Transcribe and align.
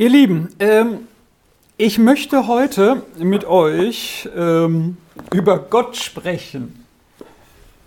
Ihr 0.00 0.10
Lieben, 0.10 0.50
ähm, 0.60 1.08
ich 1.76 1.98
möchte 1.98 2.46
heute 2.46 3.02
mit 3.18 3.44
euch 3.44 4.28
ähm, 4.36 4.96
über 5.32 5.58
Gott 5.58 5.96
sprechen. 5.96 6.86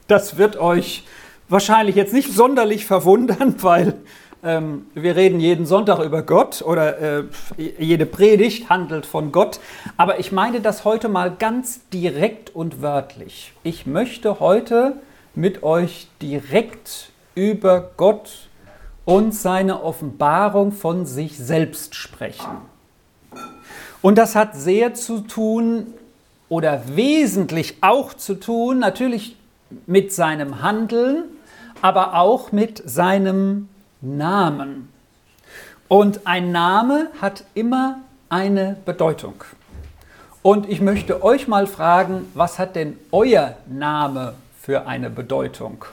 Das 0.08 0.38
wird 0.38 0.58
euch 0.58 1.06
wahrscheinlich 1.48 1.96
jetzt 1.96 2.14
nicht 2.14 2.34
sonderlich 2.34 2.86
verwundern, 2.86 3.56
weil 3.62 3.94
ähm, 4.44 4.88
wir 4.94 5.16
reden 5.16 5.40
jeden 5.40 5.66
Sonntag 5.66 6.04
über 6.04 6.22
Gott 6.24 6.62
oder 6.62 7.00
äh, 7.00 7.24
jede 7.80 8.06
Predigt 8.06 8.70
handelt 8.70 9.06
von 9.06 9.32
Gott. 9.32 9.62
Aber 9.96 10.20
ich 10.20 10.34
meine 10.34 10.60
das 10.60 10.84
heute 10.84 11.08
mal 11.08 11.34
ganz 11.34 11.88
direkt 11.94 12.54
und 12.54 12.82
wörtlich. 12.82 13.54
Ich 13.64 13.86
möchte 13.86 14.42
heute 14.42 14.98
mit 15.34 15.64
euch 15.64 16.10
direkt 16.22 17.14
über 17.36 17.92
Gott 17.96 18.50
und 19.12 19.36
seine 19.36 19.84
Offenbarung 19.84 20.72
von 20.72 21.06
sich 21.06 21.38
selbst 21.38 21.96
sprechen. 21.96 22.48
Und 24.02 24.18
das 24.18 24.38
hat 24.38 24.56
sehr 24.56 24.94
zu 24.94 25.20
tun 25.20 25.88
oder 26.48 26.84
wesentlich 26.96 27.76
auch 27.82 28.14
zu 28.14 28.36
tun, 28.36 28.80
natürlich 28.80 29.36
mit 29.86 30.14
seinem 30.14 30.62
Handeln, 30.62 31.26
aber 31.82 32.16
auch 32.16 32.54
mit 32.54 32.82
seinem 32.90 33.68
Namen. 34.00 34.88
Und 35.90 36.26
ein 36.26 36.54
Name 36.54 37.08
hat 37.22 37.44
immer 37.54 38.00
eine 38.30 38.78
Bedeutung. 38.86 39.44
Und 40.42 40.70
ich 40.70 40.80
möchte 40.80 41.22
euch 41.22 41.50
mal 41.50 41.68
fragen, 41.68 42.32
was 42.34 42.60
hat 42.60 42.78
denn 42.78 42.98
euer 43.12 43.58
Name 43.68 44.36
für 44.62 44.88
eine 44.88 45.10
Bedeutung? 45.10 45.84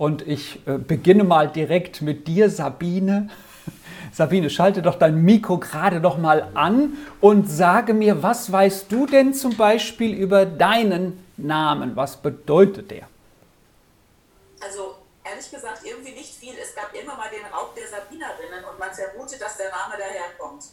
Und 0.00 0.26
ich 0.26 0.66
äh, 0.66 0.78
beginne 0.78 1.24
mal 1.24 1.46
direkt 1.46 2.00
mit 2.00 2.26
dir, 2.26 2.48
Sabine. 2.48 3.28
Sabine, 4.14 4.48
schalte 4.48 4.80
doch 4.80 4.94
dein 4.94 5.22
Mikro 5.22 5.58
gerade 5.58 6.00
noch 6.00 6.16
mal 6.16 6.48
an 6.54 6.96
und 7.20 7.50
sage 7.50 7.92
mir, 7.92 8.22
was 8.22 8.50
weißt 8.50 8.90
du 8.90 9.04
denn 9.04 9.34
zum 9.34 9.58
Beispiel 9.58 10.14
über 10.14 10.46
deinen 10.46 11.22
Namen? 11.36 11.96
Was 11.96 12.16
bedeutet 12.16 12.90
der? 12.90 13.08
Also 14.62 14.94
ehrlich 15.22 15.50
gesagt 15.50 15.82
irgendwie 15.84 16.12
nicht 16.12 16.34
viel. 16.34 16.54
Es 16.58 16.74
gab 16.74 16.94
immer 16.94 17.18
mal 17.18 17.28
den 17.28 17.44
Raub 17.52 17.74
der 17.74 17.86
Sabinerinnen 17.86 18.64
und 18.72 18.78
man 18.78 18.94
vermutet, 18.94 19.38
dass 19.38 19.58
der 19.58 19.68
Name 19.68 19.96
daherkommt. 19.98 20.64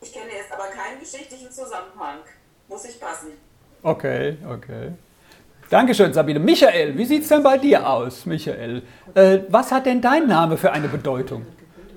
Ich 0.00 0.14
kenne 0.14 0.30
jetzt 0.32 0.50
aber 0.50 0.68
keinen 0.68 0.98
geschichtlichen 0.98 1.52
Zusammenhang. 1.52 2.20
Muss 2.68 2.86
ich 2.86 2.98
passen. 2.98 3.32
Okay, 3.82 4.38
okay. 4.48 4.92
Dankeschön, 5.70 6.12
Sabine. 6.12 6.40
Michael, 6.40 6.98
wie 6.98 7.04
sieht 7.04 7.22
es 7.22 7.28
denn 7.28 7.44
bei 7.44 7.56
dir 7.56 7.88
aus, 7.88 8.26
Michael? 8.26 8.82
Äh, 9.14 9.38
was 9.50 9.70
hat 9.70 9.86
denn 9.86 10.02
dein 10.02 10.26
Name 10.26 10.56
für 10.56 10.72
eine 10.72 10.88
Bedeutung? 10.88 11.46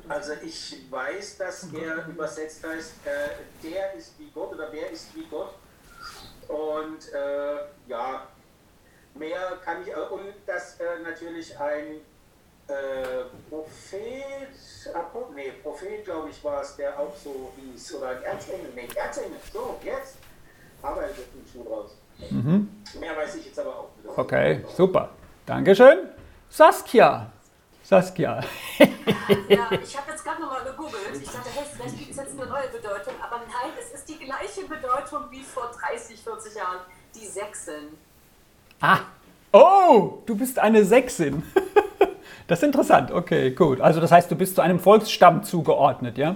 Also 0.08 0.34
ich 0.46 0.86
weiß, 0.92 1.40
dass 1.40 1.70
er 1.74 2.08
übersetzt 2.08 2.64
heißt, 2.64 2.94
äh, 3.04 3.68
der 3.68 3.96
ist 3.96 4.14
wie 4.20 4.30
Gott 4.32 4.54
oder 4.54 4.68
wer 4.72 4.92
ist 4.92 5.16
wie 5.16 5.26
Gott. 5.26 5.56
Und 6.50 7.12
äh, 7.14 7.90
ja, 7.90 8.28
mehr 9.16 9.58
kann 9.66 9.78
ich, 9.82 9.88
und 10.12 10.34
dass 10.46 10.80
äh, 10.80 10.84
natürlich 11.04 11.60
ein 11.60 12.02
äh, 12.68 13.24
Prophet, 13.50 14.50
nee, 15.34 15.52
Prophet 15.64 16.06
glaube 16.06 16.30
ich 16.30 16.44
war 16.44 16.62
es, 16.62 16.76
der 16.76 17.00
auch 17.00 17.16
so 17.16 17.52
hieß, 17.58 17.96
oder 17.96 18.10
ein 18.10 18.22
Erzengel, 18.22 18.70
nee, 18.76 18.88
Erzengel, 18.94 19.40
so, 19.52 19.80
jetzt, 19.84 20.18
wird 20.84 21.18
ein 21.18 21.46
Schuh 21.52 21.68
raus. 21.68 21.98
Mhm. 22.32 22.70
Mehr 23.00 23.16
weiß 23.18 23.36
ich 23.36 23.46
jetzt 23.48 23.60
aber 23.60 23.70
auch 23.70 23.90
nicht. 24.04 24.18
Okay, 24.18 24.64
super. 24.76 25.10
Dankeschön. 25.46 26.00
Saskia. 26.50 27.32
Saskia. 27.84 28.40
ja, 28.80 28.88
ich 29.84 29.98
habe 29.98 30.12
jetzt 30.12 30.24
gerade 30.24 30.42
nochmal 30.42 30.64
gegoogelt. 30.64 31.22
Ich 31.22 31.30
dachte, 31.30 31.50
hey, 31.54 31.66
vielleicht 31.76 31.98
gibt 31.98 32.12
es 32.12 32.18
jetzt 32.18 32.40
eine 32.40 32.50
neue 32.50 32.68
Bedeutung. 32.70 33.14
Aber 33.22 33.38
nein, 33.38 33.72
es 33.80 34.00
ist 34.00 34.08
die 34.08 34.18
gleiche 34.18 34.62
Bedeutung 34.62 35.30
wie 35.32 35.42
vor 35.42 35.72
30, 35.90 36.20
40 36.20 36.56
Jahren. 36.56 36.80
Die 37.16 37.26
Sechsin. 37.26 37.98
Ah. 38.80 39.00
Oh, 39.52 40.20
du 40.26 40.36
bist 40.36 40.60
eine 40.60 40.84
Sechsin. 40.84 41.44
Das 42.48 42.60
ist 42.60 42.64
interessant. 42.64 43.10
Okay, 43.12 43.52
gut. 43.52 43.80
Also 43.80 44.02
das 44.02 44.12
heißt, 44.12 44.30
du 44.30 44.36
bist 44.36 44.56
zu 44.56 44.62
einem 44.62 44.80
Volksstamm 44.80 45.44
zugeordnet, 45.44 46.18
ja? 46.18 46.36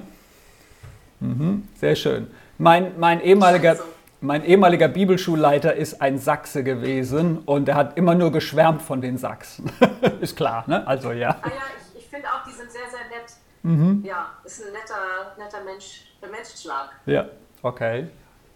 Mhm, 1.19 1.67
sehr 1.75 1.95
schön. 1.95 2.28
Mein, 2.57 2.97
mein 2.97 3.22
ehemaliger... 3.22 3.72
Also 3.72 3.84
mein 4.22 4.44
ehemaliger 4.44 4.88
Bibelschulleiter 4.88 5.75
ist 5.75 6.01
ein 6.01 6.17
Sachse 6.17 6.63
gewesen 6.63 7.39
und 7.45 7.69
er 7.69 7.75
hat 7.75 7.97
immer 7.97 8.16
nur 8.16 8.31
geschwärmt 8.31 8.81
von 8.81 9.01
den 9.01 9.17
Sachsen. 9.17 9.72
ist 10.22 10.35
klar, 10.35 10.63
ne? 10.67 10.85
Also 10.88 11.11
ja. 11.11 11.38
Ah 11.41 11.47
ja, 11.47 11.51
ich, 11.94 12.00
ich 12.01 12.07
finde 12.07 12.28
auch, 12.28 12.44
die 12.47 12.53
sind 12.53 12.72
sehr, 12.72 12.89
sehr 12.89 13.07
nett. 13.09 13.33
Mhm. 13.63 14.03
Ja, 14.05 14.31
ist 14.44 14.63
ein 14.63 14.72
netter, 14.73 15.35
netter 15.38 15.63
Mensch, 15.63 16.05
der 16.22 16.29
Menschenschlag. 16.29 16.89
Ja, 17.05 17.25
okay. 17.61 18.07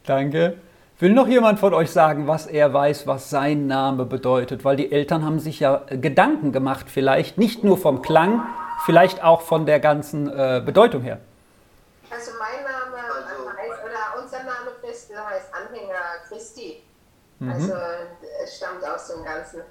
Danke. 0.06 0.58
Will 1.00 1.14
noch 1.14 1.28
jemand 1.28 1.60
von 1.60 1.74
euch 1.74 1.90
sagen, 1.90 2.28
was 2.28 2.46
er 2.46 2.74
weiß, 2.74 3.08
was 3.08 3.30
sein 3.30 3.66
Name 3.66 4.06
bedeutet? 4.06 4.64
Weil 4.64 4.76
die 4.76 4.92
Eltern 4.92 5.26
haben 5.26 5.40
sich 5.40 5.60
ja 5.60 5.82
Gedanken 5.90 6.52
gemacht, 6.52 6.88
vielleicht 6.90 7.40
nicht 7.40 7.64
nur 7.64 7.78
vom 7.78 8.04
Klang, 8.04 8.44
vielleicht 8.86 9.24
auch 9.24 9.42
von 9.42 9.66
der 9.66 9.80
ganzen 9.80 10.28
äh, 10.28 10.62
Bedeutung 10.64 11.02
her. 11.02 11.20
Also 12.12 12.32
mein 12.38 12.64
Name 12.64 13.02
oder 13.84 14.22
unser 14.22 14.44
Name 14.44 14.72
Christel 14.82 15.18
heißt 15.18 15.48
Anhänger 15.54 16.22
Christi. 16.28 16.84
Mhm. 17.42 17.52
Also 17.52 17.74
es 18.44 18.58
stammt 18.58 18.84
aus 18.86 19.08
dem 19.08 19.24
Ganzen. 19.24 19.62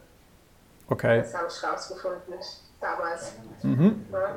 Okay. 0.88 1.20
Das 1.20 1.34
habe 1.34 1.46
ich 1.48 1.64
rausgefunden 1.64 2.34
damals. 2.80 3.32
Mhm. 3.62 4.06
Ja. 4.12 4.34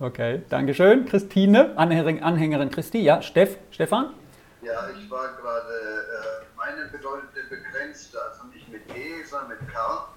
Okay, 0.00 0.42
Dankeschön. 0.50 1.06
Christine, 1.06 1.76
Anhängerin, 1.78 2.22
Anhängerin 2.22 2.70
Christi. 2.70 2.98
Ja, 2.98 3.22
Steff, 3.22 3.56
Stefan? 3.70 4.12
Ja, 4.60 4.90
ich 4.90 5.10
war 5.10 5.28
gerade, 5.36 5.72
äh, 5.72 6.44
meine 6.56 6.88
bedeutet 6.88 7.48
begrenzt, 7.48 8.14
also 8.14 8.44
nicht 8.52 8.68
mit 8.68 8.82
E, 8.94 9.24
sondern 9.24 9.48
mit 9.48 9.68
K 9.72 10.08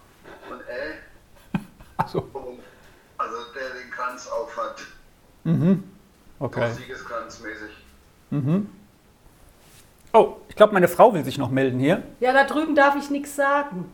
und 0.50 0.62
L. 0.68 0.94
Also. 1.97 2.28
Also 3.18 3.38
der 3.56 3.81
den 3.81 3.91
Kranz 3.91 4.28
aufhat. 4.28 4.81
Mhm. 5.46 5.84
Okay. 6.40 6.72
Siegeskranzmäßig. 6.74 7.72
Mhm. 8.31 8.70
Oh, 10.12 10.38
ich 10.53 10.56
glaube, 10.56 10.74
meine 10.74 10.88
Frau 10.88 11.16
will 11.16 11.25
sich 11.25 11.40
noch 11.40 11.50
melden 11.50 11.80
hier. 11.80 12.03
Ja, 12.19 12.31
da 12.31 12.44
drüben 12.44 12.75
darf 12.75 12.96
ich 12.96 13.09
nichts 13.09 13.36
sagen. 13.36 13.91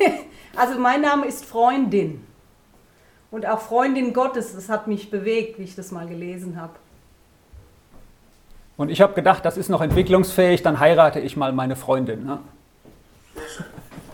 also 0.56 0.76
mein 0.80 1.00
Name 1.00 1.26
ist 1.26 1.44
Freundin. 1.44 2.26
Und 3.30 3.46
auch 3.46 3.60
Freundin 3.60 4.12
Gottes, 4.12 4.52
das 4.52 4.68
hat 4.68 4.88
mich 4.88 5.12
bewegt, 5.12 5.60
wie 5.60 5.62
ich 5.62 5.76
das 5.76 5.92
mal 5.92 6.08
gelesen 6.08 6.60
habe. 6.60 6.72
Und 8.76 8.88
ich 8.88 9.00
habe 9.00 9.14
gedacht, 9.14 9.44
das 9.44 9.56
ist 9.56 9.68
noch 9.68 9.80
entwicklungsfähig, 9.80 10.64
dann 10.64 10.80
heirate 10.80 11.20
ich 11.20 11.36
mal 11.36 11.52
meine 11.52 11.76
Freundin. 11.76 12.26
Ne? 12.26 12.40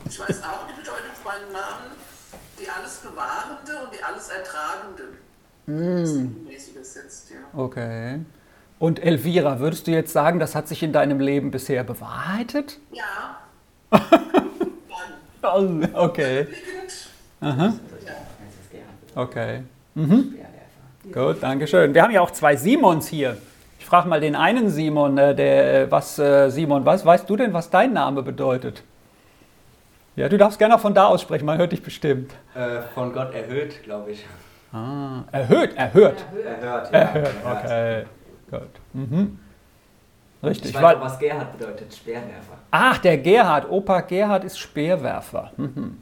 Ich 0.05 0.21
weiß 0.21 0.43
auch 0.43 0.67
die 0.69 0.79
Bedeutung 0.79 1.15
von 1.23 1.33
meinem 1.33 1.53
Namen, 1.55 1.93
die 2.61 2.69
alles 2.69 2.99
Bewahrende 2.99 3.83
und 3.83 3.95
die 3.95 4.05
alles 4.05 4.29
Ertragende. 4.29 5.05
Mm. 5.65 6.45
Das 6.75 6.97
ist 6.97 7.31
ja. 7.31 7.59
Okay. 7.59 8.21
Und 8.79 9.03
Elvira, 9.03 9.59
würdest 9.59 9.87
du 9.87 9.91
jetzt 9.91 10.13
sagen, 10.13 10.39
das 10.39 10.55
hat 10.55 10.69
sich 10.69 10.83
in 10.83 10.93
deinem 10.93 11.19
Leben 11.21 11.51
bisher 11.51 11.83
bewahrheitet? 11.83 12.79
Ja. 12.93 13.99
okay. 15.95 16.47
Aha. 17.41 17.75
Okay. 19.15 19.63
Mhm. 19.95 20.35
Gut, 21.13 21.39
danke 21.41 21.67
schön. 21.67 21.95
Wir 21.95 22.03
haben 22.03 22.13
ja 22.13 22.21
auch 22.21 22.31
zwei 22.31 22.55
Simons 22.55 23.09
hier. 23.09 23.37
Ich 23.81 23.87
frage 23.87 24.09
mal 24.09 24.21
den 24.21 24.37
einen 24.37 24.71
Simon, 24.71 25.17
äh, 25.19 25.35
der 25.35 25.83
äh, 25.83 25.91
was 25.91 26.19
äh, 26.19 26.51
Simon, 26.51 26.85
was 26.85 27.05
weißt 27.05 27.29
du 27.29 27.37
denn, 27.37 27.53
was 27.53 27.71
dein 27.71 27.93
Name 27.93 28.23
bedeutet? 28.23 28.83
Ja, 30.15 30.29
du 30.29 30.37
darfst 30.37 30.59
gerne 30.59 30.75
auch 30.75 30.81
von 30.81 30.95
da 30.95 31.07
aus 31.07 31.23
sprechen, 31.23 31.47
man 31.47 31.59
hört 31.59 31.73
dich 31.73 31.83
bestimmt. 31.83 32.33
Äh, 32.55 32.83
von 32.95 33.13
Gott 33.13 33.33
erhöht, 33.35 33.83
glaube 33.85 34.11
ich. 34.11 34.27
Ah, 34.73 35.23
erhöht, 35.33 35.77
erhört. 35.77 36.25
Erhört, 36.45 36.93
ja. 36.93 36.99
Erhört, 36.99 37.35
okay. 37.45 38.05
Gut. 38.51 38.63
Mhm. 38.93 39.39
Richtig. 40.43 40.71
Ich 40.71 40.81
weiß 40.81 40.97
auch, 40.97 41.01
was 41.01 41.19
Gerhard 41.19 41.59
bedeutet, 41.59 41.95
Speerwerfer. 41.95 42.59
Ach, 42.71 42.99
der 42.99 43.19
Gerhard, 43.19 43.69
Opa 43.71 44.01
Gerhard 44.03 44.45
ist 44.45 44.59
Speerwerfer. 44.59 45.53
Mhm. 45.57 45.99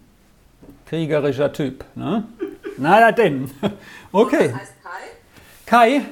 Kriegerischer 0.87 1.53
Typ. 1.53 1.85
Ne? 1.95 2.25
Na 2.77 3.13
denn. 3.13 3.51
Okay. 4.13 4.53
Was 4.53 4.61
heißt 4.61 4.75
Kai? 5.67 5.97
Kai, 5.99 6.03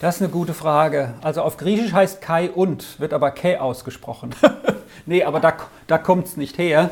das 0.00 0.16
ist 0.16 0.22
eine 0.22 0.30
gute 0.30 0.54
Frage. 0.54 1.14
Also 1.22 1.42
auf 1.42 1.56
Griechisch 1.56 1.92
heißt 1.92 2.20
Kai 2.20 2.50
und, 2.50 3.00
wird 3.00 3.12
aber 3.12 3.30
Ke 3.32 3.60
ausgesprochen. 3.60 4.34
nee, 5.06 5.24
aber 5.24 5.40
da, 5.40 5.54
da 5.86 5.98
kommt 5.98 6.26
es 6.26 6.36
nicht 6.36 6.58
her. 6.58 6.90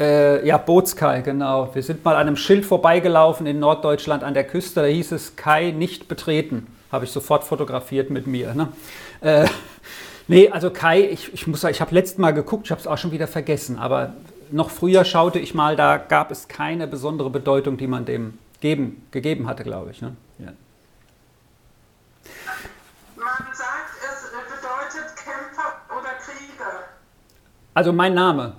Äh, 0.00 0.44
ja, 0.44 0.56
Bootskai, 0.58 1.22
genau. 1.22 1.72
Wir 1.72 1.82
sind 1.84 2.04
mal 2.04 2.16
an 2.16 2.22
einem 2.22 2.36
Schild 2.36 2.64
vorbeigelaufen 2.64 3.46
in 3.46 3.60
Norddeutschland 3.60 4.24
an 4.24 4.34
der 4.34 4.44
Küste, 4.44 4.80
da 4.80 4.86
hieß 4.86 5.12
es 5.12 5.36
Kai 5.36 5.70
nicht 5.70 6.08
betreten 6.08 6.66
habe 6.94 7.04
ich 7.04 7.10
sofort 7.10 7.44
fotografiert 7.44 8.10
mit 8.10 8.26
mir. 8.26 8.54
Ne? 8.54 8.68
Äh, 9.20 9.46
nee, 10.28 10.48
also 10.48 10.70
Kai, 10.70 11.08
ich, 11.10 11.32
ich 11.34 11.46
muss 11.46 11.60
sagen, 11.60 11.74
ich 11.74 11.80
habe 11.80 11.94
letztes 11.94 12.18
Mal 12.18 12.32
geguckt, 12.32 12.66
ich 12.66 12.70
habe 12.70 12.80
es 12.80 12.86
auch 12.86 12.98
schon 12.98 13.12
wieder 13.12 13.28
vergessen, 13.28 13.78
aber 13.78 14.14
noch 14.50 14.70
früher 14.70 15.04
schaute 15.04 15.38
ich 15.38 15.54
mal, 15.54 15.76
da 15.76 15.96
gab 15.96 16.30
es 16.30 16.48
keine 16.48 16.86
besondere 16.86 17.30
Bedeutung, 17.30 17.76
die 17.76 17.86
man 17.86 18.04
dem 18.04 18.38
geben, 18.60 19.06
gegeben 19.10 19.46
hatte, 19.46 19.64
glaube 19.64 19.90
ich. 19.90 20.00
Ne? 20.00 20.16
Ja. 20.38 20.52
Man 23.16 23.26
sagt, 23.52 23.94
es 24.02 24.30
bedeutet 24.30 25.16
Kämpfer 25.16 25.74
oder 25.90 26.10
Krieger. 26.24 26.84
Also 27.74 27.92
mein 27.92 28.14
Name. 28.14 28.56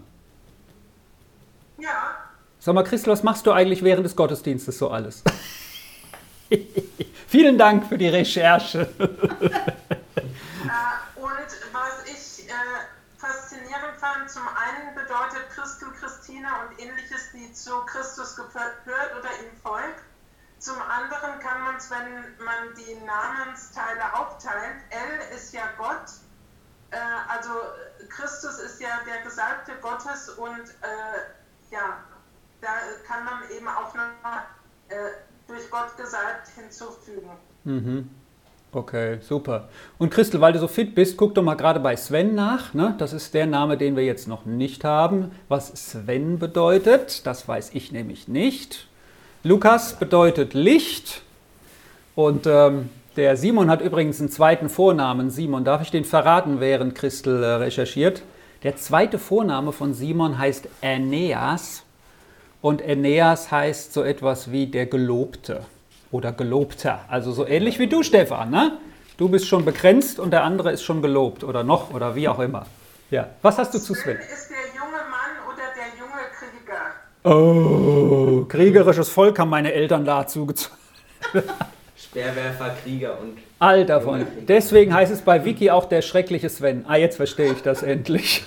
Ja. 1.77 2.15
Sag 2.59 2.75
mal, 2.75 2.83
Christel, 2.83 3.13
was 3.13 3.23
machst 3.23 3.45
du 3.45 3.51
eigentlich 3.51 3.83
während 3.83 4.05
des 4.05 4.15
Gottesdienstes 4.15 4.77
so 4.77 4.89
alles? 4.89 5.23
Vielen 7.27 7.57
Dank 7.57 7.87
für 7.87 7.97
die 7.97 8.09
Recherche. 8.09 8.81
äh, 8.99 9.09
und 11.19 11.49
was 11.71 12.05
ich 12.05 12.47
äh, 12.47 12.53
faszinierend 13.17 13.97
fand, 13.99 14.29
zum 14.29 14.47
einen 14.47 14.93
bedeutet 14.95 15.49
Christel, 15.49 15.89
Christine 15.99 16.47
und 16.61 16.79
ähnliches, 16.79 17.31
die 17.33 17.51
zu 17.53 17.71
Christus 17.85 18.35
gehört 18.35 18.75
oder 18.85 19.29
ihm 19.43 19.55
folgt. 19.61 20.01
Zum 20.59 20.81
anderen 20.81 21.39
kann 21.39 21.61
man 21.63 21.75
es, 21.75 21.91
wenn 21.91 22.43
man 22.43 22.73
die 22.77 22.95
Namensteile 23.05 24.13
aufteilt, 24.13 24.77
L 24.89 25.35
ist 25.35 25.53
ja 25.53 25.69
Gott, 25.77 26.09
äh, 26.91 26.97
also 27.27 27.51
Christus 28.09 28.59
ist 28.59 28.79
ja 28.79 29.01
der 29.05 29.21
Gesalbte 29.21 29.73
Gottes 29.81 30.29
und 30.29 30.69
äh, 30.81 31.71
ja, 31.71 31.99
da 32.61 32.69
kann 33.07 33.25
man 33.25 33.49
eben 33.49 33.67
auch 33.67 33.93
noch 33.93 34.03
äh, 34.89 34.95
durch 35.47 35.69
Gott 35.69 35.95
gesalbt 35.97 36.47
hinzufügen. 36.55 37.29
Mhm. 37.63 38.09
Okay, 38.71 39.19
super. 39.21 39.69
Und 39.97 40.11
Christel, 40.11 40.41
weil 40.41 40.51
du 40.51 40.59
so 40.59 40.67
fit 40.67 40.95
bist, 40.95 41.15
guck 41.15 41.33
doch 41.33 41.41
mal 41.41 41.55
gerade 41.55 41.79
bei 41.79 41.95
Sven 41.95 42.35
nach. 42.35 42.73
Ne? 42.73 42.93
Das 42.97 43.13
ist 43.13 43.33
der 43.33 43.45
Name, 43.45 43.77
den 43.77 43.95
wir 43.95 44.03
jetzt 44.03 44.27
noch 44.27 44.45
nicht 44.45 44.83
haben. 44.83 45.31
Was 45.47 45.67
Sven 45.69 46.39
bedeutet, 46.39 47.25
das 47.25 47.47
weiß 47.47 47.71
ich 47.73 47.93
nämlich 47.93 48.27
nicht. 48.27 48.87
Lukas 49.43 49.93
bedeutet 49.97 50.53
Licht. 50.53 51.21
Und 52.15 52.47
ähm, 52.47 52.89
der 53.15 53.37
Simon 53.37 53.69
hat 53.69 53.79
übrigens 53.79 54.19
einen 54.19 54.29
zweiten 54.29 54.67
Vornamen. 54.67 55.29
Simon, 55.29 55.63
darf 55.63 55.81
ich 55.81 55.91
den 55.91 56.03
verraten, 56.03 56.59
während 56.59 56.95
Christel 56.95 57.43
äh, 57.43 57.47
recherchiert? 57.53 58.23
Der 58.63 58.75
zweite 58.75 59.19
Vorname 59.19 59.71
von 59.71 59.93
Simon 59.93 60.37
heißt 60.37 60.67
Aeneas. 60.81 61.84
Und 62.61 62.81
Aeneas 62.81 63.51
heißt 63.51 63.93
so 63.93 64.03
etwas 64.03 64.51
wie 64.51 64.67
der 64.67 64.85
Gelobte 64.85 65.65
oder 66.11 66.31
Gelobter. 66.31 67.01
Also 67.07 67.31
so 67.31 67.45
ähnlich 67.45 67.79
wie 67.79 67.87
du, 67.87 68.03
Stefan. 68.03 68.49
Ne? 68.49 68.77
Du 69.17 69.29
bist 69.29 69.47
schon 69.47 69.65
begrenzt 69.65 70.19
und 70.19 70.31
der 70.31 70.43
andere 70.43 70.71
ist 70.71 70.83
schon 70.83 71.01
gelobt 71.01 71.43
oder 71.43 71.63
noch 71.63 71.93
oder 71.93 72.15
wie 72.15 72.27
auch 72.27 72.39
immer. 72.39 72.65
Ja. 73.11 73.29
Was 73.41 73.57
hast 73.57 73.73
du 73.73 73.79
zu 73.79 73.93
Sven? 73.93 74.17
ist 74.17 74.49
der 74.49 74.57
junge 74.75 74.97
Mann 75.09 75.37
oder 75.47 75.63
der 75.75 75.87
junge 75.99 76.21
Krieger? 76.37 76.91
Oh, 77.23 78.45
kriegerisches 78.45 79.09
Volk 79.09 79.39
haben 79.39 79.49
meine 79.49 79.73
Eltern 79.73 80.05
dazu 80.05 80.45
gezogen. 80.45 80.75
Speerwerfer, 81.97 82.75
Krieger 82.83 83.17
und. 83.19 83.37
All 83.59 83.85
davon. 83.85 84.25
Deswegen 84.47 84.93
heißt 84.93 85.11
es 85.11 85.21
bei 85.21 85.43
Wiki 85.45 85.71
auch 85.71 85.85
der 85.85 86.01
schreckliche 86.01 86.49
Sven. 86.49 86.85
Ah, 86.87 86.97
jetzt 86.97 87.15
verstehe 87.15 87.53
ich 87.53 87.61
das 87.61 87.83
endlich. 87.83 88.43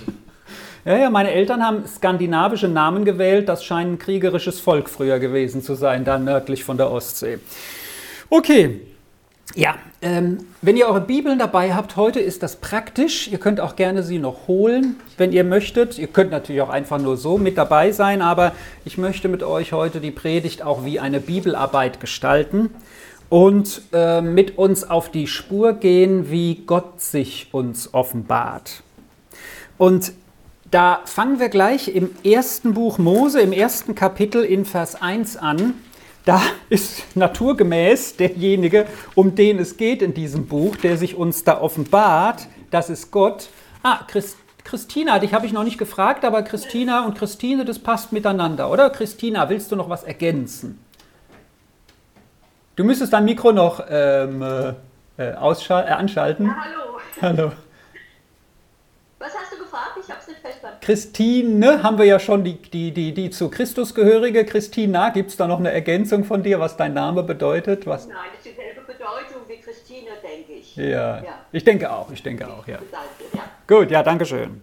Ja, 0.85 0.97
ja, 0.97 1.09
meine 1.09 1.31
Eltern 1.31 1.61
haben 1.61 1.85
skandinavische 1.85 2.69
Namen 2.69 3.03
gewählt. 3.03 3.49
Das 3.49 3.63
scheint 3.63 3.91
ein 3.91 3.99
kriegerisches 3.99 4.59
Volk 4.59 4.89
früher 4.89 5.19
gewesen 5.19 5.61
zu 5.61 5.75
sein, 5.75 6.05
da 6.05 6.17
nördlich 6.17 6.63
von 6.63 6.77
der 6.77 6.89
Ostsee. 6.91 7.39
Okay. 8.29 8.81
Ja, 9.55 9.75
ähm, 10.03 10.37
wenn 10.61 10.77
ihr 10.77 10.87
eure 10.87 11.01
Bibeln 11.01 11.39
dabei 11.39 11.73
habt, 11.73 11.95
heute 11.95 12.19
ist 12.19 12.43
das 12.43 12.57
praktisch. 12.57 13.27
Ihr 13.27 13.39
könnt 13.39 13.59
auch 13.59 13.75
gerne 13.75 14.03
sie 14.03 14.19
noch 14.19 14.47
holen, 14.47 14.95
wenn 15.17 15.31
ihr 15.31 15.43
möchtet. 15.43 15.97
Ihr 15.97 16.07
könnt 16.07 16.29
natürlich 16.29 16.61
auch 16.61 16.69
einfach 16.69 16.99
nur 16.99 17.17
so 17.17 17.39
mit 17.39 17.57
dabei 17.57 17.91
sein, 17.91 18.21
aber 18.21 18.51
ich 18.85 18.99
möchte 18.99 19.27
mit 19.27 19.41
euch 19.41 19.73
heute 19.73 20.01
die 20.01 20.11
Predigt 20.11 20.61
auch 20.61 20.85
wie 20.85 20.99
eine 20.99 21.19
Bibelarbeit 21.19 21.99
gestalten 21.99 22.69
und 23.29 23.81
äh, 23.91 24.21
mit 24.21 24.59
uns 24.59 24.87
auf 24.87 25.09
die 25.09 25.25
Spur 25.25 25.73
gehen, 25.73 26.29
wie 26.29 26.63
Gott 26.67 27.01
sich 27.01 27.47
uns 27.51 27.91
offenbart. 27.93 28.83
Und 29.79 30.11
da 30.71 31.01
fangen 31.05 31.39
wir 31.39 31.49
gleich 31.49 31.87
im 31.87 32.11
ersten 32.23 32.73
Buch 32.73 32.97
Mose, 32.97 33.41
im 33.41 33.51
ersten 33.51 33.95
Kapitel 33.95 34.43
in 34.43 34.65
Vers 34.65 35.01
1 35.01 35.37
an. 35.37 35.75
Da 36.25 36.41
ist 36.69 37.15
naturgemäß 37.15 38.17
derjenige, 38.17 38.85
um 39.15 39.35
den 39.35 39.59
es 39.59 39.77
geht 39.77 40.01
in 40.01 40.13
diesem 40.13 40.47
Buch, 40.47 40.75
der 40.75 40.97
sich 40.97 41.15
uns 41.15 41.43
da 41.43 41.59
offenbart, 41.59 42.47
das 42.71 42.89
ist 42.89 43.11
Gott. 43.11 43.49
Ah, 43.81 43.99
Christ, 44.07 44.37
Christina, 44.63 45.17
dich 45.17 45.33
habe 45.33 45.47
ich 45.47 45.53
noch 45.53 45.63
nicht 45.63 45.79
gefragt, 45.79 46.23
aber 46.23 46.43
Christina 46.43 47.05
und 47.05 47.17
Christine, 47.17 47.65
das 47.65 47.79
passt 47.79 48.11
miteinander, 48.11 48.69
oder? 48.69 48.91
Christina, 48.91 49.49
willst 49.49 49.71
du 49.71 49.75
noch 49.75 49.89
was 49.89 50.03
ergänzen? 50.03 50.79
Du 52.75 52.83
müsstest 52.83 53.11
dein 53.11 53.25
Mikro 53.25 53.51
noch 53.51 53.83
ähm, 53.89 54.41
äh, 54.41 54.73
äh, 55.17 55.33
anschalten. 55.33 56.45
Ja, 56.45 56.55
hallo. 56.63 56.99
Hallo. 57.21 57.51
Was 59.17 59.31
hast 59.33 59.51
du 59.51 59.58
gefragt? 59.69 59.97
Ich 60.01 60.09
habe 60.09 60.19
es 60.21 60.27
nicht 60.27 60.39
verstanden. 60.39 60.77
Christine 60.81 61.83
haben 61.83 61.97
wir 61.97 62.05
ja 62.05 62.19
schon, 62.19 62.43
die, 62.43 62.57
die, 62.57 62.91
die, 62.91 63.13
die 63.13 63.29
zu 63.29 63.49
Christus 63.49 63.93
gehörige. 63.93 64.45
Christina, 64.45 65.09
gibt 65.09 65.29
es 65.31 65.37
da 65.37 65.47
noch 65.47 65.59
eine 65.59 65.71
Ergänzung 65.71 66.23
von 66.23 66.43
dir, 66.43 66.59
was 66.59 66.77
dein 66.77 66.93
Name 66.93 67.23
bedeutet? 67.23 67.85
Was? 67.85 68.07
Nein, 68.07 68.17
das 68.35 68.45
ist 68.45 68.57
dieselbe 68.57 68.81
Bedeutung 68.81 69.41
wie 69.47 69.57
Christine, 69.57 70.09
denke 70.23 70.53
ich. 70.53 70.75
Ja, 70.75 71.17
Ja. 71.17 71.23
ich 71.51 71.63
denke 71.63 71.91
auch, 71.91 72.11
ich 72.11 72.23
denke 72.23 72.47
auch, 72.47 72.67
ja. 72.67 72.79
Gut, 73.67 73.91
ja, 73.91 74.01
danke 74.03 74.25
schön. 74.25 74.61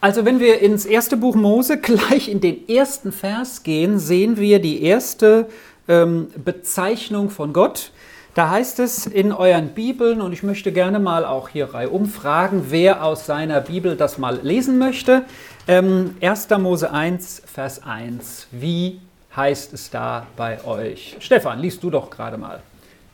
Also 0.00 0.24
wenn 0.24 0.40
wir 0.40 0.60
ins 0.60 0.86
erste 0.86 1.16
Buch 1.18 1.34
Mose 1.34 1.78
gleich 1.80 2.28
in 2.28 2.40
den 2.40 2.68
ersten 2.68 3.12
Vers 3.12 3.62
gehen, 3.62 3.98
sehen 3.98 4.38
wir 4.38 4.58
die 4.60 4.82
erste 4.82 5.46
ähm, 5.88 6.28
Bezeichnung 6.42 7.28
von 7.28 7.52
Gott. 7.52 7.92
Da 8.34 8.50
heißt 8.50 8.78
es 8.78 9.06
in 9.06 9.32
euren 9.32 9.70
Bibeln, 9.70 10.20
und 10.20 10.32
ich 10.32 10.44
möchte 10.44 10.70
gerne 10.70 11.00
mal 11.00 11.24
auch 11.24 11.48
hier 11.48 11.74
reihum 11.74 12.06
fragen, 12.06 12.66
wer 12.68 13.04
aus 13.04 13.26
seiner 13.26 13.60
Bibel 13.60 13.96
das 13.96 14.18
mal 14.18 14.38
lesen 14.42 14.78
möchte. 14.78 15.24
Ähm, 15.66 16.16
1. 16.20 16.48
Mose 16.58 16.92
1, 16.92 17.42
Vers 17.44 17.82
1. 17.82 18.46
Wie 18.52 19.00
heißt 19.34 19.72
es 19.72 19.90
da 19.90 20.28
bei 20.36 20.64
euch? 20.64 21.16
Stefan, 21.18 21.58
liest 21.58 21.82
du 21.82 21.90
doch 21.90 22.08
gerade 22.08 22.38
mal. 22.38 22.60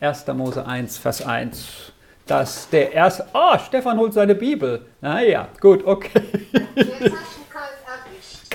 1. 0.01 0.27
Mose 0.35 0.63
1, 0.65 0.99
Vers 0.99 1.25
1. 1.25 1.91
Das 2.27 2.69
der 2.69 2.91
erste. 2.91 3.25
Oh, 3.33 3.57
Stefan 3.57 3.97
holt 3.97 4.13
seine 4.13 4.35
Bibel. 4.35 4.85
Naja, 5.01 5.47
gut, 5.59 5.83
okay. 5.83 6.21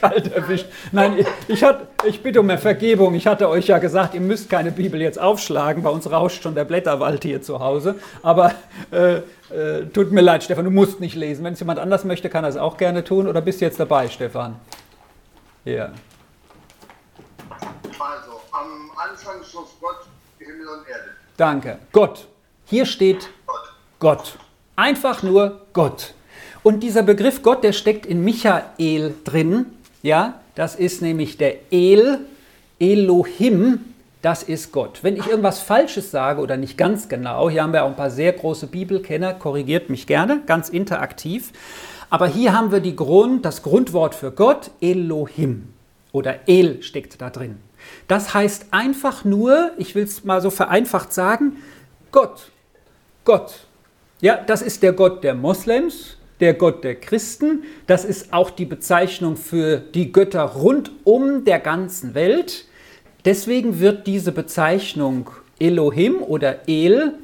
Kalt 0.03 0.33
erwischt. 0.33 0.67
Nein, 0.91 1.19
ich, 1.19 1.27
ich, 1.49 1.65
hat, 1.65 1.87
ich 2.05 2.23
bitte 2.23 2.41
um 2.41 2.51
Vergebung. 2.59 3.15
Ich 3.15 3.27
hatte 3.27 3.49
euch 3.49 3.69
ja 3.69 3.79
gesagt, 3.79 4.15
ihr 4.15 4.21
müsst 4.21 4.51
keine 4.51 4.73
Bibel 4.73 5.01
jetzt 5.01 5.19
aufschlagen. 5.19 5.83
Bei 5.83 5.91
uns 5.91 6.11
rauscht 6.11 6.43
schon 6.43 6.55
der 6.55 6.65
Blätterwald 6.65 7.23
hier 7.23 7.41
zu 7.41 7.61
Hause. 7.61 7.95
Aber 8.23 8.53
äh, 8.91 9.19
äh, 9.55 9.87
tut 9.93 10.11
mir 10.11 10.21
leid, 10.21 10.43
Stefan, 10.43 10.65
du 10.65 10.71
musst 10.71 11.01
nicht 11.01 11.15
lesen. 11.15 11.45
Wenn 11.45 11.55
es 11.55 11.61
jemand 11.61 11.79
anders 11.79 12.05
möchte, 12.05 12.29
kann 12.29 12.45
er 12.45 12.51
es 12.51 12.57
auch 12.57 12.77
gerne 12.77 13.05
tun. 13.05 13.29
Oder 13.29 13.41
bist 13.41 13.61
du 13.61 13.65
jetzt 13.65 13.79
dabei, 13.79 14.09
Stefan? 14.09 14.57
Ja. 15.65 15.93
Also, 17.99 18.41
am 18.51 18.91
Anfang 18.97 19.37
schuf 19.45 19.69
Gott 19.81 20.01
Himmel 20.39 20.67
und 20.67 20.89
Erde. 20.89 21.11
Danke. 21.37 21.79
Gott. 21.93 22.27
Hier 22.65 22.87
steht 22.87 23.31
Gott. 23.47 23.73
Gott. 24.01 24.39
Einfach 24.75 25.23
nur 25.23 25.61
Gott. 25.73 26.15
Und 26.65 26.81
dieser 26.81 27.03
Begriff 27.03 27.43
Gott, 27.43 27.63
der 27.63 27.73
steckt 27.73 28.07
in 28.07 28.25
Michael 28.25 29.15
drin. 29.25 29.67
Ja, 30.03 30.41
das 30.55 30.75
ist 30.75 31.01
nämlich 31.01 31.39
der 31.39 31.73
El, 31.73 32.19
Elohim, 32.79 33.81
das 34.21 34.43
ist 34.43 34.73
Gott. 34.73 35.01
Wenn 35.03 35.17
ich 35.17 35.27
irgendwas 35.27 35.61
Falsches 35.61 36.11
sage 36.11 36.41
oder 36.41 36.57
nicht 36.57 36.77
ganz 36.77 37.09
genau, 37.09 37.49
hier 37.49 37.63
haben 37.63 37.73
wir 37.73 37.85
auch 37.85 37.89
ein 37.89 37.97
paar 37.97 38.11
sehr 38.11 38.33
große 38.33 38.67
Bibelkenner, 38.67 39.35
korrigiert 39.35 39.91
mich 39.91 40.07
gerne, 40.07 40.43
ganz 40.47 40.69
interaktiv. 40.69 41.53
Aber 42.11 42.27
hier 42.27 42.53
haben 42.53 42.73
wir 42.73 42.81
die 42.81 42.95
Grund, 42.95 43.45
das 43.45 43.63
Grundwort 43.63 44.15
für 44.15 44.33
Gott, 44.33 44.71
Elohim. 44.81 45.73
Oder 46.13 46.49
El 46.49 46.83
steckt 46.83 47.21
da 47.21 47.31
drin. 47.31 47.57
Das 48.07 48.35
heißt 48.35 48.67
einfach 48.71 49.25
nur, 49.25 49.71
ich 49.79 49.95
will 49.95 50.05
es 50.05 50.23
mal 50.25 50.41
so 50.41 50.51
vereinfacht 50.51 51.13
sagen, 51.13 51.57
Gott. 52.11 52.51
Gott. 53.25 53.67
Ja, 54.21 54.37
das 54.37 54.63
ist 54.63 54.83
der 54.83 54.93
Gott 54.93 55.25
der 55.25 55.35
Moslems, 55.35 56.17
der 56.43 56.55
Gott 56.55 56.85
der 56.85 56.97
Christen. 56.97 57.63
Das 57.87 58.05
ist 58.05 58.33
auch 58.33 58.51
die 58.51 58.67
Bezeichnung 58.67 59.37
für 59.37 59.79
die 59.79 60.13
Götter 60.13 60.43
rund 60.43 60.91
um 61.05 61.45
der 61.45 61.61
ganzen 61.61 62.15
Welt. 62.15 62.67
Deswegen 63.25 63.79
wird 63.79 64.07
diese 64.09 64.33
Bezeichnung 64.33 65.31
Elohim 65.61 66.21
oder 66.21 66.69
El 66.69 67.15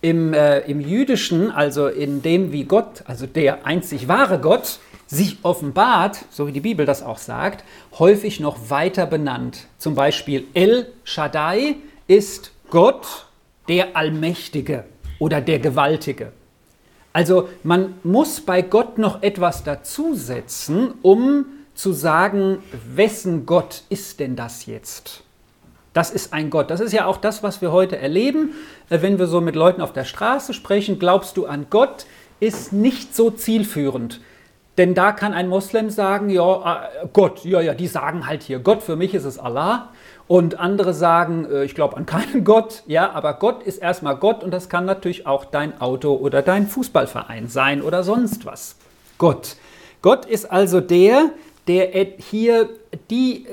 im, 0.00 0.32
äh, 0.32 0.60
im 0.60 0.80
Jüdischen, 0.80 1.50
also 1.50 1.88
in 1.88 2.22
dem, 2.22 2.52
wie 2.52 2.64
Gott, 2.64 3.02
also 3.06 3.26
der 3.26 3.66
einzig 3.66 4.06
wahre 4.06 4.38
Gott, 4.38 4.78
sich 5.08 5.38
offenbart, 5.42 6.18
so 6.30 6.46
wie 6.46 6.52
die 6.52 6.60
Bibel 6.60 6.86
das 6.86 7.02
auch 7.02 7.18
sagt, 7.18 7.64
häufig 7.98 8.38
noch 8.38 8.70
weiter 8.70 9.06
benannt. 9.06 9.66
Zum 9.78 9.96
Beispiel 9.96 10.44
El 10.54 10.86
Shaddai 11.02 11.76
ist 12.06 12.52
Gott, 12.70 13.26
der 13.68 13.96
Allmächtige 13.96 14.84
oder 15.18 15.40
der 15.40 15.58
Gewaltige. 15.58 16.30
Also 17.16 17.48
man 17.62 17.94
muss 18.02 18.42
bei 18.42 18.60
Gott 18.60 18.98
noch 18.98 19.22
etwas 19.22 19.64
dazusetzen, 19.64 20.92
um 21.00 21.46
zu 21.74 21.92
sagen, 21.92 22.58
wessen 22.94 23.46
Gott 23.46 23.84
ist 23.88 24.20
denn 24.20 24.36
das 24.36 24.66
jetzt? 24.66 25.22
Das 25.94 26.10
ist 26.10 26.34
ein 26.34 26.50
Gott. 26.50 26.70
Das 26.70 26.80
ist 26.80 26.92
ja 26.92 27.06
auch 27.06 27.16
das, 27.16 27.42
was 27.42 27.62
wir 27.62 27.72
heute 27.72 27.96
erleben, 27.96 28.50
äh, 28.90 29.00
wenn 29.00 29.18
wir 29.18 29.28
so 29.28 29.40
mit 29.40 29.56
Leuten 29.56 29.80
auf 29.80 29.94
der 29.94 30.04
Straße 30.04 30.52
sprechen. 30.52 30.98
Glaubst 30.98 31.38
du 31.38 31.46
an 31.46 31.68
Gott? 31.70 32.04
Ist 32.38 32.74
nicht 32.74 33.16
so 33.16 33.30
zielführend. 33.30 34.20
Denn 34.76 34.94
da 34.94 35.12
kann 35.12 35.32
ein 35.32 35.48
Moslem 35.48 35.88
sagen, 35.88 36.28
ja, 36.28 36.90
äh, 37.02 37.08
Gott, 37.14 37.46
ja, 37.46 37.62
ja, 37.62 37.72
die 37.72 37.86
sagen 37.86 38.26
halt 38.26 38.42
hier, 38.42 38.58
Gott, 38.58 38.82
für 38.82 38.96
mich 38.96 39.14
ist 39.14 39.24
es 39.24 39.38
Allah. 39.38 39.88
Und 40.28 40.58
andere 40.58 40.92
sagen, 40.92 41.46
äh, 41.50 41.64
ich 41.64 41.74
glaube 41.74 41.96
an 41.96 42.06
keinen 42.06 42.44
Gott, 42.44 42.82
ja, 42.86 43.10
aber 43.12 43.34
Gott 43.34 43.62
ist 43.62 43.78
erstmal 43.78 44.16
Gott 44.16 44.42
und 44.42 44.50
das 44.50 44.68
kann 44.68 44.84
natürlich 44.84 45.26
auch 45.26 45.44
dein 45.44 45.80
Auto 45.80 46.14
oder 46.14 46.42
dein 46.42 46.66
Fußballverein 46.66 47.48
sein 47.48 47.82
oder 47.82 48.02
sonst 48.02 48.44
was. 48.44 48.76
Gott. 49.18 49.56
Gott 50.02 50.26
ist 50.26 50.50
also 50.50 50.80
der, 50.80 51.30
der 51.68 51.88
hier 52.18 52.68
die, 53.10 53.46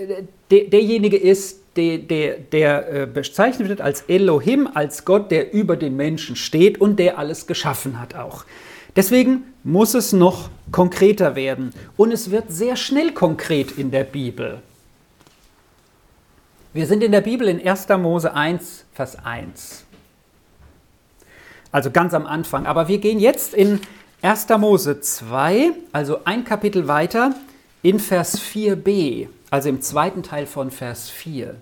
der, 0.51 0.65
derjenige 0.65 1.17
ist, 1.17 1.61
der, 1.75 1.97
der, 1.97 2.37
der 2.37 3.07
bezeichnet 3.07 3.69
wird 3.69 3.81
als 3.81 4.01
Elohim, 4.01 4.69
als 4.71 5.05
Gott, 5.05 5.31
der 5.31 5.53
über 5.53 5.77
den 5.77 5.95
Menschen 5.95 6.35
steht 6.35 6.79
und 6.79 6.99
der 6.99 7.17
alles 7.17 7.47
geschaffen 7.47 7.99
hat 7.99 8.13
auch. 8.13 8.45
Deswegen 8.95 9.45
muss 9.63 9.95
es 9.95 10.13
noch 10.13 10.49
konkreter 10.71 11.35
werden. 11.35 11.73
Und 11.97 12.11
es 12.11 12.29
wird 12.29 12.51
sehr 12.51 12.75
schnell 12.75 13.11
konkret 13.11 13.71
in 13.71 13.89
der 13.89 14.03
Bibel. 14.03 14.61
Wir 16.75 16.87
sind 16.87 17.03
in 17.03 17.11
der 17.11 17.21
Bibel 17.21 17.47
in 17.47 17.65
1. 17.65 17.87
Mose 17.99 18.33
1, 18.33 18.85
Vers 18.93 19.23
1. 19.23 19.85
Also 21.71 21.91
ganz 21.91 22.15
am 22.15 22.25
Anfang. 22.25 22.65
Aber 22.65 22.87
wir 22.87 22.97
gehen 22.97 23.19
jetzt 23.19 23.53
in 23.53 23.79
1. 24.23 24.47
Mose 24.57 24.99
2, 24.99 25.71
also 25.91 26.21
ein 26.25 26.43
Kapitel 26.43 26.87
weiter, 26.87 27.35
in 27.83 27.99
Vers 27.99 28.39
4b, 28.41 29.27
also 29.51 29.69
im 29.69 29.81
zweiten 29.81 30.23
Teil 30.23 30.47
von 30.47 30.71
Vers 30.71 31.11
4. 31.11 31.55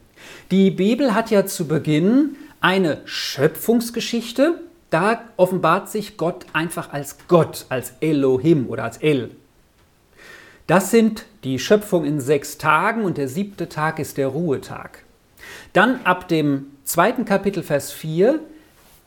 Die 0.50 0.72
Bibel 0.72 1.13
hat 1.13 1.30
ja 1.30 1.46
zu 1.46 1.68
Beginn 1.68 2.38
eine 2.62 3.01
Schöpfungsgeschichte, 3.03 4.62
da 4.91 5.24
offenbart 5.36 5.89
sich 5.89 6.15
Gott 6.15 6.46
einfach 6.53 6.94
als 6.94 7.18
Gott, 7.27 7.65
als 7.68 7.96
Elohim 8.00 8.68
oder 8.70 8.86
als 8.86 8.96
El. 8.98 9.32
Das 10.68 10.91
sind 10.91 11.25
die 11.44 11.60
Schöpfung 11.60 12.06
in 12.06 12.20
sechs 12.20 12.58
Tagen 12.58 13.03
und 13.03 13.18
der 13.18 13.27
siebte 13.27 13.70
Tag 13.70 14.00
ist 14.00 14.18
der 14.18 14.27
Ruhetag. 14.27 15.03
Dann 15.74 16.01
ab 16.06 16.27
dem 16.27 16.68
zweiten 16.84 17.25
Kapitel, 17.25 17.63
Vers 17.63 17.91
4, 17.91 18.39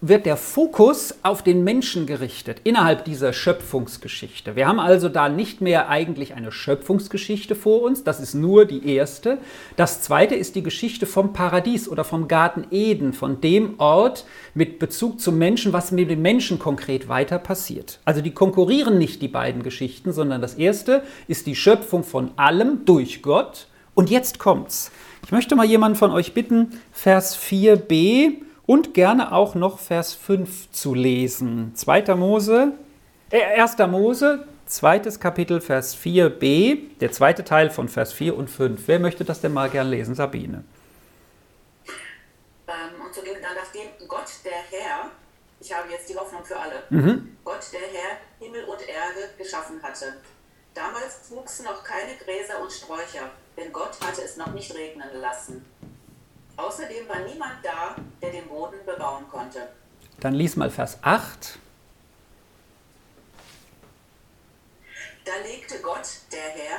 wird 0.09 0.27
der 0.27 0.37
Fokus 0.37 1.15
auf 1.23 1.43
den 1.43 1.65
Menschen 1.65 2.05
gerichtet 2.05 2.61
innerhalb 2.65 3.07
dieser 3.07 3.33
Schöpfungsgeschichte. 3.33 4.55
Wir 4.55 4.69
haben 4.69 4.79
also 4.79 5.09
da 5.09 5.31
nicht 5.31 5.63
mehr 5.63 5.89
eigentlich 5.89 6.35
eine 6.35 6.53
Schöpfungsgeschichte 6.53 7.55
vor 7.55 7.81
uns, 7.81 8.05
das 8.05 8.21
ist 8.21 8.35
nur 8.35 8.67
die 8.67 8.87
erste. 8.87 9.39
Das 9.77 10.03
zweite 10.03 10.35
ist 10.35 10.57
die 10.57 10.63
Geschichte 10.63 11.07
vom 11.07 11.33
Paradies 11.33 11.89
oder 11.89 12.05
vom 12.05 12.29
Garten 12.29 12.67
Eden, 12.71 13.15
von 13.15 13.41
dem 13.41 13.81
Ort 13.81 14.27
mit 14.53 14.79
Bezug 14.79 15.21
zum 15.21 15.39
Menschen, 15.39 15.73
was 15.73 15.91
mit 15.91 16.11
dem 16.11 16.21
Menschen 16.21 16.59
konkret 16.59 17.09
weiter 17.09 17.39
passiert. 17.39 17.99
Also 18.05 18.21
die 18.21 18.33
konkurrieren 18.33 18.99
nicht 18.99 19.23
die 19.23 19.29
beiden 19.29 19.63
Geschichten, 19.63 20.13
sondern 20.13 20.43
das 20.43 20.55
erste 20.55 21.03
ist 21.29 21.47
die 21.47 21.57
Schöpfung 21.57 22.05
von 22.05 22.33
allem 22.37 22.85
durch 22.85 23.23
Gott. 23.23 23.69
Und 23.95 24.11
jetzt 24.11 24.39
kommt's. 24.39 24.91
Ich 25.25 25.33
möchte 25.33 25.57
mal 25.57 25.65
jemanden 25.65 25.97
von 25.97 26.11
euch 26.11 26.35
bitten, 26.35 26.79
Vers 26.93 27.39
4b 27.39 28.43
und 28.67 28.95
gerne 28.95 29.33
auch 29.33 29.55
noch 29.55 29.79
Vers 29.79 30.15
5 30.15 30.71
zu 30.71 30.95
lesen. 30.95 31.73
2. 31.75 32.15
Mose, 32.15 32.73
äh, 33.31 33.61
1. 33.61 33.87
Mose, 33.87 34.47
zweites 34.67 35.21
Kapitel, 35.21 35.61
Vers 35.61 35.95
4b, 35.97 36.99
der 37.01 37.13
zweite 37.13 37.45
Teil 37.45 37.71
von 37.71 37.89
Vers 37.89 38.13
4 38.13 38.37
und 38.37 38.49
5. 38.49 38.83
Wer 38.87 38.99
möchte 39.01 39.25
das 39.25 39.41
denn 39.41 39.53
mal 39.53 39.69
gern 39.71 39.89
lesen? 39.89 40.15
Sabine. 40.15 40.65
Ähm, 42.67 43.01
und 43.05 43.15
so 43.15 43.21
ging 43.23 43.35
dann, 43.43 43.55
nachdem 43.57 44.09
Gott, 44.09 44.29
der 44.45 44.53
Herr, 44.53 45.11
ich 45.61 45.73
habe 45.75 45.91
jetzt 45.91 46.09
die 46.09 46.17
Hoffnung 46.17 46.45
für 46.45 46.59
alle, 46.59 46.83
Mhm. 46.91 47.37
Gott, 47.45 47.61
der 47.73 47.81
Herr, 47.81 48.17
Himmel 48.39 48.65
und 48.65 48.81
Erde 48.81 49.31
geschaffen 49.39 49.83
hatte. 49.83 50.15
Damals 50.75 51.31
wuchsen 51.31 51.67
noch 51.67 51.85
keine 51.85 52.15
Gräser 52.17 52.61
und 52.61 52.73
Sträucher, 52.73 53.31
denn 53.57 53.73
Gott 53.73 53.97
hatte 54.05 54.23
es 54.23 54.37
noch 54.37 54.53
nicht 54.53 54.75
regnen 54.75 55.09
lassen. 55.21 55.65
Außerdem 56.57 57.09
war 57.09 57.21
niemand 57.21 57.65
da, 57.65 57.97
der 58.23 58.31
den 58.31 58.49
Boden 58.49 58.85
bebauen 58.87 59.29
konnte. 59.31 59.69
Dann 60.21 60.35
lies 60.35 60.57
mal 60.57 60.71
Vers 60.71 60.99
8. 61.03 61.59
Da 65.25 65.33
legte 65.43 65.81
Gott, 65.81 66.07
der 66.31 66.41
Herr, 66.41 66.79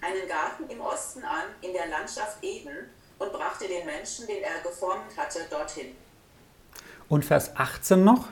einen 0.00 0.28
Garten 0.28 0.68
im 0.68 0.80
Osten 0.80 1.22
an, 1.22 1.44
in 1.60 1.72
der 1.72 1.86
Landschaft 1.86 2.42
Eden, 2.42 2.90
und 3.18 3.32
brachte 3.32 3.68
den 3.68 3.86
Menschen, 3.86 4.26
den 4.26 4.42
er 4.42 4.60
geformt 4.60 5.16
hatte, 5.16 5.46
dorthin. 5.48 5.96
Und 7.08 7.24
Vers 7.24 7.54
18 7.54 8.02
noch. 8.02 8.28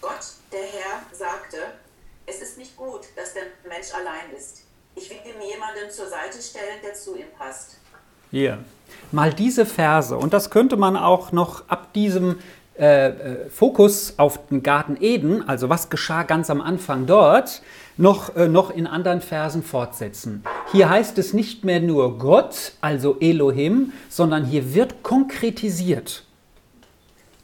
Gott, 0.00 0.26
der 0.52 0.64
Herr, 0.64 1.02
sagte, 1.12 1.78
es 2.26 2.40
ist 2.42 2.58
nicht 2.58 2.76
gut, 2.76 3.06
dass 3.16 3.34
der 3.34 3.44
Mensch 3.66 3.92
allein 3.94 4.30
ist. 4.36 4.67
Ich 4.98 5.10
will 5.10 5.18
ihm 5.24 5.40
jemanden 5.40 5.90
zur 5.90 6.08
Seite 6.08 6.42
stellen, 6.42 6.80
der 6.84 6.94
zu 6.94 7.16
ihm 7.16 7.26
passt. 7.38 7.76
Hier. 8.32 8.58
Mal 9.12 9.32
diese 9.32 9.64
Verse. 9.64 10.16
Und 10.16 10.32
das 10.32 10.50
könnte 10.50 10.76
man 10.76 10.96
auch 10.96 11.30
noch 11.30 11.68
ab 11.68 11.92
diesem 11.92 12.40
äh, 12.78 13.08
äh, 13.08 13.50
Fokus 13.50 14.14
auf 14.18 14.46
den 14.48 14.62
Garten 14.62 14.96
Eden, 15.00 15.48
also 15.48 15.68
was 15.68 15.88
geschah 15.88 16.24
ganz 16.24 16.50
am 16.50 16.60
Anfang 16.60 17.06
dort, 17.06 17.62
noch, 17.96 18.34
äh, 18.36 18.48
noch 18.48 18.70
in 18.70 18.86
anderen 18.86 19.20
Versen 19.20 19.62
fortsetzen. 19.62 20.44
Hier 20.72 20.88
heißt 20.88 21.18
es 21.18 21.32
nicht 21.32 21.64
mehr 21.64 21.80
nur 21.80 22.18
Gott, 22.18 22.72
also 22.80 23.16
Elohim, 23.20 23.92
sondern 24.08 24.44
hier 24.44 24.74
wird 24.74 25.02
konkretisiert. 25.02 26.24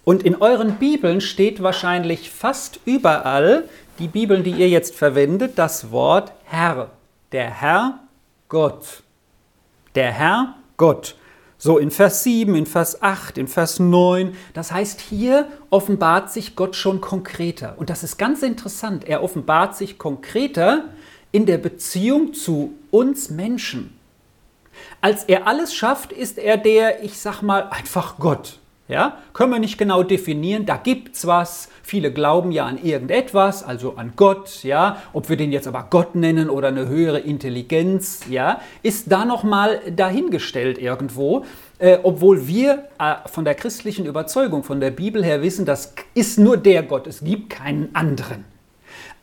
Und 0.04 0.22
in 0.22 0.36
euren 0.36 0.76
Bibeln 0.76 1.20
steht 1.20 1.62
wahrscheinlich 1.62 2.30
fast 2.30 2.80
überall, 2.84 3.68
die 3.98 4.08
Bibeln, 4.08 4.44
die 4.44 4.52
ihr 4.52 4.68
jetzt 4.68 4.94
verwendet, 4.94 5.52
das 5.56 5.90
Wort 5.92 6.32
Herr. 6.44 6.90
Der 7.34 7.50
Herr 7.50 7.98
Gott. 8.48 9.02
Der 9.96 10.12
Herr 10.12 10.54
Gott. 10.76 11.16
So 11.58 11.78
in 11.78 11.90
Vers 11.90 12.22
7, 12.22 12.54
in 12.54 12.64
Vers 12.64 13.02
8, 13.02 13.38
in 13.38 13.48
Vers 13.48 13.80
9. 13.80 14.36
Das 14.52 14.70
heißt, 14.70 15.00
hier 15.00 15.48
offenbart 15.68 16.30
sich 16.30 16.54
Gott 16.54 16.76
schon 16.76 17.00
konkreter. 17.00 17.74
Und 17.76 17.90
das 17.90 18.04
ist 18.04 18.18
ganz 18.18 18.44
interessant. 18.44 19.08
Er 19.08 19.20
offenbart 19.20 19.74
sich 19.74 19.98
konkreter 19.98 20.84
in 21.32 21.44
der 21.44 21.58
Beziehung 21.58 22.34
zu 22.34 22.74
uns 22.92 23.30
Menschen. 23.30 23.98
Als 25.00 25.24
er 25.24 25.48
alles 25.48 25.74
schafft, 25.74 26.12
ist 26.12 26.38
er 26.38 26.56
der, 26.56 27.02
ich 27.02 27.18
sag 27.18 27.42
mal, 27.42 27.64
einfach 27.68 28.16
Gott. 28.18 28.60
Ja, 28.94 29.18
können 29.32 29.50
wir 29.50 29.58
nicht 29.58 29.76
genau 29.76 30.04
definieren, 30.04 30.66
da 30.66 30.76
gibt's 30.76 31.26
was. 31.26 31.68
Viele 31.82 32.12
glauben 32.12 32.52
ja 32.52 32.64
an 32.64 32.78
irgendetwas, 32.80 33.64
also 33.64 33.96
an 33.96 34.12
Gott, 34.14 34.62
ja. 34.62 35.02
Ob 35.12 35.28
wir 35.28 35.36
den 35.36 35.50
jetzt 35.50 35.66
aber 35.66 35.88
Gott 35.90 36.14
nennen 36.14 36.48
oder 36.48 36.68
eine 36.68 36.86
höhere 36.86 37.18
Intelligenz, 37.18 38.20
ja, 38.30 38.60
ist 38.84 39.10
da 39.10 39.24
nochmal 39.24 39.80
dahingestellt 39.90 40.78
irgendwo. 40.78 41.44
Äh, 41.80 41.98
obwohl 42.04 42.46
wir 42.46 42.84
äh, 43.00 43.16
von 43.26 43.44
der 43.44 43.56
christlichen 43.56 44.06
Überzeugung, 44.06 44.62
von 44.62 44.78
der 44.78 44.92
Bibel 44.92 45.24
her 45.24 45.42
wissen, 45.42 45.64
das 45.64 45.96
ist 46.14 46.38
nur 46.38 46.56
der 46.56 46.84
Gott, 46.84 47.08
es 47.08 47.24
gibt 47.24 47.50
keinen 47.50 47.92
anderen. 47.96 48.44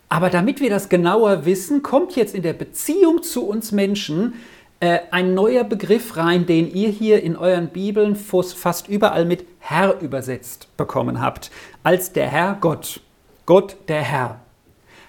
Aber 0.10 0.30
damit 0.30 0.60
wir 0.60 0.70
das 0.70 0.90
genauer 0.90 1.46
wissen, 1.46 1.82
kommt 1.82 2.18
jetzt 2.18 2.36
in 2.36 2.42
der 2.42 2.52
Beziehung 2.52 3.24
zu 3.24 3.48
uns 3.48 3.72
Menschen 3.72 4.34
äh, 4.82 5.00
ein 5.12 5.34
neuer 5.36 5.64
Begriff 5.64 6.18
rein, 6.18 6.46
den 6.46 6.70
ihr 6.74 6.90
hier 6.90 7.22
in 7.24 7.38
euren 7.38 7.70
Bibeln 7.70 8.16
fast 8.16 8.90
überall 8.90 9.26
mit 9.26 9.46
Herr 9.60 10.02
übersetzt 10.02 10.68
bekommen 10.76 11.22
habt, 11.22 11.52
als 11.84 12.14
der 12.14 12.28
Herr 12.28 12.58
Gott. 12.60 13.00
Gott 13.46 13.78
der 13.88 14.02
Herr. 14.02 14.40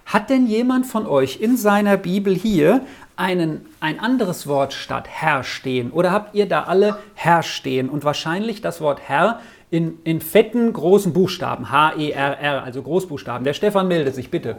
Hat 0.05 0.31
denn 0.31 0.47
jemand 0.47 0.87
von 0.87 1.07
euch 1.07 1.41
in 1.41 1.57
seiner 1.57 1.97
Bibel 1.97 2.35
hier 2.35 2.85
einen, 3.17 3.67
ein 3.81 3.99
anderes 3.99 4.47
Wort 4.47 4.75
statt 4.75 5.07
Herr 5.09 5.43
stehen? 5.43 5.91
Oder 5.91 6.13
habt 6.13 6.35
ihr 6.35 6.47
da 6.47 6.65
alle 6.65 6.99
Herr 7.15 7.43
stehen? 7.43 7.89
Und 7.89 8.05
wahrscheinlich 8.05 8.61
das 8.61 8.81
Wort 8.83 9.01
Herr 9.01 9.41
in, 9.71 9.99
in 10.05 10.21
fetten, 10.21 10.73
großen 10.75 11.15
Buchstaben. 11.15 11.71
H-E-R-R, 11.71 12.63
also 12.63 12.83
Großbuchstaben. 12.83 13.45
Der 13.45 13.55
Stefan 13.55 13.89
meldet 13.89 14.15
sich, 14.15 14.31
bitte. 14.31 14.59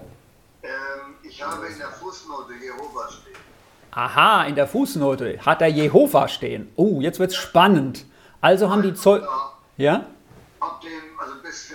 Ähm, 0.63 0.70
ich 1.22 1.46
habe 1.46 1.67
in 1.67 1.77
der 1.77 1.88
stehen. 1.88 2.23
Aha, 3.95 4.45
in 4.45 4.55
der 4.55 4.67
Fußnote 4.67 5.39
hat 5.45 5.62
er 5.62 5.67
Jehova 5.67 6.27
stehen. 6.27 6.71
Oh, 6.75 7.00
jetzt 7.00 7.19
wird's 7.19 7.35
spannend. 7.35 8.05
Also 8.41 8.69
haben 8.69 8.81
die 8.81 8.93
Zoll. 8.93 9.27
Ja? 9.77 10.05
Ab 10.59 10.81
dem, 10.81 11.19
also 11.19 11.35
bis, 11.43 11.71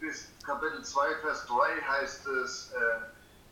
bis 0.00 0.28
Kapitel 0.44 0.82
2, 0.82 1.00
Vers 1.24 1.46
3 1.46 1.54
heißt 2.00 2.26
es 2.44 2.72
äh, 2.72 3.00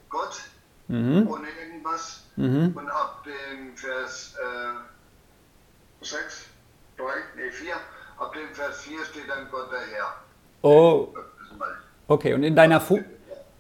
Gott 0.08 0.40
Mhm. 0.88 1.28
ohne 1.28 1.46
irgendwas. 1.64 2.24
Mhm. 2.34 2.72
Und 2.74 2.90
ab 2.90 3.22
dem 3.24 3.76
Vers 3.76 4.34
äh, 4.42 6.04
6, 6.04 6.46
3, 6.98 7.04
nee 7.36 7.50
4, 7.50 7.74
ab 8.18 8.32
dem 8.32 8.52
Vers 8.52 8.80
4 8.80 9.04
steht 9.04 9.28
dann 9.28 9.48
Gott 9.52 9.70
der 9.70 9.78
Herr. 9.80 10.14
Oh, 10.62 11.14
okay. 12.08 12.34
Und 12.34 12.42
in 12.42 12.56
deiner 12.56 12.80
Fu 12.80 12.98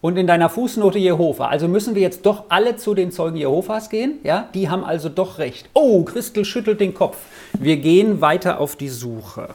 und 0.00 0.16
in 0.16 0.26
deiner 0.26 0.48
Fußnote 0.48 0.98
Jehova. 0.98 1.48
Also 1.48 1.68
müssen 1.68 1.94
wir 1.94 2.02
jetzt 2.02 2.24
doch 2.24 2.44
alle 2.48 2.76
zu 2.76 2.94
den 2.94 3.12
Zeugen 3.12 3.36
Jehovas 3.36 3.90
gehen? 3.90 4.18
Ja, 4.22 4.48
die 4.54 4.70
haben 4.70 4.84
also 4.84 5.08
doch 5.08 5.38
recht. 5.38 5.68
Oh, 5.74 6.04
Christel 6.04 6.44
schüttelt 6.44 6.80
den 6.80 6.94
Kopf. 6.94 7.18
Wir 7.52 7.76
gehen 7.76 8.20
weiter 8.20 8.60
auf 8.60 8.76
die 8.76 8.88
Suche. 8.88 9.54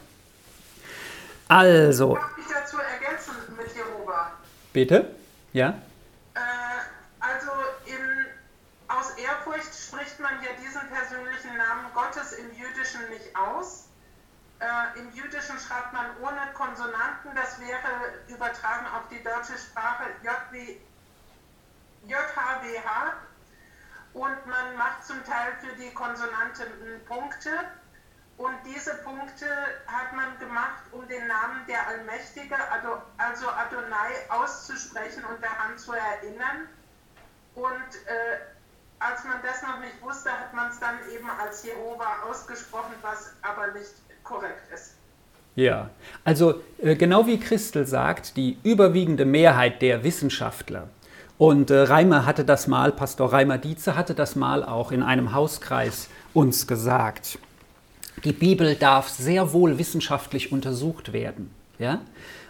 Also, 1.47 2.15
Darf 2.15 2.37
ich 2.37 2.45
dazu 2.47 2.77
ergänzen 2.77 3.33
mit 3.57 3.67
Bitte? 4.73 5.09
Ja? 5.53 5.69
Äh, 6.33 6.39
also 7.19 7.51
in, 7.85 7.95
aus 8.87 9.11
Ehrfurcht 9.11 9.73
spricht 9.73 10.19
man 10.19 10.33
ja 10.43 10.49
diesen 10.59 10.81
persönlichen 10.89 11.57
Namen 11.57 11.85
Gottes 11.93 12.33
im 12.33 12.47
Jüdischen 12.51 13.01
nicht 13.09 13.35
aus. 13.35 13.85
Äh, 14.59 14.99
Im 14.99 15.11
Jüdischen 15.11 15.59
schreibt 15.59 15.91
man 15.91 16.05
ohne 16.21 16.53
Konsonanten, 16.53 17.35
das 17.35 17.59
wäre 17.59 18.23
übertragen 18.27 18.87
auf 18.87 19.07
die 19.09 19.21
deutsche 19.21 19.57
Sprache 19.57 20.05
JHWH 22.07 23.13
und 24.13 24.45
man 24.45 24.77
macht 24.77 25.05
zum 25.05 25.23
Teil 25.25 25.53
für 25.59 25.75
die 25.75 25.93
Konsonanten 25.93 26.67
Punkte. 27.05 27.51
Und 28.37 28.55
diese 28.65 28.93
Punkte 28.95 29.47
hat 29.87 30.13
man 30.13 30.37
gemacht, 30.39 30.83
um 30.91 31.07
den 31.07 31.25
Namen 31.27 31.65
der 31.67 31.87
Allmächtige, 31.87 32.55
also 33.17 33.49
Adonai, 33.49 34.29
auszusprechen 34.29 35.23
und 35.25 35.41
daran 35.41 35.77
zu 35.77 35.93
erinnern. 35.93 36.67
Und 37.55 37.95
äh, 38.07 38.39
als 38.99 39.23
man 39.23 39.41
das 39.41 39.61
noch 39.61 39.79
nicht 39.79 40.01
wusste, 40.01 40.31
hat 40.31 40.53
man 40.53 40.69
es 40.69 40.79
dann 40.79 40.97
eben 41.09 41.29
als 41.29 41.63
Jehova 41.63 42.23
ausgesprochen, 42.23 42.95
was 43.01 43.33
aber 43.41 43.67
nicht 43.67 43.93
korrekt 44.25 44.73
ist. 44.73 44.95
Ja, 45.55 45.89
also 46.25 46.55
äh, 46.81 46.95
genau 46.95 47.25
wie 47.27 47.39
Christel 47.39 47.87
sagt, 47.87 48.35
die 48.35 48.57
überwiegende 48.63 49.23
Mehrheit 49.23 49.81
der 49.81 50.03
Wissenschaftler 50.03 50.89
und 51.37 51.69
äh, 51.69 51.81
Reimer 51.81 52.25
hatte 52.25 52.45
das 52.45 52.67
mal, 52.67 52.91
Pastor 52.91 53.33
Reimer 53.33 53.57
Dietze 53.57 53.95
hatte 53.95 54.13
das 54.13 54.35
mal 54.35 54.63
auch 54.63 54.91
in 54.91 55.03
einem 55.03 55.33
Hauskreis 55.33 56.09
uns 56.33 56.65
gesagt. 56.65 57.39
Die 58.23 58.31
Bibel 58.31 58.75
darf 58.75 59.09
sehr 59.09 59.51
wohl 59.51 59.77
wissenschaftlich 59.77 60.53
untersucht 60.53 61.11
werden. 61.11 61.51
Ja? 61.77 62.01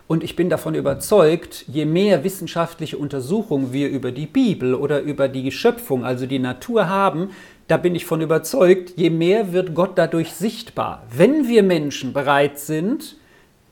Und 0.08 0.24
ich 0.24 0.36
bin 0.36 0.51
davon 0.51 0.75
überzeugt, 0.75 1.65
je 1.67 1.86
mehr 1.86 2.24
wissenschaftliche 2.24 2.98
Untersuchungen 2.98 3.74
wir 3.74 3.89
über 3.89 4.12
die 4.12 4.27
Bibel 4.27 4.75
oder 4.75 5.01
über 5.01 5.27
die 5.27 5.51
Schöpfung, 5.51 6.05
also 6.05 6.27
die 6.27 6.38
Natur 6.38 6.88
haben, 6.88 7.32
da 7.67 7.77
bin 7.77 7.95
ich 7.95 8.05
von 8.05 8.22
überzeugt, 8.22 8.93
je 8.95 9.10
mehr 9.10 9.51
wird 9.53 9.74
Gott 9.74 9.98
dadurch 9.98 10.34
sichtbar. 10.34 11.03
Wenn 11.15 11.48
wir 11.48 11.63
Menschen 11.63 12.13
bereit 12.13 12.60
sind, 12.60 13.17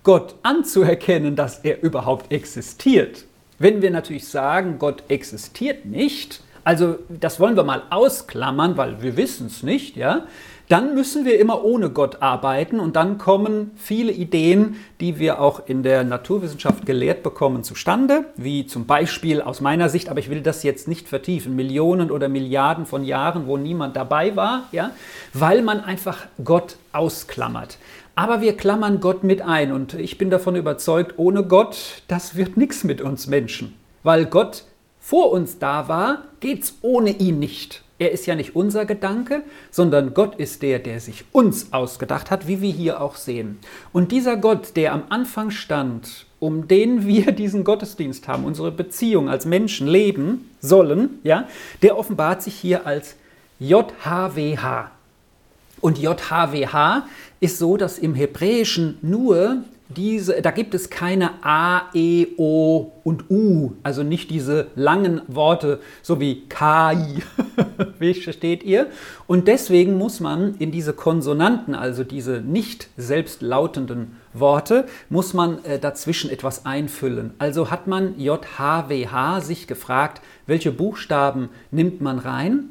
Gott 0.04 0.36
anzuerkennen, 0.44 1.36
dass 1.36 1.60
er 1.60 1.82
überhaupt 1.84 2.32
existiert. 2.32 3.26
Wenn 3.60 3.82
wir 3.82 3.92
natürlich 3.92 4.28
sagen, 4.28 4.80
Gott 4.80 5.04
existiert 5.08 5.86
nicht, 5.86 6.42
also 6.64 6.98
das 7.10 7.40
wollen 7.40 7.56
wir 7.56 7.64
mal 7.64 7.84
ausklammern, 7.90 8.78
weil 8.78 9.02
wir 9.02 9.16
wissen 9.16 9.48
es 9.48 9.64
nicht, 9.64 9.96
ja, 9.96 10.26
dann 10.74 10.96
müssen 10.96 11.24
wir 11.24 11.40
immer 11.40 11.64
ohne 11.64 11.92
Gott 11.92 12.24
arbeiten 12.24 12.80
und 12.80 12.96
dann 12.96 13.20
kommen 13.20 13.70
viele 13.76 14.12
Ideen, 14.12 14.78
die 15.00 15.20
wir 15.20 15.40
auch 15.40 15.68
in 15.68 15.84
der 15.84 16.04
Naturwissenschaft 16.04 16.88
gelehrt 16.88 17.22
bekommen, 17.22 17.64
zustande, 17.64 18.26
wie 18.38 18.66
zum 18.66 18.88
Beispiel 18.88 19.40
aus 19.40 19.62
meiner 19.62 19.88
Sicht, 19.90 20.10
aber 20.10 20.20
ich 20.20 20.32
will 20.32 20.42
das 20.42 20.64
jetzt 20.64 20.88
nicht 20.88 21.08
vertiefen, 21.08 21.56
Millionen 21.56 22.10
oder 22.10 22.28
Milliarden 22.28 22.88
von 22.88 23.04
Jahren, 23.04 23.46
wo 23.46 23.56
niemand 23.56 23.96
dabei 23.96 24.36
war, 24.36 24.64
ja, 24.72 24.90
weil 25.32 25.62
man 25.62 25.80
einfach 25.80 26.26
Gott 26.44 26.78
ausklammert. 26.92 27.78
Aber 28.16 28.42
wir 28.42 28.58
klammern 28.58 29.00
Gott 29.00 29.24
mit 29.24 29.44
ein 29.44 29.74
und 29.74 29.94
ich 29.94 30.18
bin 30.18 30.32
davon 30.32 30.56
überzeugt, 30.56 31.14
ohne 31.18 31.44
Gott, 31.44 32.02
das 32.08 32.36
wird 32.36 32.58
nichts 32.58 32.84
mit 32.84 33.00
uns 33.00 33.28
Menschen. 33.28 33.76
Weil 34.02 34.26
Gott 34.26 34.64
vor 35.00 35.30
uns 35.34 35.60
da 35.60 35.88
war, 35.88 36.24
geht's 36.40 36.80
ohne 36.82 37.12
ihn 37.12 37.38
nicht. 37.38 37.84
Er 38.04 38.12
ist 38.12 38.26
ja 38.26 38.36
nicht 38.36 38.54
unser 38.54 38.84
Gedanke, 38.86 39.44
sondern 39.72 40.14
Gott 40.14 40.36
ist 40.36 40.62
der, 40.62 40.80
der 40.80 41.00
sich 41.00 41.24
uns 41.32 41.72
ausgedacht 41.72 42.32
hat, 42.32 42.50
wie 42.50 42.60
wir 42.60 42.70
hier 42.70 43.00
auch 43.00 43.16
sehen. 43.16 43.60
Und 43.94 44.12
dieser 44.12 44.36
Gott, 44.36 44.76
der 44.76 44.92
am 44.92 45.04
Anfang 45.08 45.52
stand, 45.52 46.26
um 46.42 46.68
den 46.68 47.08
wir 47.08 47.32
diesen 47.32 47.64
Gottesdienst 47.64 48.28
haben, 48.28 48.44
unsere 48.44 48.72
Beziehung 48.72 49.30
als 49.30 49.46
Menschen 49.46 49.88
leben 49.88 50.50
sollen, 50.60 51.22
ja, 51.24 51.48
der 51.82 51.98
offenbart 51.98 52.44
sich 52.44 52.56
hier 52.56 52.86
als 52.86 53.16
JHWH. 53.60 54.92
Und 55.80 55.98
JHWH 55.98 57.08
ist 57.40 57.58
so, 57.58 57.78
dass 57.78 58.00
im 58.00 58.16
Hebräischen 58.16 58.98
nur 59.02 59.64
diese, 59.90 60.42
da 60.42 60.52
gibt 60.52 60.74
es 60.74 60.90
keine 60.90 61.44
A, 61.44 61.90
E, 61.94 62.28
O 62.38 62.92
und 63.04 63.30
U, 63.30 63.74
also 63.84 64.04
nicht 64.04 64.30
diese 64.30 64.68
langen 64.76 65.22
Worte, 65.28 65.80
so 66.02 66.20
wie 66.20 66.48
KI, 66.48 67.22
wie 68.00 68.14
versteht 68.14 68.64
ihr? 68.64 68.88
Und 69.28 69.48
deswegen 69.48 69.98
muss 69.98 70.20
man 70.20 70.56
in 70.56 70.72
diese 70.72 70.94
Konsonanten, 70.94 71.76
also 71.76 72.04
diese 72.04 72.42
nicht 72.42 72.90
selbstlautenden 72.98 74.18
Worte, 74.34 74.86
muss 75.10 75.34
man 75.34 75.64
äh, 75.66 75.80
dazwischen 75.80 76.30
etwas 76.30 76.66
einfüllen. 76.66 77.34
Also 77.38 77.70
hat 77.70 77.88
man 77.88 78.18
JHWH 78.20 79.42
sich 79.42 79.68
gefragt, 79.68 80.22
welche 80.48 80.72
Buchstaben 80.72 81.50
nimmt 81.72 82.02
man 82.02 82.20
rein? 82.20 82.70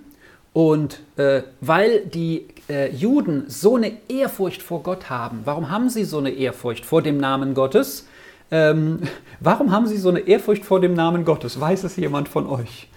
Und 0.53 1.01
äh, 1.16 1.42
weil 1.61 2.01
die 2.01 2.46
äh, 2.68 2.90
Juden 2.94 3.44
so 3.48 3.77
eine 3.77 3.92
Ehrfurcht 4.09 4.62
vor 4.62 4.83
Gott 4.83 5.11
haben, 5.11 5.42
warum 5.44 5.70
haben 5.70 5.88
sie 5.88 6.05
so 6.05 6.18
eine 6.18 6.31
Ehrfurcht 6.31 6.85
vor 6.85 7.03
dem 7.03 7.18
Namen 7.18 7.55
Gottes? 7.55 8.07
Ähm, 8.51 9.01
warum 9.40 9.72
haben 9.72 9.87
sie 9.87 9.96
so 9.96 10.09
eine 10.09 10.20
Ehrfurcht 10.20 10.64
vor 10.64 10.81
dem 10.81 10.94
Namen 10.94 11.25
Gottes? 11.25 11.61
Weiß 11.61 11.85
es 11.85 11.96
jemand 11.96 12.29
von 12.29 12.46
euch? 12.46 12.88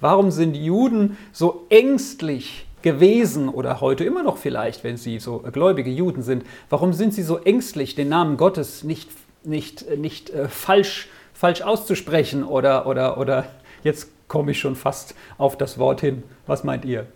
Warum 0.00 0.30
sind 0.30 0.54
Juden 0.54 1.16
so 1.32 1.66
ängstlich 1.68 2.66
gewesen 2.82 3.48
oder 3.48 3.80
heute 3.80 4.04
immer 4.04 4.22
noch 4.22 4.36
vielleicht, 4.36 4.84
wenn 4.84 4.96
sie 4.96 5.18
so 5.18 5.38
gläubige 5.38 5.90
Juden 5.90 6.22
sind? 6.22 6.44
Warum 6.68 6.92
sind 6.92 7.14
sie 7.14 7.22
so 7.22 7.38
ängstlich, 7.38 7.94
den 7.94 8.08
Namen 8.08 8.36
Gottes 8.36 8.84
nicht, 8.84 9.08
nicht, 9.44 9.96
nicht 9.96 10.30
äh, 10.30 10.48
falsch, 10.48 11.08
falsch 11.32 11.62
auszusprechen 11.62 12.44
oder, 12.44 12.86
oder, 12.86 13.18
oder 13.18 13.46
jetzt 13.82 14.10
komme 14.28 14.50
ich 14.50 14.58
schon 14.58 14.76
fast 14.76 15.14
auf 15.38 15.56
das 15.56 15.78
Wort 15.78 16.00
hin. 16.00 16.22
Was 16.46 16.64
meint 16.64 16.84
ihr? 16.84 17.06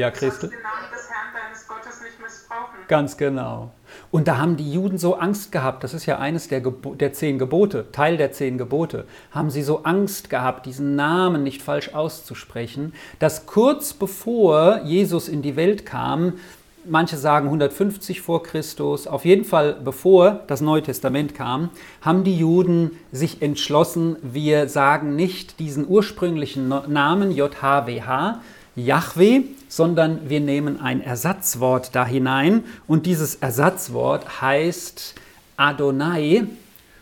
Ja, 0.00 0.10
Christel? 0.10 0.48
Den 0.48 0.62
Namen 0.62 0.90
des 0.90 1.10
Herrn 1.10 1.28
deines 1.34 1.68
Gottes 1.68 2.00
nicht 2.00 2.18
missbrauchen. 2.22 2.78
Ganz 2.88 3.18
genau. 3.18 3.70
Und 4.10 4.28
da 4.28 4.38
haben 4.38 4.56
die 4.56 4.72
Juden 4.72 4.96
so 4.96 5.16
Angst 5.16 5.52
gehabt, 5.52 5.84
das 5.84 5.92
ist 5.92 6.06
ja 6.06 6.18
eines 6.18 6.48
der, 6.48 6.62
Gebo 6.62 6.94
der 6.94 7.12
zehn 7.12 7.38
Gebote, 7.38 7.92
Teil 7.92 8.16
der 8.16 8.32
zehn 8.32 8.56
Gebote, 8.56 9.04
haben 9.30 9.50
sie 9.50 9.62
so 9.62 9.82
Angst 9.82 10.30
gehabt, 10.30 10.64
diesen 10.64 10.96
Namen 10.96 11.42
nicht 11.42 11.60
falsch 11.60 11.92
auszusprechen, 11.92 12.94
dass 13.18 13.44
kurz 13.44 13.92
bevor 13.92 14.80
Jesus 14.84 15.28
in 15.28 15.42
die 15.42 15.56
Welt 15.56 15.84
kam, 15.84 16.38
manche 16.86 17.18
sagen 17.18 17.48
150 17.48 18.22
vor 18.22 18.42
Christus, 18.42 19.06
auf 19.06 19.26
jeden 19.26 19.44
Fall 19.44 19.74
bevor 19.84 20.40
das 20.46 20.62
Neue 20.62 20.82
Testament 20.82 21.34
kam, 21.34 21.68
haben 22.00 22.24
die 22.24 22.38
Juden 22.38 22.92
sich 23.12 23.42
entschlossen, 23.42 24.16
wir 24.22 24.66
sagen 24.70 25.14
nicht 25.14 25.60
diesen 25.60 25.86
ursprünglichen 25.86 26.68
Namen 26.68 27.32
JHWH, 27.32 28.40
Yahweh, 28.84 29.42
sondern 29.68 30.28
wir 30.28 30.40
nehmen 30.40 30.80
ein 30.80 31.00
Ersatzwort 31.00 31.94
da 31.94 32.06
hinein 32.06 32.64
und 32.86 33.06
dieses 33.06 33.36
Ersatzwort 33.36 34.40
heißt 34.40 35.14
Adonai 35.56 36.44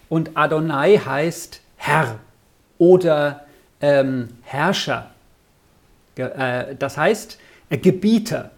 und 0.08 0.36
Adonai 0.36 0.98
heißt 0.98 1.60
Herr 1.76 2.18
oder 2.78 3.46
ähm, 3.80 4.28
Herrscher. 4.42 5.10
Äh, 6.16 6.74
das 6.76 6.96
heißt 6.96 7.38
äh, 7.70 7.78
Gebieter. 7.78 8.50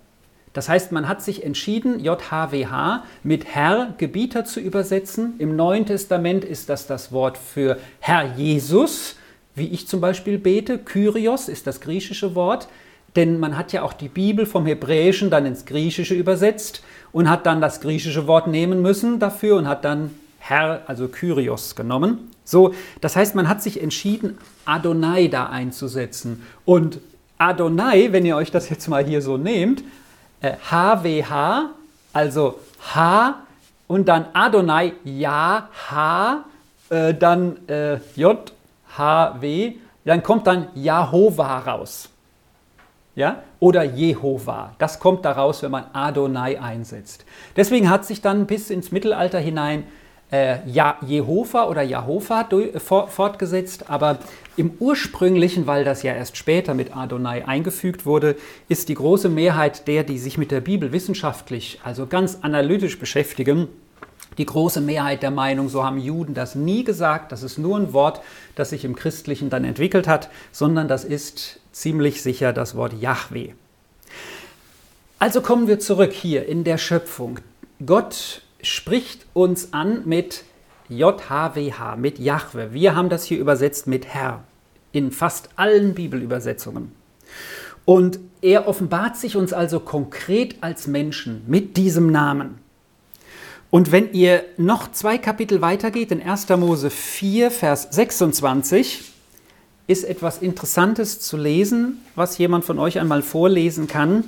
Das 0.52 0.68
heißt, 0.68 0.90
man 0.90 1.06
hat 1.06 1.22
sich 1.22 1.44
entschieden, 1.44 2.00
JHWH 2.00 3.04
mit 3.22 3.44
Herr, 3.44 3.94
Gebieter 3.98 4.44
zu 4.44 4.58
übersetzen. 4.58 5.34
Im 5.38 5.54
Neuen 5.54 5.86
Testament 5.86 6.44
ist 6.44 6.68
das 6.68 6.88
das 6.88 7.12
Wort 7.12 7.38
für 7.38 7.78
Herr 8.00 8.34
Jesus, 8.34 9.16
wie 9.54 9.68
ich 9.68 9.86
zum 9.86 10.00
Beispiel 10.00 10.38
bete. 10.38 10.78
Kyrios 10.78 11.48
ist 11.48 11.68
das 11.68 11.80
griechische 11.80 12.34
Wort. 12.34 12.68
Denn 13.16 13.40
man 13.40 13.56
hat 13.56 13.72
ja 13.72 13.82
auch 13.82 13.92
die 13.92 14.08
Bibel 14.08 14.46
vom 14.46 14.66
Hebräischen 14.66 15.30
dann 15.30 15.46
ins 15.46 15.64
Griechische 15.64 16.14
übersetzt 16.14 16.82
und 17.12 17.28
hat 17.28 17.46
dann 17.46 17.60
das 17.60 17.80
griechische 17.80 18.26
Wort 18.26 18.46
nehmen 18.46 18.82
müssen 18.82 19.18
dafür 19.18 19.56
und 19.56 19.66
hat 19.66 19.84
dann 19.84 20.10
Herr, 20.38 20.82
also 20.86 21.08
Kyrios 21.08 21.74
genommen. 21.74 22.30
So, 22.44 22.72
das 23.00 23.16
heißt, 23.16 23.34
man 23.34 23.48
hat 23.48 23.62
sich 23.62 23.82
entschieden, 23.82 24.38
Adonai 24.64 25.28
da 25.28 25.46
einzusetzen. 25.46 26.46
Und 26.64 26.98
Adonai, 27.38 28.08
wenn 28.12 28.24
ihr 28.24 28.36
euch 28.36 28.50
das 28.50 28.70
jetzt 28.70 28.88
mal 28.88 29.04
hier 29.04 29.22
so 29.22 29.36
nehmt, 29.36 29.82
äh, 30.40 30.52
HWH, 30.70 31.70
also 32.12 32.58
H 32.94 33.34
und 33.86 34.08
dann 34.08 34.26
Adonai, 34.32 34.92
Ja, 35.04 35.68
H, 35.90 36.44
äh, 36.90 37.12
dann 37.14 37.68
äh, 37.68 37.98
J, 38.16 38.52
H, 38.96 39.36
W, 39.40 39.74
dann 40.04 40.22
kommt 40.22 40.46
dann 40.46 40.68
Jahova 40.74 41.58
raus 41.58 42.08
ja? 43.20 43.42
oder 43.60 43.84
Jehova. 43.84 44.74
Das 44.78 44.98
kommt 44.98 45.24
daraus, 45.24 45.62
wenn 45.62 45.70
man 45.70 45.84
Adonai 45.92 46.60
einsetzt. 46.60 47.24
Deswegen 47.54 47.88
hat 47.88 48.04
sich 48.04 48.20
dann 48.20 48.46
bis 48.46 48.70
ins 48.70 48.90
Mittelalter 48.90 49.38
hinein 49.38 49.84
äh, 50.32 50.58
ja, 50.66 50.96
Jehova 51.06 51.68
oder 51.68 51.82
Jehova 51.82 52.48
fortgesetzt, 52.78 53.90
aber 53.90 54.18
im 54.56 54.72
ursprünglichen, 54.78 55.66
weil 55.66 55.84
das 55.84 56.02
ja 56.02 56.14
erst 56.14 56.36
später 56.36 56.74
mit 56.74 56.96
Adonai 56.96 57.46
eingefügt 57.46 58.06
wurde, 58.06 58.36
ist 58.68 58.88
die 58.88 58.94
große 58.94 59.28
Mehrheit 59.28 59.86
der, 59.86 60.04
die 60.04 60.18
sich 60.18 60.38
mit 60.38 60.50
der 60.50 60.60
Bibel 60.60 60.92
wissenschaftlich, 60.92 61.80
also 61.84 62.06
ganz 62.06 62.38
analytisch 62.42 62.98
beschäftigen, 62.98 63.68
die 64.38 64.46
große 64.46 64.80
Mehrheit 64.80 65.22
der 65.22 65.32
Meinung, 65.32 65.68
so 65.68 65.84
haben 65.84 65.98
Juden 65.98 66.34
das 66.34 66.54
nie 66.54 66.84
gesagt, 66.84 67.32
das 67.32 67.42
ist 67.42 67.58
nur 67.58 67.76
ein 67.76 67.92
Wort, 67.92 68.20
das 68.54 68.70
sich 68.70 68.84
im 68.84 68.94
Christlichen 68.94 69.50
dann 69.50 69.64
entwickelt 69.64 70.06
hat, 70.06 70.30
sondern 70.52 70.88
das 70.88 71.04
ist 71.04 71.59
ziemlich 71.72 72.22
sicher 72.22 72.52
das 72.52 72.74
Wort 72.74 72.94
Yahweh. 73.00 73.52
Also 75.18 75.42
kommen 75.42 75.68
wir 75.68 75.78
zurück 75.78 76.12
hier 76.12 76.46
in 76.46 76.64
der 76.64 76.78
Schöpfung. 76.78 77.40
Gott 77.84 78.42
spricht 78.62 79.26
uns 79.32 79.72
an 79.72 80.02
mit 80.06 80.44
JHWH, 80.88 81.96
mit 81.96 82.18
Jahwe. 82.18 82.72
Wir 82.72 82.94
haben 82.94 83.08
das 83.08 83.24
hier 83.24 83.38
übersetzt 83.38 83.86
mit 83.86 84.06
Herr 84.06 84.44
in 84.92 85.12
fast 85.12 85.50
allen 85.56 85.94
Bibelübersetzungen. 85.94 86.92
Und 87.84 88.18
er 88.42 88.66
offenbart 88.68 89.16
sich 89.16 89.36
uns 89.36 89.52
also 89.52 89.80
konkret 89.80 90.56
als 90.62 90.86
Menschen 90.86 91.42
mit 91.46 91.76
diesem 91.76 92.10
Namen. 92.10 92.58
Und 93.70 93.92
wenn 93.92 94.12
ihr 94.12 94.44
noch 94.56 94.90
zwei 94.90 95.16
Kapitel 95.16 95.60
weitergeht, 95.60 96.10
in 96.10 96.22
1. 96.22 96.48
Mose 96.50 96.90
4, 96.90 97.50
Vers 97.50 97.88
26, 97.90 99.09
ist 99.90 100.04
etwas 100.04 100.38
Interessantes 100.38 101.18
zu 101.18 101.36
lesen, 101.36 101.98
was 102.14 102.38
jemand 102.38 102.64
von 102.64 102.78
euch 102.78 103.00
einmal 103.00 103.22
vorlesen 103.22 103.88
kann. 103.88 104.22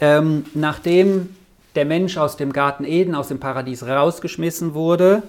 Ähm, 0.00 0.46
nachdem 0.54 1.36
der 1.74 1.84
Mensch 1.84 2.16
aus 2.16 2.38
dem 2.38 2.50
Garten 2.52 2.84
Eden, 2.84 3.14
aus 3.14 3.28
dem 3.28 3.38
Paradies 3.38 3.82
rausgeschmissen 3.82 4.72
wurde 4.72 5.22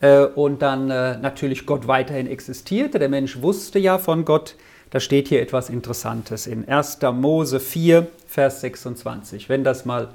äh, 0.00 0.24
und 0.24 0.60
dann 0.60 0.90
äh, 0.90 1.18
natürlich 1.18 1.66
Gott 1.66 1.86
weiterhin 1.86 2.26
existierte, 2.26 2.98
der 2.98 3.08
Mensch 3.08 3.40
wusste 3.40 3.78
ja 3.78 3.98
von 3.98 4.24
Gott, 4.24 4.56
da 4.90 4.98
steht 4.98 5.28
hier 5.28 5.40
etwas 5.40 5.70
Interessantes 5.70 6.48
in 6.48 6.68
1. 6.68 6.98
Mose 7.12 7.60
4, 7.60 8.08
Vers 8.26 8.60
26. 8.60 9.48
Wenn 9.48 9.62
das 9.62 9.84
mal 9.84 10.08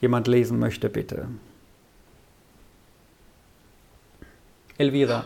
jemand 0.00 0.28
lesen 0.28 0.60
möchte, 0.60 0.88
bitte. 0.88 1.26
Elvira. 4.78 5.24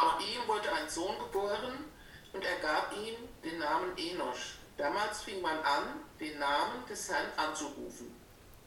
Auch 0.00 0.18
ihm 0.20 0.48
wurde 0.48 0.68
ein 0.72 0.88
Sohn 0.88 1.14
geboren 1.18 1.84
und 2.32 2.42
er 2.42 2.56
gab 2.66 2.92
ihm 2.92 3.16
den 3.44 3.59
Namen 3.70 3.90
Enosch. 3.96 4.56
Damals 4.76 5.22
fing 5.22 5.40
man 5.42 5.52
an, 5.52 5.84
den 6.18 6.38
Namen 6.40 6.82
des 6.90 7.08
Herrn 7.08 7.26
anzurufen. 7.36 8.06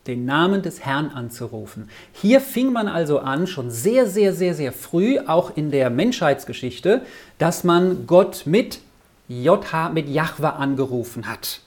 Den 0.08 0.24
Namen 0.24 0.62
des 0.62 0.86
Herrn 0.86 1.10
anzurufen. 1.10 1.90
Hier 2.14 2.40
fing 2.40 2.72
man 2.72 2.88
also 2.88 3.20
an, 3.20 3.46
schon 3.48 3.70
sehr, 3.70 4.08
sehr, 4.08 4.34
sehr, 4.34 4.54
sehr 4.54 4.72
früh, 4.72 5.20
auch 5.20 5.58
in 5.58 5.72
der 5.72 5.90
Menschheitsgeschichte, 5.90 7.02
dass 7.38 7.66
man 7.66 8.08
Gott 8.08 8.44
mit 8.46 8.80
JH, 9.28 9.90
mit 9.94 10.08
Jahwe 10.08 10.54
angerufen 10.54 11.28
hat. 11.28 11.60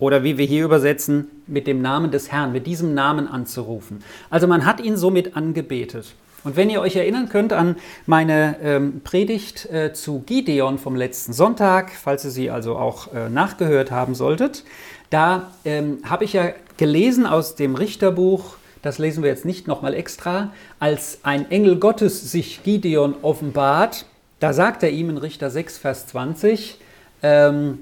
Oder 0.00 0.24
wie 0.24 0.36
wir 0.36 0.46
hier 0.46 0.64
übersetzen, 0.64 1.30
mit 1.46 1.68
dem 1.68 1.82
Namen 1.82 2.10
des 2.10 2.32
Herrn, 2.32 2.50
mit 2.50 2.66
diesem 2.66 2.94
Namen 2.94 3.28
anzurufen. 3.28 4.02
Also 4.30 4.48
man 4.48 4.64
hat 4.64 4.80
ihn 4.80 4.96
somit 4.96 5.36
angebetet. 5.36 6.14
Und 6.42 6.56
wenn 6.56 6.70
ihr 6.70 6.80
euch 6.80 6.96
erinnern 6.96 7.28
könnt 7.28 7.52
an 7.52 7.76
meine 8.06 8.56
ähm, 8.62 9.02
Predigt 9.04 9.66
äh, 9.66 9.92
zu 9.92 10.20
Gideon 10.20 10.78
vom 10.78 10.96
letzten 10.96 11.32
Sonntag, 11.32 11.92
falls 11.92 12.24
ihr 12.24 12.30
sie 12.30 12.50
also 12.50 12.76
auch 12.76 13.12
äh, 13.12 13.28
nachgehört 13.28 13.90
haben 13.90 14.14
solltet, 14.14 14.64
da 15.10 15.50
ähm, 15.64 15.98
habe 16.08 16.24
ich 16.24 16.32
ja 16.32 16.52
gelesen 16.76 17.26
aus 17.26 17.56
dem 17.56 17.74
Richterbuch, 17.74 18.56
das 18.80 18.98
lesen 18.98 19.22
wir 19.22 19.28
jetzt 19.28 19.44
nicht 19.44 19.66
nochmal 19.66 19.92
extra, 19.92 20.52
als 20.78 21.18
ein 21.24 21.50
Engel 21.50 21.76
Gottes 21.76 22.30
sich 22.32 22.62
Gideon 22.62 23.14
offenbart, 23.20 24.06
da 24.38 24.54
sagt 24.54 24.82
er 24.82 24.90
ihm 24.90 25.10
in 25.10 25.18
Richter 25.18 25.50
6, 25.50 25.76
Vers 25.76 26.06
20, 26.06 26.78
ähm, 27.22 27.80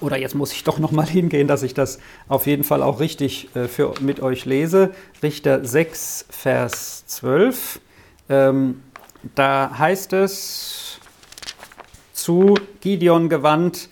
oder 0.00 0.16
jetzt 0.16 0.34
muss 0.34 0.52
ich 0.52 0.64
doch 0.64 0.78
nochmal 0.78 1.06
hingehen, 1.08 1.48
dass 1.48 1.62
ich 1.62 1.74
das 1.74 1.98
auf 2.28 2.46
jeden 2.46 2.64
Fall 2.64 2.82
auch 2.82 3.00
richtig 3.00 3.54
äh, 3.54 3.68
für, 3.68 3.94
mit 4.00 4.20
euch 4.20 4.44
lese. 4.44 4.90
Richter 5.22 5.64
6, 5.64 6.26
Vers 6.30 7.06
12. 7.06 7.80
Ähm, 8.28 8.82
da 9.34 9.72
heißt 9.76 10.12
es 10.12 10.98
zu 12.12 12.54
Gideon 12.80 13.28
gewandt, 13.28 13.88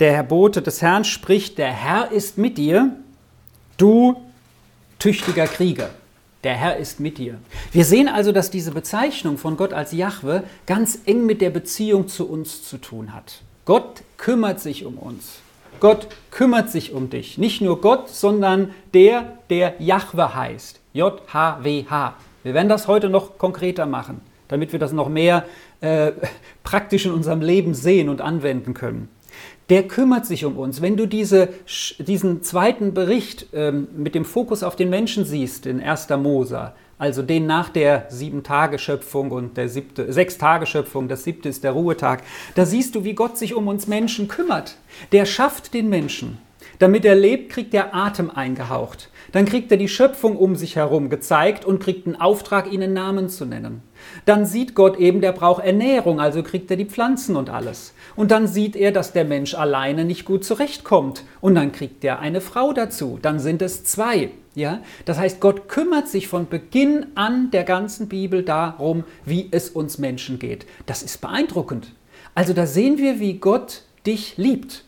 der 0.00 0.12
Herr 0.12 0.24
Bote 0.24 0.62
des 0.62 0.82
Herrn 0.82 1.04
spricht, 1.04 1.58
der 1.58 1.72
Herr 1.72 2.10
ist 2.10 2.36
mit 2.38 2.58
dir, 2.58 2.96
du 3.76 4.16
tüchtiger 4.98 5.46
Krieger. 5.46 5.90
Der 6.42 6.54
Herr 6.54 6.76
ist 6.76 7.00
mit 7.00 7.16
dir. 7.16 7.38
Wir 7.72 7.84
sehen 7.84 8.06
also, 8.06 8.30
dass 8.30 8.50
diese 8.50 8.72
Bezeichnung 8.72 9.38
von 9.38 9.56
Gott 9.56 9.72
als 9.72 9.92
Jahwe 9.92 10.44
ganz 10.66 10.98
eng 11.06 11.24
mit 11.24 11.40
der 11.40 11.50
Beziehung 11.50 12.06
zu 12.06 12.28
uns 12.28 12.62
zu 12.62 12.76
tun 12.76 13.14
hat. 13.14 13.42
Gott 13.64 14.02
kümmert 14.24 14.58
sich 14.58 14.86
um 14.86 14.96
uns. 14.96 15.40
Gott 15.80 16.08
kümmert 16.30 16.70
sich 16.70 16.94
um 16.94 17.10
dich. 17.10 17.36
Nicht 17.36 17.60
nur 17.60 17.82
Gott, 17.82 18.08
sondern 18.08 18.70
der, 18.94 19.36
der 19.50 19.74
Jahwe 19.80 20.34
heißt. 20.34 20.80
J-H-W-H. 20.94 22.14
Wir 22.42 22.54
werden 22.54 22.70
das 22.70 22.88
heute 22.88 23.10
noch 23.10 23.36
konkreter 23.36 23.84
machen, 23.84 24.22
damit 24.48 24.72
wir 24.72 24.78
das 24.78 24.92
noch 24.92 25.10
mehr 25.10 25.44
äh, 25.82 26.12
praktisch 26.64 27.04
in 27.04 27.12
unserem 27.12 27.42
Leben 27.42 27.74
sehen 27.74 28.08
und 28.08 28.22
anwenden 28.22 28.72
können. 28.72 29.10
Der 29.68 29.82
kümmert 29.88 30.24
sich 30.24 30.46
um 30.46 30.56
uns. 30.56 30.80
Wenn 30.80 30.96
du 30.96 31.04
diese, 31.04 31.50
diesen 31.98 32.42
zweiten 32.42 32.94
Bericht 32.94 33.48
ähm, 33.52 33.88
mit 33.94 34.14
dem 34.14 34.24
Fokus 34.24 34.62
auf 34.62 34.74
den 34.74 34.88
Menschen 34.88 35.26
siehst, 35.26 35.66
in 35.66 35.82
1. 35.82 36.08
Mose, 36.16 36.72
also 36.98 37.22
den 37.22 37.46
nach 37.46 37.68
der 37.68 38.06
Sieben-Tage-Schöpfung 38.08 39.30
und 39.30 39.56
der 39.56 39.68
siebte, 39.68 40.12
Sechs-Tage-Schöpfung, 40.12 41.08
das 41.08 41.24
siebte 41.24 41.48
ist 41.48 41.64
der 41.64 41.72
Ruhetag. 41.72 42.22
Da 42.54 42.64
siehst 42.66 42.94
du, 42.94 43.04
wie 43.04 43.14
Gott 43.14 43.36
sich 43.36 43.54
um 43.54 43.68
uns 43.68 43.86
Menschen 43.86 44.28
kümmert. 44.28 44.76
Der 45.12 45.26
schafft 45.26 45.74
den 45.74 45.88
Menschen. 45.88 46.38
Damit 46.78 47.04
er 47.04 47.14
lebt, 47.14 47.50
kriegt 47.52 47.74
er 47.74 47.94
Atem 47.94 48.30
eingehaucht. 48.30 49.10
Dann 49.32 49.46
kriegt 49.46 49.70
er 49.70 49.76
die 49.76 49.88
Schöpfung 49.88 50.36
um 50.36 50.54
sich 50.54 50.76
herum 50.76 51.10
gezeigt 51.10 51.64
und 51.64 51.80
kriegt 51.82 52.06
einen 52.06 52.20
Auftrag, 52.20 52.72
ihnen 52.72 52.92
Namen 52.92 53.28
zu 53.28 53.44
nennen. 53.44 53.82
Dann 54.24 54.46
sieht 54.46 54.74
Gott 54.74 54.98
eben, 54.98 55.20
der 55.20 55.32
braucht 55.32 55.64
Ernährung, 55.64 56.20
also 56.20 56.42
kriegt 56.42 56.70
er 56.70 56.76
die 56.76 56.84
Pflanzen 56.86 57.36
und 57.36 57.50
alles. 57.50 57.94
Und 58.16 58.30
dann 58.30 58.46
sieht 58.46 58.76
er, 58.76 58.92
dass 58.92 59.12
der 59.12 59.24
Mensch 59.24 59.54
alleine 59.54 60.04
nicht 60.04 60.24
gut 60.24 60.44
zurechtkommt. 60.44 61.24
Und 61.40 61.54
dann 61.54 61.72
kriegt 61.72 62.04
er 62.04 62.20
eine 62.20 62.40
Frau 62.40 62.72
dazu. 62.72 63.18
Dann 63.20 63.38
sind 63.38 63.62
es 63.62 63.84
zwei. 63.84 64.30
Ja? 64.54 64.80
Das 65.04 65.18
heißt, 65.18 65.40
Gott 65.40 65.68
kümmert 65.68 66.08
sich 66.08 66.28
von 66.28 66.48
Beginn 66.48 67.06
an 67.14 67.50
der 67.50 67.64
ganzen 67.64 68.08
Bibel 68.08 68.42
darum, 68.42 69.04
wie 69.24 69.48
es 69.50 69.68
uns 69.68 69.98
Menschen 69.98 70.38
geht. 70.38 70.66
Das 70.86 71.02
ist 71.02 71.20
beeindruckend. 71.20 71.92
Also 72.34 72.52
da 72.52 72.66
sehen 72.66 72.98
wir, 72.98 73.20
wie 73.20 73.34
Gott 73.34 73.82
dich 74.06 74.36
liebt. 74.36 74.84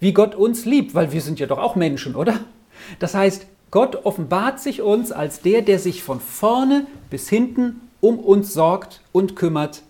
Wie 0.00 0.12
Gott 0.12 0.34
uns 0.34 0.64
liebt, 0.64 0.94
weil 0.94 1.12
wir 1.12 1.20
sind 1.20 1.38
ja 1.38 1.46
doch 1.46 1.58
auch 1.58 1.74
Menschen, 1.74 2.14
oder? 2.14 2.40
Das 2.98 3.14
heißt, 3.14 3.46
Gott 3.70 4.04
offenbart 4.04 4.60
sich 4.60 4.82
uns 4.82 5.10
als 5.10 5.40
der, 5.40 5.62
der 5.62 5.78
sich 5.78 6.02
von 6.02 6.20
vorne 6.20 6.86
bis 7.10 7.28
hinten 7.28 7.80
um 8.06 8.20
uns 8.20 8.54
sorgt 8.54 9.00
und 9.10 9.34
kümmert 9.34 9.82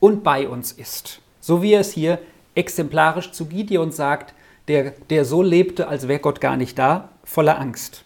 und 0.00 0.24
bei 0.24 0.48
uns 0.48 0.72
ist. 0.72 1.20
So 1.40 1.62
wie 1.62 1.74
er 1.74 1.80
es 1.80 1.92
hier 1.92 2.18
exemplarisch 2.56 3.30
zu 3.30 3.46
Gideon 3.46 3.92
sagt, 3.92 4.34
der, 4.66 4.90
der 5.08 5.24
so 5.24 5.40
lebte, 5.40 5.86
als 5.86 6.08
wäre 6.08 6.18
Gott 6.18 6.40
gar 6.40 6.56
nicht 6.56 6.76
da, 6.76 7.10
voller 7.22 7.60
Angst. 7.60 8.04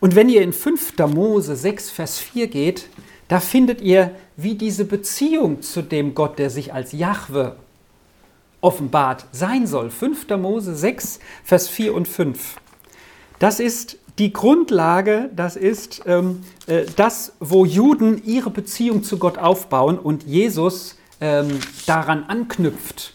Und 0.00 0.16
wenn 0.16 0.28
ihr 0.28 0.42
in 0.42 0.52
5. 0.52 0.98
Mose 1.14 1.54
6, 1.54 1.90
Vers 1.90 2.18
4 2.18 2.48
geht, 2.48 2.88
da 3.28 3.38
findet 3.38 3.82
ihr, 3.82 4.16
wie 4.36 4.56
diese 4.56 4.84
Beziehung 4.84 5.62
zu 5.62 5.82
dem 5.82 6.14
Gott, 6.16 6.40
der 6.40 6.50
sich 6.50 6.74
als 6.74 6.90
Jahwe 6.90 7.54
offenbart, 8.60 9.26
sein 9.30 9.68
soll. 9.68 9.90
5. 9.90 10.28
Mose 10.38 10.74
6, 10.74 11.20
Vers 11.44 11.68
4 11.68 11.94
und 11.94 12.08
5. 12.08 12.56
Das 13.38 13.60
ist 13.60 13.99
die 14.20 14.34
Grundlage, 14.34 15.30
das 15.34 15.56
ist 15.56 16.02
ähm, 16.04 16.44
äh, 16.66 16.84
das, 16.94 17.32
wo 17.40 17.64
Juden 17.64 18.22
ihre 18.22 18.50
Beziehung 18.50 19.02
zu 19.02 19.18
Gott 19.18 19.38
aufbauen 19.38 19.98
und 19.98 20.24
Jesus 20.24 20.98
ähm, 21.22 21.58
daran 21.86 22.24
anknüpft. 22.24 23.14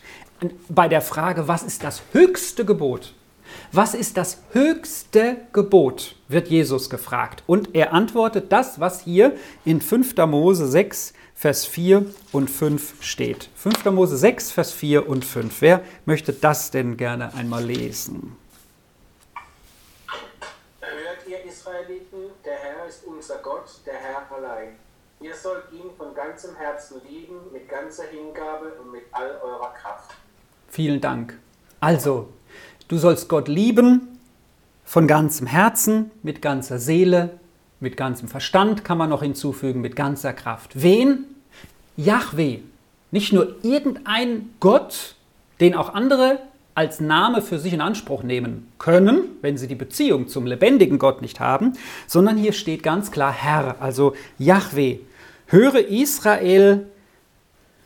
Bei 0.68 0.88
der 0.88 1.02
Frage, 1.02 1.48
was 1.48 1.62
ist 1.62 1.84
das 1.84 2.02
höchste 2.12 2.65
Gebot? 2.65 3.13
Was 3.72 3.94
ist 3.94 4.18
das 4.18 4.39
höchste 4.52 5.38
Gebot? 5.54 6.15
wird 6.28 6.48
Jesus 6.48 6.89
gefragt. 6.89 7.44
Und 7.46 7.76
er 7.76 7.94
antwortet 7.94 8.52
das, 8.52 8.80
was 8.80 9.02
hier 9.02 9.36
in 9.63 9.80
5. 9.80 10.18
Mose 10.26 10.68
6, 10.68 11.13
Vers 11.36 11.65
4 11.65 12.08
und 12.32 12.50
5 12.50 12.96
steht. 13.00 13.50
5. 13.56 13.86
Mose 13.86 14.18
6, 14.18 14.52
Vers 14.52 14.72
4 14.72 15.08
und 15.08 15.24
5. 15.24 15.62
Wer 15.62 15.82
möchte 16.06 16.34
das 16.34 16.72
denn 16.72 16.98
gerne 16.98 17.36
einmal 17.36 17.63
lesen? 17.63 18.36
Israeliten, 21.65 22.32
der 22.44 22.58
Herr 22.58 22.85
ist 22.95 23.05
unser 23.05 23.38
Gott, 23.38 23.69
der 23.86 23.95
Herr 23.95 24.31
allein. 24.36 24.75
Ihr 25.19 25.36
sollt 25.36 25.71
ihn 25.71 25.91
von 25.97 26.13
ganzem 26.13 26.55
Herzen 26.55 27.01
lieben, 27.10 27.36
mit 27.51 27.67
ganzer 27.69 28.03
Hingabe 28.03 28.73
und 28.81 28.91
mit 28.91 29.03
all 29.12 29.39
eurer 29.43 29.73
Kraft. 29.73 30.13
Vielen 30.67 31.01
Dank. 31.01 31.38
Also, 31.79 32.29
du 32.88 32.97
sollst 32.97 33.29
Gott 33.29 33.47
lieben, 33.47 34.19
von 34.84 35.08
ganzem 35.08 35.47
Herzen, 35.47 36.12
mit 36.21 36.41
ganzer 36.41 36.79
Seele, 36.79 37.39
mit 37.79 37.97
ganzem 37.97 38.27
Verstand 38.27 38.84
kann 38.84 38.97
man 38.97 39.10
noch 39.10 39.21
hinzufügen, 39.21 39.81
mit 39.81 39.95
ganzer 39.95 40.34
Kraft. 40.34 40.81
Wen? 40.81 41.25
Yahweh. 41.97 42.60
Nicht 43.12 43.34
nur 43.34 43.55
irgendein 43.63 44.53
Gott, 44.60 45.15
den 45.60 45.75
auch 45.75 45.93
andere 45.93 46.39
als 46.75 46.99
Name 46.99 47.41
für 47.41 47.57
sich 47.57 47.73
in 47.73 47.81
Anspruch 47.81 48.21
nehmen 48.21 48.67
können, 48.77 49.23
wenn 49.41 49.57
sie 49.57 49.67
die 49.67 49.75
Beziehung 49.75 50.27
zum 50.27 50.45
lebendigen 50.45 50.99
Gott 50.99 51.21
nicht 51.21 51.39
haben, 51.39 51.73
sondern 52.05 52.38
hier 52.38 52.51
steht 52.51 52.83
ganz 52.83 53.11
klar 53.11 53.31
Herr, 53.31 53.77
also 53.79 54.13
Yahweh. 54.38 54.99
Höre 55.47 55.88
Israel, 55.88 56.85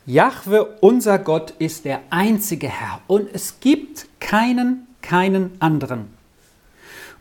Jahwe, 0.06 0.76
unser 0.80 1.18
Gott, 1.18 1.54
ist 1.58 1.84
der 1.84 2.00
einzige 2.10 2.68
Herr 2.68 3.00
und 3.06 3.28
es 3.32 3.60
gibt 3.60 4.06
keinen, 4.18 4.88
keinen 5.02 5.52
anderen. 5.60 6.08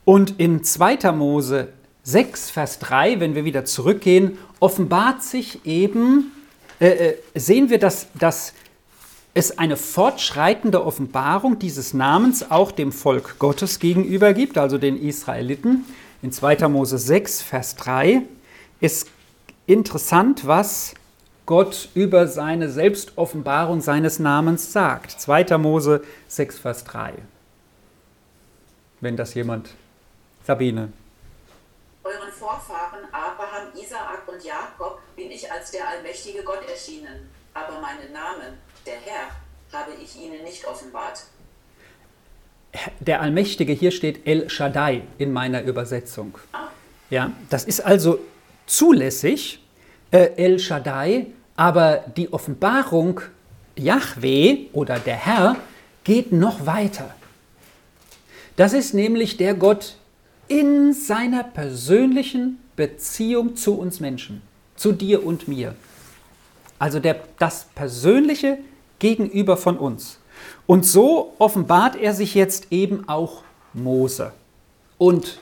Und 0.05 0.39
in 0.39 0.63
2. 0.63 1.11
Mose 1.11 1.69
6, 2.03 2.49
Vers 2.49 2.79
3, 2.79 3.19
wenn 3.19 3.35
wir 3.35 3.45
wieder 3.45 3.65
zurückgehen, 3.65 4.39
offenbart 4.59 5.21
sich 5.21 5.65
eben, 5.67 6.31
äh, 6.79 6.87
äh, 6.87 7.17
sehen 7.35 7.69
wir, 7.69 7.77
dass, 7.77 8.07
dass 8.17 8.53
es 9.33 9.57
eine 9.57 9.77
fortschreitende 9.77 10.83
Offenbarung 10.83 11.59
dieses 11.59 11.93
Namens 11.93 12.49
auch 12.49 12.71
dem 12.71 12.91
Volk 12.91 13.37
Gottes 13.39 13.79
gegenüber 13.79 14.33
gibt, 14.33 14.57
also 14.57 14.77
den 14.77 15.01
Israeliten. 15.01 15.85
In 16.21 16.31
2. 16.31 16.67
Mose 16.67 16.97
6, 16.97 17.41
Vers 17.41 17.75
3 17.75 18.23
ist 18.79 19.07
interessant, 19.67 20.47
was 20.47 20.93
Gott 21.45 21.89
über 21.93 22.27
seine 22.27 22.69
Selbstoffenbarung 22.69 23.81
seines 23.81 24.19
Namens 24.19 24.73
sagt. 24.73 25.11
2. 25.11 25.57
Mose 25.57 26.03
6, 26.27 26.59
Vers 26.59 26.83
3. 26.83 27.13
Wenn 28.99 29.15
das 29.15 29.33
jemand. 29.33 29.69
Sabine. 30.45 30.91
Euren 32.03 32.31
Vorfahren 32.31 33.05
Abraham, 33.11 33.67
Isaak 33.79 34.27
und 34.27 34.43
Jakob 34.43 34.99
bin 35.15 35.29
ich 35.29 35.51
als 35.51 35.71
der 35.71 35.87
allmächtige 35.87 36.43
Gott 36.43 36.67
erschienen, 36.67 37.29
aber 37.53 37.79
meinen 37.79 38.11
Namen, 38.13 38.57
der 38.85 38.95
Herr, 38.95 39.29
habe 39.71 39.91
ich 40.01 40.15
ihnen 40.15 40.43
nicht 40.43 40.65
offenbart. 40.65 41.23
Der 42.99 43.21
Allmächtige, 43.21 43.73
hier 43.73 43.91
steht 43.91 44.27
El 44.27 44.49
Shaddai 44.49 45.03
in 45.17 45.31
meiner 45.31 45.63
Übersetzung. 45.63 46.37
Ah. 46.51 46.67
Ja, 47.09 47.31
das 47.49 47.65
ist 47.65 47.81
also 47.81 48.19
zulässig, 48.67 49.59
äh, 50.11 50.31
El 50.35 50.59
Shaddai, 50.59 51.27
aber 51.55 52.05
die 52.15 52.31
Offenbarung 52.31 53.21
Yahweh 53.75 54.67
oder 54.73 54.99
der 54.99 55.15
Herr 55.15 55.55
geht 56.03 56.31
noch 56.31 56.65
weiter. 56.65 57.15
Das 58.55 58.73
ist 58.73 58.93
nämlich 58.93 59.37
der 59.37 59.53
Gott 59.53 59.95
in 60.47 60.93
seiner 60.93 61.43
persönlichen 61.43 62.59
Beziehung 62.75 63.55
zu 63.55 63.77
uns 63.79 63.99
Menschen, 63.99 64.41
zu 64.75 64.91
dir 64.91 65.25
und 65.25 65.47
mir. 65.47 65.75
Also 66.79 66.99
der, 66.99 67.19
das 67.37 67.67
persönliche 67.75 68.57
Gegenüber 68.99 69.57
von 69.57 69.77
uns. 69.77 70.19
Und 70.65 70.85
so 70.85 71.33
offenbart 71.37 71.95
er 71.95 72.13
sich 72.13 72.33
jetzt 72.33 72.71
eben 72.71 73.07
auch 73.07 73.43
Mose. 73.73 74.31
Und 74.97 75.39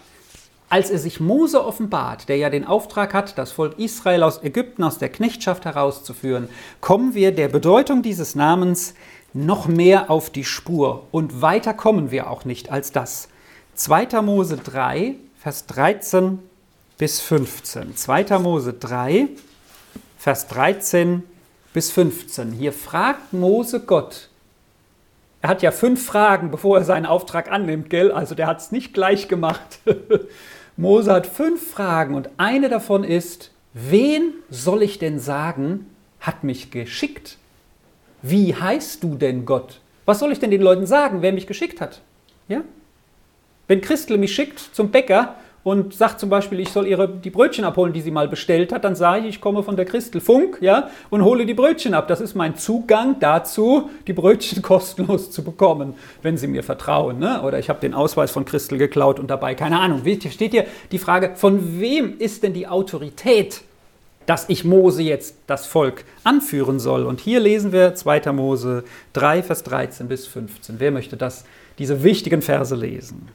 als 0.69 0.89
er 0.89 0.99
sich 0.99 1.19
Mose 1.19 1.63
offenbart, 1.63 2.27
der 2.27 2.37
ja 2.37 2.49
den 2.49 2.65
Auftrag 2.65 3.13
hat, 3.13 3.37
das 3.37 3.51
Volk 3.51 3.79
Israel 3.79 4.23
aus 4.23 4.43
Ägypten, 4.43 4.83
aus 4.83 4.97
der 4.97 5.09
Knechtschaft 5.09 5.63
herauszuführen, 5.65 6.49
kommen 6.81 7.13
wir 7.13 7.31
der 7.31 7.47
Bedeutung 7.47 8.01
dieses 8.01 8.35
Namens 8.35 8.93
noch 9.33 9.67
mehr 9.67 10.11
auf 10.11 10.29
die 10.29 10.43
Spur. 10.43 11.05
Und 11.11 11.41
weiter 11.41 11.73
kommen 11.73 12.11
wir 12.11 12.29
auch 12.29 12.43
nicht 12.43 12.69
als 12.71 12.91
das. 12.91 13.29
2. 13.75 14.21
Mose 14.21 14.57
3, 14.57 15.15
Vers 15.39 15.67
13 15.67 16.39
bis 16.97 17.21
15. 17.21 17.95
2. 17.95 18.39
Mose 18.39 18.73
3, 18.73 19.29
Vers 20.27 20.45
13 20.47 21.23
bis 21.71 21.89
15. 21.89 22.51
Hier 22.51 22.73
fragt 22.73 23.31
Mose 23.31 23.79
Gott. 23.79 24.27
Er 25.41 25.47
hat 25.47 25.61
ja 25.61 25.71
fünf 25.71 26.05
Fragen, 26.05 26.51
bevor 26.51 26.79
er 26.79 26.83
seinen 26.83 27.05
Auftrag 27.05 27.49
annimmt, 27.49 27.89
gell? 27.89 28.11
Also 28.11 28.35
der 28.35 28.47
hat 28.47 28.59
es 28.59 28.73
nicht 28.73 28.93
gleich 28.93 29.29
gemacht. 29.29 29.79
Mose 30.75 31.13
hat 31.13 31.27
fünf 31.27 31.71
Fragen 31.71 32.13
und 32.13 32.29
eine 32.35 32.67
davon 32.67 33.05
ist, 33.05 33.51
wen 33.71 34.33
soll 34.49 34.83
ich 34.83 34.99
denn 34.99 35.17
sagen, 35.17 35.85
hat 36.19 36.43
mich 36.43 36.71
geschickt? 36.71 37.37
Wie 38.21 38.53
heißt 38.53 39.01
du 39.01 39.15
denn 39.15 39.45
Gott? 39.45 39.79
Was 40.03 40.19
soll 40.19 40.33
ich 40.33 40.39
denn 40.39 40.51
den 40.51 40.61
Leuten 40.61 40.87
sagen, 40.87 41.21
wer 41.21 41.31
mich 41.31 41.47
geschickt 41.47 41.79
hat? 41.79 42.01
Ja? 42.49 42.63
Wenn 43.69 43.79
Christel 43.79 44.17
mich 44.17 44.35
schickt 44.35 44.59
zum 44.59 44.91
Bäcker 44.91 45.37
und 45.67 45.93
sagt 45.93 46.21
zum 46.21 46.29
Beispiel, 46.29 46.61
ich 46.61 46.69
soll 46.69 46.87
ihre, 46.87 47.09
die 47.09 47.29
Brötchen 47.29 47.65
abholen, 47.65 47.91
die 47.91 47.99
sie 47.99 48.09
mal 48.09 48.29
bestellt 48.29 48.71
hat, 48.71 48.85
dann 48.85 48.95
sage 48.95 49.23
ich, 49.23 49.35
ich 49.35 49.41
komme 49.41 49.63
von 49.63 49.75
der 49.75 49.83
Christel 49.83 50.21
Funk 50.21 50.59
ja, 50.61 50.89
und 51.09 51.25
hole 51.25 51.45
die 51.45 51.53
Brötchen 51.53 51.93
ab. 51.93 52.07
Das 52.07 52.21
ist 52.21 52.35
mein 52.35 52.55
Zugang 52.55 53.17
dazu, 53.19 53.89
die 54.07 54.13
Brötchen 54.13 54.61
kostenlos 54.61 55.29
zu 55.29 55.43
bekommen, 55.43 55.95
wenn 56.21 56.37
sie 56.37 56.47
mir 56.47 56.63
vertrauen. 56.63 57.19
Ne? 57.19 57.41
Oder 57.41 57.59
ich 57.59 57.67
habe 57.67 57.81
den 57.81 57.93
Ausweis 57.93 58.31
von 58.31 58.45
Christel 58.45 58.77
geklaut 58.77 59.19
und 59.19 59.29
dabei, 59.29 59.55
keine 59.55 59.81
Ahnung. 59.81 60.03
Steht 60.05 60.51
hier 60.51 60.67
die 60.93 60.99
Frage, 60.99 61.31
von 61.35 61.81
wem 61.81 62.17
ist 62.17 62.43
denn 62.43 62.53
die 62.53 62.69
Autorität, 62.69 63.59
dass 64.25 64.47
ich 64.47 64.63
Mose 64.63 65.03
jetzt 65.03 65.35
das 65.47 65.65
Volk 65.65 66.05
anführen 66.23 66.79
soll? 66.79 67.05
Und 67.05 67.19
hier 67.19 67.41
lesen 67.41 67.73
wir 67.73 67.93
2. 67.93 68.31
Mose 68.31 68.85
3, 69.11 69.43
Vers 69.43 69.63
13 69.63 70.07
bis 70.07 70.27
15. 70.27 70.75
Wer 70.79 70.91
möchte 70.91 71.17
das, 71.17 71.43
diese 71.77 72.03
wichtigen 72.03 72.41
Verse 72.41 72.73
lesen? 72.73 73.27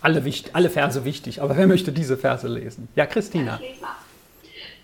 Alle, 0.00 0.22
alle 0.52 0.70
Verse 0.70 1.04
wichtig, 1.04 1.42
aber 1.42 1.56
wer 1.56 1.66
möchte 1.66 1.92
diese 1.92 2.16
Verse 2.16 2.46
lesen? 2.46 2.88
Ja, 2.94 3.06
Christina. 3.06 3.60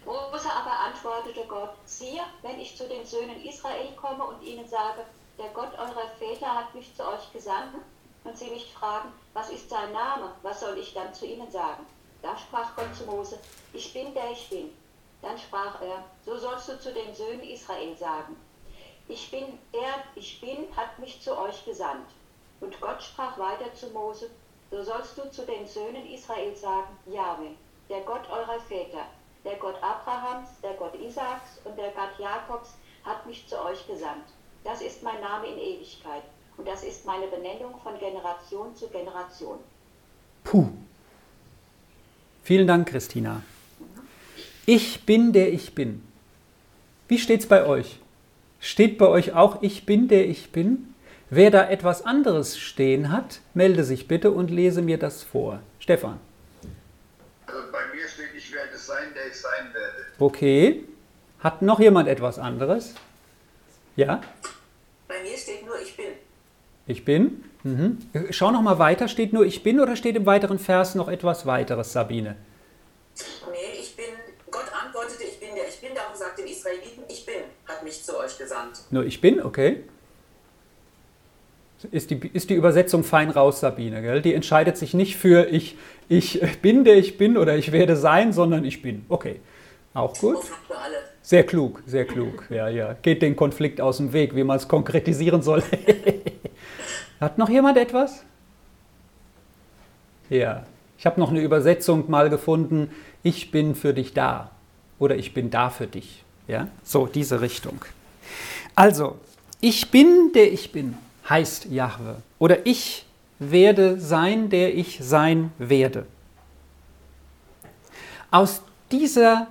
Mose 0.05 0.49
aber 0.51 0.79
antwortete 0.87 1.47
Gott, 1.49 1.75
siehe, 1.85 2.23
wenn 2.43 2.59
ich 2.59 2.77
zu 2.77 2.89
den 2.89 3.07
Söhnen 3.07 3.43
Israel 3.45 3.89
komme 3.97 4.25
und 4.25 4.43
ihnen 4.43 4.69
sage, 4.69 5.01
der 5.39 5.49
Gott 5.55 5.73
eurer 5.79 6.11
Väter 6.19 6.55
hat 6.55 6.75
mich 6.75 6.95
zu 6.95 7.03
euch 7.03 7.33
gesandt, 7.33 7.75
und 8.25 8.37
sie 8.37 8.51
mich 8.51 8.73
fragen, 8.73 9.11
was 9.35 9.51
ist 9.51 9.69
sein 9.71 9.93
Name, 9.93 10.33
was 10.43 10.61
soll 10.61 10.77
ich 10.79 10.93
dann 10.95 11.13
zu 11.15 11.27
ihnen 11.27 11.51
sagen? 11.51 11.87
Da 12.23 12.37
sprach 12.37 12.75
Gott 12.75 12.95
zu 12.97 13.05
Mose, 13.05 13.39
ich 13.73 13.93
bin 13.93 14.15
der 14.15 14.31
ich 14.33 14.49
bin. 14.49 14.71
Dann 15.21 15.39
sprach 15.39 15.81
er, 15.83 16.05
so 16.25 16.37
sollst 16.39 16.69
du 16.69 16.81
zu 16.81 16.93
den 16.93 17.15
Söhnen 17.15 17.43
Israel 17.43 17.97
sagen, 17.97 18.37
ich 19.09 19.31
bin 19.31 19.59
der 19.73 20.03
ich 20.15 20.41
bin, 20.41 20.67
hat 20.75 20.99
mich 20.99 21.21
zu 21.21 21.37
euch 21.37 21.65
gesandt. 21.67 22.09
Und 22.61 22.81
Gott 22.81 23.03
sprach 23.03 23.39
weiter 23.39 23.73
zu 23.75 23.89
Mose, 23.89 24.31
so 24.71 24.83
sollst 24.83 25.17
du 25.19 25.31
zu 25.31 25.43
den 25.43 25.67
Söhnen 25.67 26.07
Israel 26.13 26.55
sagen, 26.57 26.97
Jahwe, 27.07 27.51
der 27.89 28.01
Gott 28.01 28.29
eurer 28.31 28.61
Väter, 28.61 29.07
der 29.45 29.57
Gott 29.57 29.77
Abrahams, 29.83 30.49
der 30.63 30.75
Gott 30.75 30.95
Isaaks 30.95 31.61
und 31.65 31.77
der 31.79 31.91
Gott 31.91 32.19
Jakobs 32.19 32.75
hat 33.05 33.27
mich 33.27 33.47
zu 33.47 33.63
euch 33.63 33.87
gesandt. 33.87 34.25
Das 34.65 34.81
ist 34.81 35.03
mein 35.03 35.21
Name 35.21 35.47
in 35.47 35.59
Ewigkeit 35.59 36.23
und 36.57 36.67
das 36.67 36.83
ist 36.83 37.05
meine 37.05 37.27
Benennung 37.27 37.75
von 37.83 37.99
Generation 37.99 38.75
zu 38.75 38.89
Generation. 38.89 39.59
Puh. 40.43 40.69
Vielen 42.43 42.67
Dank, 42.67 42.89
Christina. 42.89 43.43
Ich 44.67 45.05
bin 45.05 45.33
der 45.33 45.53
ich 45.53 45.75
bin. 45.75 46.03
Wie 47.09 47.19
steht's 47.19 47.47
bei 47.47 47.67
euch? 47.67 47.99
Steht 48.61 48.97
bei 48.97 49.07
euch 49.07 49.35
auch 49.35 49.63
ich 49.63 49.85
bin 49.85 50.09
der 50.09 50.27
ich 50.27 50.51
bin? 50.53 50.94
Wer 51.31 51.51
da 51.51 51.69
etwas 51.69 52.05
anderes 52.05 52.59
stehen 52.59 53.11
hat, 53.11 53.41
melde 53.55 53.83
sich 53.83 54.09
bitte 54.09 54.31
und 54.31 54.51
lese 54.51 54.83
mir 54.83 54.99
das 54.99 55.23
vor. 55.23 55.61
Stefan. 55.79 56.21
Also 57.47 57.61
bei 57.73 57.81
mir 57.95 58.07
steht, 58.07 58.35
ich 58.37 58.53
werde 58.53 58.77
sein, 58.77 59.09
der 59.15 59.29
ich 59.29 59.41
sein 59.41 59.73
werde. 59.73 60.05
Okay. 60.19 60.85
Hat 61.41 61.63
noch 61.63 61.81
jemand 61.81 62.09
etwas 62.09 62.39
anderes? 62.39 62.95
Ja? 63.97 64.21
Bei 65.09 65.23
mir 65.23 65.37
steht 65.37 65.65
nur 65.65 65.81
ich 65.81 65.97
bin. 65.97 66.07
Ich 66.87 67.05
bin? 67.05 67.45
Mhm. 67.63 67.99
Schau 68.31 68.51
noch 68.51 68.63
mal 68.63 68.79
weiter. 68.79 69.09
Steht 69.09 69.33
nur 69.33 69.47
ich 69.47 69.63
bin 69.63 69.81
oder 69.81 69.97
steht 69.97 70.17
im 70.17 70.27
weiteren 70.27 70.59
Vers 70.59 70.95
noch 70.95 71.09
etwas 71.09 71.47
weiteres, 71.47 71.93
Sabine? 71.93 72.37
Nee, 73.51 73.81
ich 73.81 73.97
bin. 73.97 74.05
Gott 74.51 74.67
antwortete, 74.85 75.25
ich 75.25 75.41
bin 75.41 75.55
der 75.55 75.69
ich 75.69 75.81
bin. 75.81 75.95
Darum 75.95 76.15
sagt 76.15 76.39
den 76.39 76.47
Israeliten, 76.47 77.05
ich 77.09 77.25
bin, 77.25 77.43
hat 77.67 77.83
mich 77.83 78.05
zu 78.05 78.19
euch 78.19 78.37
gesandt. 78.37 78.81
Nur 78.91 79.05
ich 79.05 79.21
bin, 79.21 79.43
okay 79.43 79.85
ist 81.91 82.11
die, 82.11 82.21
ist 82.33 82.51
die 82.51 82.55
Übersetzung 82.55 83.05
fein 83.05 83.31
raus, 83.31 83.61
Sabine. 83.61 84.03
Gell? 84.03 84.23
Die 84.23 84.35
entscheidet 84.35 84.77
sich 84.77 84.95
nicht 84.95 85.17
für 85.17 85.49
ich, 85.51 85.77
ich 86.09 86.41
bin 86.61 86.85
der 86.85 86.97
ich 86.97 87.19
bin 87.19 87.37
oder 87.37 87.57
ich 87.57 87.73
werde 87.73 87.97
sein, 87.97 88.33
sondern 88.33 88.65
ich 88.65 88.83
bin. 88.83 89.05
Okay, 89.09 89.41
auch 89.95 90.17
gut. 90.19 90.39
Sehr 91.23 91.45
klug, 91.45 91.83
sehr 91.87 92.05
klug. 92.05 92.45
Ja, 92.51 92.69
ja. 92.69 92.95
Geht 93.01 93.23
den 93.23 93.35
Konflikt 93.35 93.81
aus 93.81 93.97
dem 93.97 94.13
Weg, 94.13 94.37
wie 94.37 94.45
man 94.45 94.59
es 94.59 94.69
konkretisieren 94.69 95.41
soll. 95.41 95.63
Hat 97.21 97.39
noch 97.39 97.49
jemand 97.49 97.79
etwas? 97.79 98.23
Ja, 100.29 100.65
ich 100.99 101.07
habe 101.07 101.21
noch 101.21 101.31
eine 101.31 101.41
Übersetzung 101.41 102.11
mal 102.11 102.29
gefunden. 102.29 102.91
Ich 103.23 103.51
bin 103.51 103.75
für 103.75 103.95
dich 103.95 104.13
da 104.13 104.51
oder 104.99 105.17
ich 105.17 105.33
bin 105.33 105.51
da 105.51 105.71
für 105.71 105.87
dich. 105.87 106.25
Ja, 106.47 106.69
so 106.83 107.07
diese 107.07 107.41
Richtung. 107.41 107.81
Also, 108.75 109.17
ich 109.61 109.91
bin 109.91 110.33
der 110.35 110.53
ich 110.53 110.73
bin 110.73 110.95
heißt 111.29 111.67
Jahwe. 111.67 112.17
Oder 112.39 112.67
ich 112.67 113.07
werde 113.39 113.99
sein, 114.01 114.51
der 114.51 114.77
ich 114.77 114.99
sein 115.03 115.53
werde. 115.59 116.07
Aus 118.31 118.63
dieser, 118.91 119.49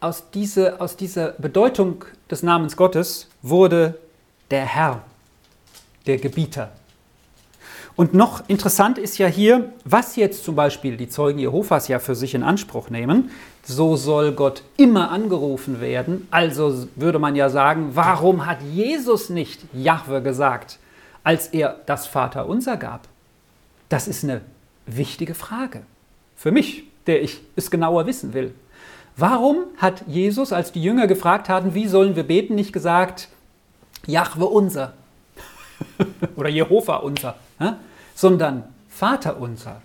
aus, 0.00 0.30
dieser, 0.30 0.80
aus 0.80 0.96
dieser 0.96 1.32
Bedeutung 1.32 2.04
des 2.30 2.42
Namens 2.42 2.76
Gottes 2.76 3.28
wurde 3.42 3.98
der 4.50 4.64
Herr, 4.64 5.02
der 6.06 6.18
Gebieter. 6.18 6.72
Und 7.96 8.12
noch 8.12 8.46
interessant 8.48 8.98
ist 8.98 9.16
ja 9.16 9.26
hier, 9.26 9.72
was 9.84 10.16
jetzt 10.16 10.44
zum 10.44 10.54
Beispiel 10.54 10.98
die 10.98 11.08
Zeugen 11.08 11.38
Jehovas 11.38 11.88
ja 11.88 11.98
für 11.98 12.14
sich 12.14 12.34
in 12.34 12.42
Anspruch 12.42 12.90
nehmen. 12.90 13.30
So 13.64 13.96
soll 13.96 14.32
Gott 14.32 14.62
immer 14.76 15.10
angerufen 15.10 15.80
werden. 15.80 16.28
Also 16.30 16.88
würde 16.94 17.18
man 17.18 17.36
ja 17.36 17.48
sagen, 17.48 17.92
warum 17.94 18.44
hat 18.44 18.58
Jesus 18.60 19.30
nicht 19.30 19.62
Jahwe 19.72 20.20
gesagt, 20.20 20.78
als 21.26 21.48
er 21.48 21.80
das 21.86 22.06
Vaterunser 22.06 22.76
gab? 22.76 23.08
Das 23.88 24.06
ist 24.06 24.22
eine 24.22 24.42
wichtige 24.86 25.34
Frage 25.34 25.82
für 26.36 26.52
mich, 26.52 26.84
der 27.08 27.20
ich 27.20 27.40
es 27.56 27.72
genauer 27.72 28.06
wissen 28.06 28.32
will. 28.32 28.54
Warum 29.16 29.64
hat 29.78 30.04
Jesus, 30.06 30.52
als 30.52 30.70
die 30.70 30.82
Jünger 30.82 31.08
gefragt 31.08 31.48
hatten, 31.48 31.74
wie 31.74 31.88
sollen 31.88 32.14
wir 32.14 32.22
beten, 32.22 32.54
nicht 32.54 32.72
gesagt, 32.72 33.28
Jahwe 34.06 34.46
unser 34.46 34.92
oder 36.36 36.48
Jehova 36.48 36.98
unser? 36.98 37.34
sondern 38.14 38.62
Vater 38.88 39.40
unser. 39.40 39.82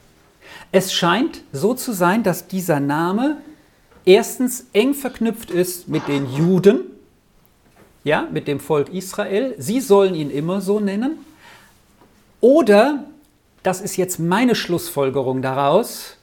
Es 0.71 0.93
scheint 0.93 1.41
so 1.51 1.73
zu 1.73 1.91
sein, 1.91 2.21
dass 2.21 2.47
dieser 2.47 2.79
Name 2.79 3.37
erstens 4.05 4.67
eng 4.73 4.93
verknüpft 4.93 5.49
ist 5.49 5.87
mit 5.87 6.07
den 6.07 6.31
Juden, 6.31 6.81
ja, 8.03 8.27
mit 8.31 8.47
dem 8.47 8.59
Volk 8.59 8.89
Israel. 8.89 9.55
Sie 9.57 9.81
sollen 9.81 10.13
ihn 10.13 10.29
immer 10.29 10.61
so 10.61 10.79
nennen. 10.79 11.17
Oder, 12.41 13.05
das 13.63 13.79
ist 13.79 13.95
jetzt 13.95 14.19
meine 14.19 14.55
Schlussfolgerung 14.55 15.41
daraus, 15.41 16.17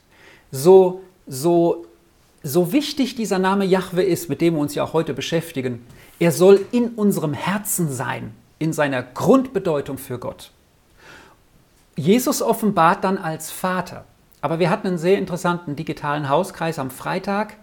so, 0.50 1.02
so, 1.26 1.87
so 2.42 2.72
wichtig 2.72 3.14
dieser 3.14 3.38
Name 3.38 3.64
Jahwe 3.64 4.02
ist, 4.02 4.28
mit 4.28 4.40
dem 4.40 4.54
wir 4.54 4.61
uns 4.61 4.74
ja 4.74 4.85
auch 4.85 4.92
heute 4.92 5.14
beschäftigen, 5.14 5.87
er 6.18 6.33
soll 6.33 6.61
in 6.72 6.88
unserem 6.90 7.33
Herzen 7.33 7.90
sein, 7.90 8.35
in 8.59 8.72
seiner 8.72 9.02
Grundbedeutung 9.02 9.98
für 9.98 10.18
Gott. 10.18 10.50
Jesus 11.96 12.42
offenbart 12.42 13.04
dann 13.04 13.18
als 13.18 13.50
Vater. 13.50 14.04
Aber 14.40 14.59
wir 14.59 14.70
hatten 14.70 14.87
einen 14.87 14.98
sehr 14.98 15.18
interessanten 15.18 15.76
digitalen 15.76 16.28
Hauskreis 16.28 16.78
am 16.78 16.90
Freitag. 16.90 17.54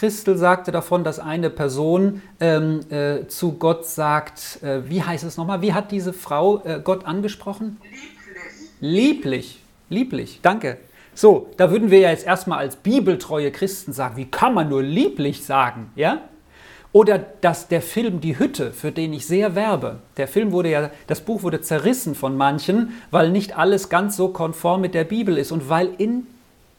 Christel 0.00 0.38
sagte 0.38 0.72
davon, 0.72 1.04
dass 1.04 1.18
eine 1.18 1.50
Person 1.50 2.22
ähm, 2.40 2.80
äh, 2.88 3.26
zu 3.26 3.58
Gott 3.58 3.84
sagt, 3.84 4.62
äh, 4.62 4.88
wie 4.88 5.02
heißt 5.02 5.24
es 5.24 5.36
nochmal, 5.36 5.60
wie 5.60 5.74
hat 5.74 5.92
diese 5.92 6.14
Frau 6.14 6.64
äh, 6.64 6.80
Gott 6.82 7.04
angesprochen? 7.04 7.76
Lieblich. 7.82 8.80
Lieblich, 8.80 9.62
lieblich, 9.90 10.38
danke. 10.40 10.78
So, 11.12 11.50
da 11.58 11.70
würden 11.70 11.90
wir 11.90 11.98
ja 11.98 12.08
jetzt 12.08 12.24
erstmal 12.24 12.60
als 12.60 12.76
bibeltreue 12.76 13.50
Christen 13.50 13.92
sagen, 13.92 14.16
wie 14.16 14.24
kann 14.24 14.54
man 14.54 14.70
nur 14.70 14.82
lieblich 14.82 15.44
sagen, 15.44 15.90
ja? 15.96 16.22
Oder 16.92 17.18
dass 17.18 17.68
der 17.68 17.82
Film 17.82 18.22
Die 18.22 18.38
Hütte, 18.38 18.72
für 18.72 18.92
den 18.92 19.12
ich 19.12 19.26
sehr 19.26 19.54
werbe, 19.54 19.98
der 20.16 20.28
Film 20.28 20.50
wurde 20.50 20.70
ja, 20.70 20.90
das 21.08 21.20
Buch 21.20 21.42
wurde 21.42 21.60
zerrissen 21.60 22.14
von 22.14 22.38
manchen, 22.38 22.94
weil 23.10 23.30
nicht 23.30 23.58
alles 23.58 23.90
ganz 23.90 24.16
so 24.16 24.28
konform 24.28 24.80
mit 24.80 24.94
der 24.94 25.04
Bibel 25.04 25.36
ist 25.36 25.52
und 25.52 25.68
weil 25.68 25.90
in 25.98 26.26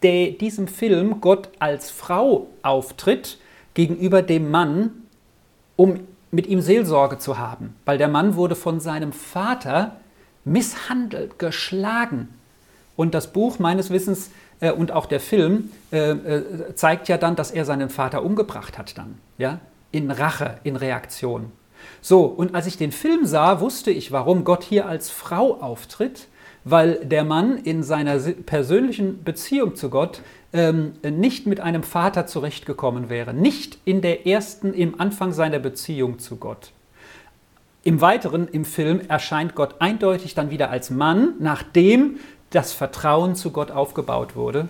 de, 0.04 0.38
diesem 0.38 0.68
Film 0.68 1.22
Gott 1.22 1.50
als 1.60 1.90
Frau 1.90 2.48
auftritt 2.62 3.38
gegenüber 3.74 4.22
dem 4.22 4.52
Mann, 4.52 4.92
um 5.76 6.02
mit 6.32 6.48
ihm 6.48 6.62
Seelsorge 6.62 7.18
zu 7.18 7.38
haben, 7.38 7.76
weil 7.86 7.98
der 7.98 8.08
Mann 8.08 8.36
wurde 8.36 8.56
von 8.56 8.80
seinem 8.80 9.12
Vater 9.12 9.98
misshandelt, 10.46 11.40
geschlagen. 11.40 12.30
Und 12.96 13.14
das 13.14 13.34
Buch 13.34 13.60
meines 13.60 13.90
Wissens 13.90 14.32
äh, 14.60 14.72
und 14.72 14.92
auch 14.92 15.06
der 15.06 15.20
Film 15.20 15.72
äh, 15.92 16.12
äh, 16.12 16.76
zeigt 16.76 17.08
ja 17.08 17.18
dann, 17.18 17.36
dass 17.36 17.52
er 17.52 17.66
seinen 17.66 17.90
Vater 17.90 18.24
umgebracht 18.24 18.78
hat 18.78 18.98
dann. 18.98 19.18
Ja? 19.38 19.60
in 19.92 20.10
Rache, 20.12 20.58
in 20.64 20.76
Reaktion. 20.76 21.52
So, 22.02 22.26
und 22.26 22.56
als 22.56 22.68
ich 22.68 22.78
den 22.78 22.92
Film 22.92 23.26
sah, 23.26 23.60
wusste 23.60 23.92
ich, 23.92 24.12
warum 24.12 24.44
Gott 24.44 24.64
hier 24.64 24.88
als 24.88 25.10
Frau 25.10 25.60
auftritt, 25.60 26.28
weil 26.64 27.06
der 27.06 27.24
Mann 27.24 27.58
in 27.58 27.84
seiner 27.84 28.18
persönlichen 28.20 29.24
Beziehung 29.24 29.76
zu 29.76 29.90
Gott 29.90 30.22
ähm, 30.54 30.94
nicht 31.04 31.48
mit 31.48 31.60
einem 31.60 31.84
Vater 31.84 32.28
zurechtgekommen 32.28 33.10
wäre, 33.10 33.34
nicht 33.34 33.80
in 33.86 34.02
der 34.02 34.28
ersten, 34.28 34.74
im 34.74 35.00
Anfang 35.00 35.32
seiner 35.32 35.60
Beziehung 35.60 36.20
zu 36.20 36.38
Gott. 36.38 36.72
Im 37.84 38.00
Weiteren 38.00 38.48
im 38.48 38.64
Film 38.64 39.02
erscheint 39.08 39.56
Gott 39.56 39.76
eindeutig 39.80 40.36
dann 40.36 40.52
wieder 40.52 40.70
als 40.70 40.92
Mann, 40.92 41.34
nachdem 41.40 42.20
das 42.52 42.74
Vertrauen 42.74 43.36
zu 43.36 43.52
Gott 43.52 43.72
aufgebaut 43.72 44.36
wurde. 44.36 44.68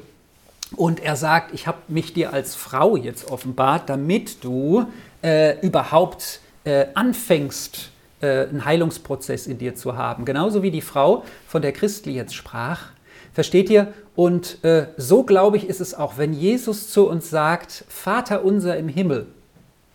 Und 0.78 1.02
er 1.02 1.18
sagt, 1.18 1.54
ich 1.54 1.68
habe 1.68 1.80
mich 1.90 2.14
dir 2.14 2.32
als 2.32 2.56
Frau 2.56 2.96
jetzt 2.96 3.30
offenbart, 3.30 3.90
damit 3.90 4.44
du 4.44 4.86
äh, 5.22 5.60
überhaupt 5.60 6.40
äh, 6.64 6.86
anfängst, 6.94 7.91
äh, 8.22 8.48
einen 8.48 8.66
Heilungsprozess 8.66 9.48
in 9.48 9.58
dir 9.58 9.76
zu 9.76 9.98
haben. 9.98 10.26
Genauso 10.26 10.64
wie 10.64 10.72
die 10.72 10.82
Frau, 10.82 11.24
von 11.48 11.62
der 11.62 11.72
Christli 11.72 12.14
jetzt 12.14 12.36
sprach. 12.36 12.90
Versteht 13.34 13.70
ihr? 13.70 13.94
Und 14.16 14.64
äh, 14.64 14.88
so 14.98 15.24
glaube 15.24 15.58
ich, 15.58 15.68
ist 15.68 15.82
es 15.82 15.94
auch, 15.94 16.18
wenn 16.18 16.34
Jesus 16.34 16.90
zu 16.90 17.08
uns 17.08 17.30
sagt, 17.30 17.86
Vater 17.88 18.44
unser 18.44 18.78
im 18.78 18.88
Himmel, 18.88 19.28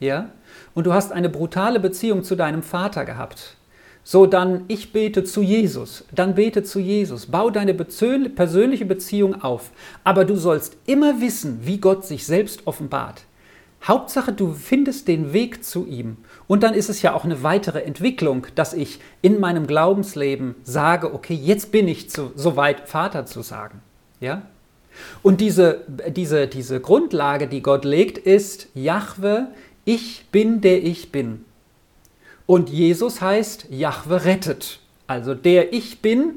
ja, 0.01 0.31
und 0.75 0.87
du 0.87 0.93
hast 0.93 1.13
eine 1.13 1.29
brutale 1.29 1.81
Beziehung 1.81 2.23
zu 2.23 2.35
deinem 2.35 2.63
Vater 2.63 3.05
gehabt, 3.05 3.57
so 4.05 4.25
dann 4.27 4.65
ich 4.69 4.93
bete 4.93 5.25
zu 5.25 5.43
Jesus, 5.43 6.05
dann 6.15 6.35
bete 6.35 6.63
zu 6.63 6.79
Jesus, 6.79 7.27
bau 7.27 7.51
deine 7.51 7.75
persönliche 7.75 8.87
Beziehung 8.87 9.43
auf, 9.43 9.71
aber 10.05 10.25
du 10.25 10.37
sollst 10.37 10.77
immer 10.87 11.21
wissen, 11.21 11.61
wie 11.63 11.79
Gott 11.79 12.07
sich 12.07 12.25
selbst 12.25 12.67
offenbart. 12.67 13.25
Hauptsache, 13.83 14.33
du 14.33 14.53
findest 14.53 15.09
den 15.09 15.33
Weg 15.33 15.65
zu 15.65 15.87
ihm. 15.87 16.17
Und 16.49 16.63
dann 16.63 16.75
ist 16.75 16.89
es 16.89 17.03
ja 17.03 17.13
auch 17.15 17.25
eine 17.25 17.43
weitere 17.43 17.83
Entwicklung, 17.83 18.47
dass 18.55 18.73
ich 18.73 19.01
in 19.21 19.41
meinem 19.41 19.67
Glaubensleben 19.67 20.55
sage, 20.63 21.13
okay, 21.13 21.35
jetzt 21.35 21.73
bin 21.73 21.89
ich 21.89 22.09
zu, 22.09 22.31
so 22.37 22.57
weit, 22.57 22.89
Vater 22.89 23.27
zu 23.27 23.43
sagen. 23.43 23.81
Ja? 24.21 24.43
Und 25.23 25.41
diese, 25.41 25.83
diese, 26.09 26.47
diese 26.47 26.81
Grundlage, 26.81 27.49
die 27.49 27.63
Gott 27.63 27.85
legt, 27.85 28.19
ist, 28.19 28.69
Jahwe, 28.75 29.49
ich 29.85 30.27
bin 30.31 30.61
der 30.61 30.85
ich 30.85 31.11
bin. 31.11 31.45
Und 32.47 32.71
Jesus 32.71 33.21
heißt, 33.21 33.67
Jahwe 33.71 34.25
rettet. 34.25 34.81
Also 35.09 35.35
der 35.35 35.73
ich 35.73 36.01
bin, 36.01 36.35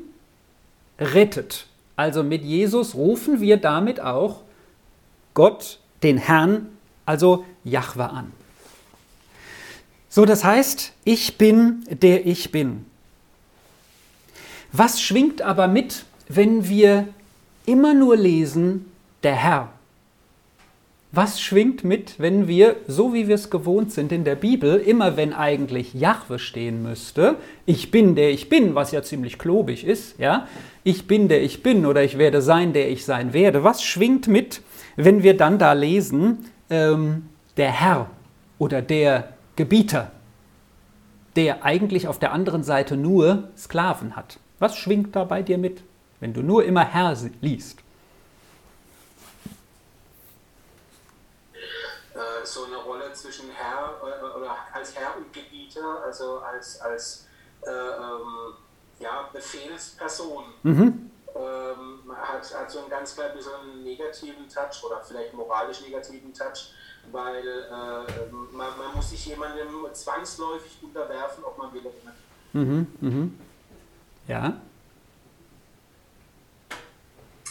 rettet. 1.00 1.68
Also 1.96 2.24
mit 2.24 2.44
Jesus 2.44 2.96
rufen 2.96 3.42
wir 3.42 3.58
damit 3.58 4.00
auch 4.02 4.42
Gott, 5.34 5.80
den 6.02 6.18
Herrn, 6.18 6.68
also 7.06 7.46
Jahwe 7.64 8.10
an. 8.10 8.32
So, 10.10 10.26
das 10.26 10.44
heißt, 10.44 10.94
ich 11.06 11.38
bin 11.38 11.84
der 11.90 12.26
ich 12.26 12.52
bin. 12.52 12.86
Was 14.72 15.02
schwingt 15.02 15.42
aber 15.42 15.68
mit, 15.68 16.06
wenn 16.28 16.68
wir 16.68 17.08
immer 17.66 17.94
nur 17.94 18.18
lesen, 18.18 18.86
der 19.24 19.36
Herr? 19.36 19.70
Was 21.12 21.42
schwingt 21.42 21.84
mit, 21.84 22.20
wenn 22.20 22.48
wir, 22.48 22.76
so 22.88 23.16
wie 23.16 23.28
wir 23.28 23.34
es 23.34 23.50
gewohnt 23.50 23.92
sind 23.92 24.12
in 24.12 24.24
der 24.24 24.36
Bibel, 24.36 24.76
immer 24.76 25.18
wenn 25.18 25.34
eigentlich 25.34 25.96
Jahwe 25.96 26.38
stehen 26.38 26.84
müsste, 26.84 27.36
ich 27.66 27.90
bin 27.90 28.16
der 28.16 28.30
ich 28.30 28.48
bin, 28.48 28.76
was 28.76 28.92
ja 28.92 29.02
ziemlich 29.02 29.40
klobig 29.40 29.84
ist, 29.84 30.20
ja, 30.20 30.48
ich 30.84 31.08
bin 31.08 31.28
der 31.28 31.42
ich 31.42 31.64
bin 31.64 31.88
oder 31.88 32.04
ich 32.04 32.20
werde 32.20 32.44
sein, 32.44 32.74
der 32.74 32.92
ich 32.92 33.06
sein 33.06 33.34
werde. 33.34 33.64
Was 33.64 33.84
schwingt 33.84 34.28
mit, 34.28 34.62
wenn 34.98 35.24
wir 35.24 35.36
dann 35.36 35.58
da 35.58 35.74
lesen, 35.74 36.46
ähm, 36.70 37.30
der 37.58 37.72
Herr 37.72 38.12
oder 38.60 38.84
der 38.84 39.30
Gebieter, 39.60 40.12
der 41.36 41.66
eigentlich 41.66 42.08
auf 42.08 42.18
der 42.18 42.32
anderen 42.32 42.64
Seite 42.64 42.96
nur 42.96 43.50
Sklaven 43.58 44.16
hat. 44.16 44.40
Was 44.58 44.78
schwingt 44.78 45.18
da 45.18 45.26
bei 45.26 45.42
dir 45.42 45.58
mit, 45.58 45.84
wenn 46.22 46.34
du 46.34 46.42
nur 46.42 46.64
immer 46.64 46.86
Herr 46.86 47.14
liest? 47.42 47.80
Äh, 52.14 52.46
so 52.46 52.64
eine 52.68 52.78
Rolle 52.78 53.12
zwischen 53.12 53.50
Herr 53.50 53.98
äh, 54.02 54.38
oder 54.38 54.56
als 54.72 54.96
Herr 54.96 55.18
und 55.18 55.34
Gebieter, 55.34 56.04
also 56.06 56.40
als, 56.40 56.80
als 56.80 57.28
äh, 57.64 57.70
ähm, 57.70 58.54
ja, 59.00 59.30
Befehlsperson. 59.34 60.46
Mhm. 60.64 61.12
Ähm, 61.36 62.16
hat, 62.16 62.56
hat 62.58 62.72
so 62.72 62.80
einen 62.80 62.90
ganz 62.90 63.14
klein 63.14 63.36
bisschen 63.36 63.84
negativen 63.84 64.48
Touch 64.48 64.82
oder 64.86 65.04
vielleicht 65.04 65.34
moralisch 65.34 65.82
negativen 65.82 66.34
Touch, 66.34 66.74
weil 67.12 67.48
äh, 67.48 68.32
man, 68.52 68.78
man, 68.78 68.96
muss 68.96 69.10
sich 69.10 69.26
jemandem 69.26 69.86
zwangsläufig 69.94 70.78
unterwerfen, 70.82 71.44
ob 71.44 71.58
man 71.58 71.74
will 71.74 71.82
oder 71.82 72.12
nicht. 72.12 72.54
Mhm, 72.54 72.88
mhm. 73.02 73.40
Ja. 74.28 74.62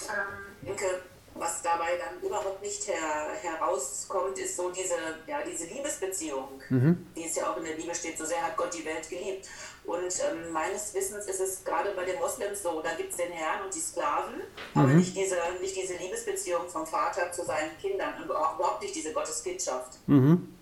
Ähm, 0.08 0.68
Inke, 0.68 1.02
was 1.34 1.62
dabei 1.62 1.96
dann 1.96 2.20
überhaupt 2.20 2.62
nicht 2.62 2.86
her, 2.88 3.28
herauskommt, 3.40 4.38
ist 4.38 4.56
so 4.56 4.70
diese, 4.70 4.94
ja, 5.26 5.38
diese 5.42 5.66
Liebesbeziehung, 5.66 6.60
mhm. 6.68 7.06
die 7.16 7.24
es 7.24 7.36
ja 7.36 7.50
auch 7.50 7.56
in 7.56 7.64
der 7.64 7.74
Bibel 7.74 7.94
steht, 7.94 8.18
so 8.18 8.24
sehr 8.24 8.42
hat 8.42 8.56
Gott 8.56 8.72
die 8.74 8.84
Welt 8.84 9.08
geliebt. 9.08 9.46
Und 9.88 10.12
ähm, 10.20 10.52
meines 10.52 10.92
Wissens 10.92 11.24
ist 11.24 11.40
es 11.40 11.64
gerade 11.64 11.92
bei 11.92 12.04
den 12.04 12.18
Moslems 12.18 12.62
so, 12.62 12.82
da 12.82 12.92
gibt 12.92 13.10
es 13.10 13.16
den 13.16 13.32
Herrn 13.32 13.64
und 13.64 13.74
die 13.74 13.80
Sklaven, 13.80 14.36
mhm. 14.36 14.80
aber 14.80 14.88
nicht 14.88 15.16
diese, 15.16 15.36
nicht 15.62 15.74
diese 15.74 15.94
Liebesbeziehung 15.94 16.68
vom 16.68 16.86
Vater 16.86 17.32
zu 17.32 17.42
seinen 17.46 17.74
Kindern 17.78 18.22
und 18.22 18.30
auch 18.30 18.56
überhaupt 18.56 18.82
nicht 18.82 18.94
diese 18.94 19.14
Gotteskindschaft. 19.14 19.98
Mhm. 20.06 20.54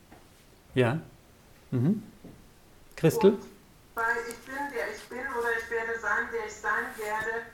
Ja. 0.74 1.00
Mhm. 1.72 2.04
Christel? 2.94 3.32
Und 3.32 3.40
weil 3.96 4.16
ich 4.28 4.36
bin, 4.44 4.54
der 4.72 4.94
ich 4.94 5.02
bin 5.08 5.26
oder 5.36 5.48
ich 5.58 5.70
werde 5.72 5.98
sein, 6.00 6.28
der 6.32 6.46
ich 6.46 6.54
sein 6.54 6.84
werde, 6.96 7.46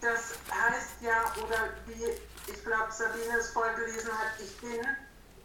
das 0.00 0.34
heißt 0.50 0.94
ja, 1.00 1.32
oder 1.44 1.70
wie 1.86 2.50
ich 2.50 2.64
glaube 2.64 2.90
Sabine 2.90 3.38
es 3.38 3.50
vorgelesen 3.50 4.10
hat, 4.10 4.32
ich 4.40 4.56
bin, 4.60 4.84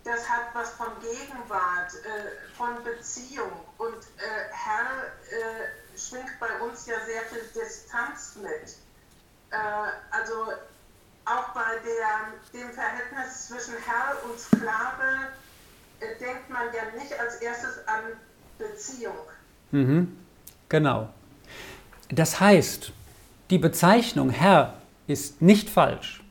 das 0.03 0.27
hat 0.27 0.53
was 0.53 0.71
von 0.71 0.87
Gegenwart, 1.01 1.93
äh, 1.93 2.55
von 2.57 2.83
Beziehung. 2.83 3.51
Und 3.77 3.97
äh, 4.17 4.51
Herr 4.51 5.07
äh, 5.29 5.97
schwingt 5.97 6.39
bei 6.39 6.59
uns 6.61 6.85
ja 6.85 6.95
sehr 7.05 7.21
viel 7.23 7.43
Distanz 7.53 8.35
mit. 8.41 8.75
Äh, 9.51 9.55
also 10.09 10.53
auch 11.25 11.49
bei 11.53 11.77
der, 11.85 12.61
dem 12.61 12.71
Verhältnis 12.73 13.47
zwischen 13.47 13.75
Herr 13.85 14.17
und 14.25 14.39
Sklave 14.39 15.29
äh, 15.99 16.17
denkt 16.19 16.49
man 16.49 16.67
ja 16.73 16.99
nicht 16.99 17.17
als 17.19 17.35
erstes 17.35 17.87
an 17.87 18.01
Beziehung. 18.57 19.17
Mhm. 19.71 20.17
Genau. 20.69 21.09
Das 22.09 22.39
heißt, 22.39 22.91
die 23.49 23.57
Bezeichnung 23.57 24.29
Herr 24.29 24.81
ist 25.07 25.41
nicht 25.41 25.69
falsch. 25.69 26.23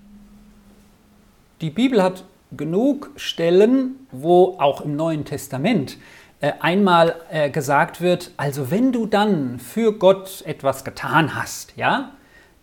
Die 1.61 1.71
Bibel 1.71 2.03
hat 2.03 2.25
genug 2.57 3.11
Stellen, 3.17 4.07
wo 4.11 4.57
auch 4.59 4.81
im 4.81 4.97
Neuen 4.97 5.25
Testament 5.25 5.99
äh, 6.41 6.53
einmal 6.61 7.17
äh, 7.31 7.51
gesagt 7.51 8.01
wird, 8.01 8.33
also 8.37 8.71
wenn 8.71 8.93
du 8.93 9.07
dann 9.07 9.59
für 9.59 9.93
Gott 9.93 10.43
etwas 10.47 10.85
getan 10.85 11.35
hast, 11.35 11.77
ja, 11.77 12.13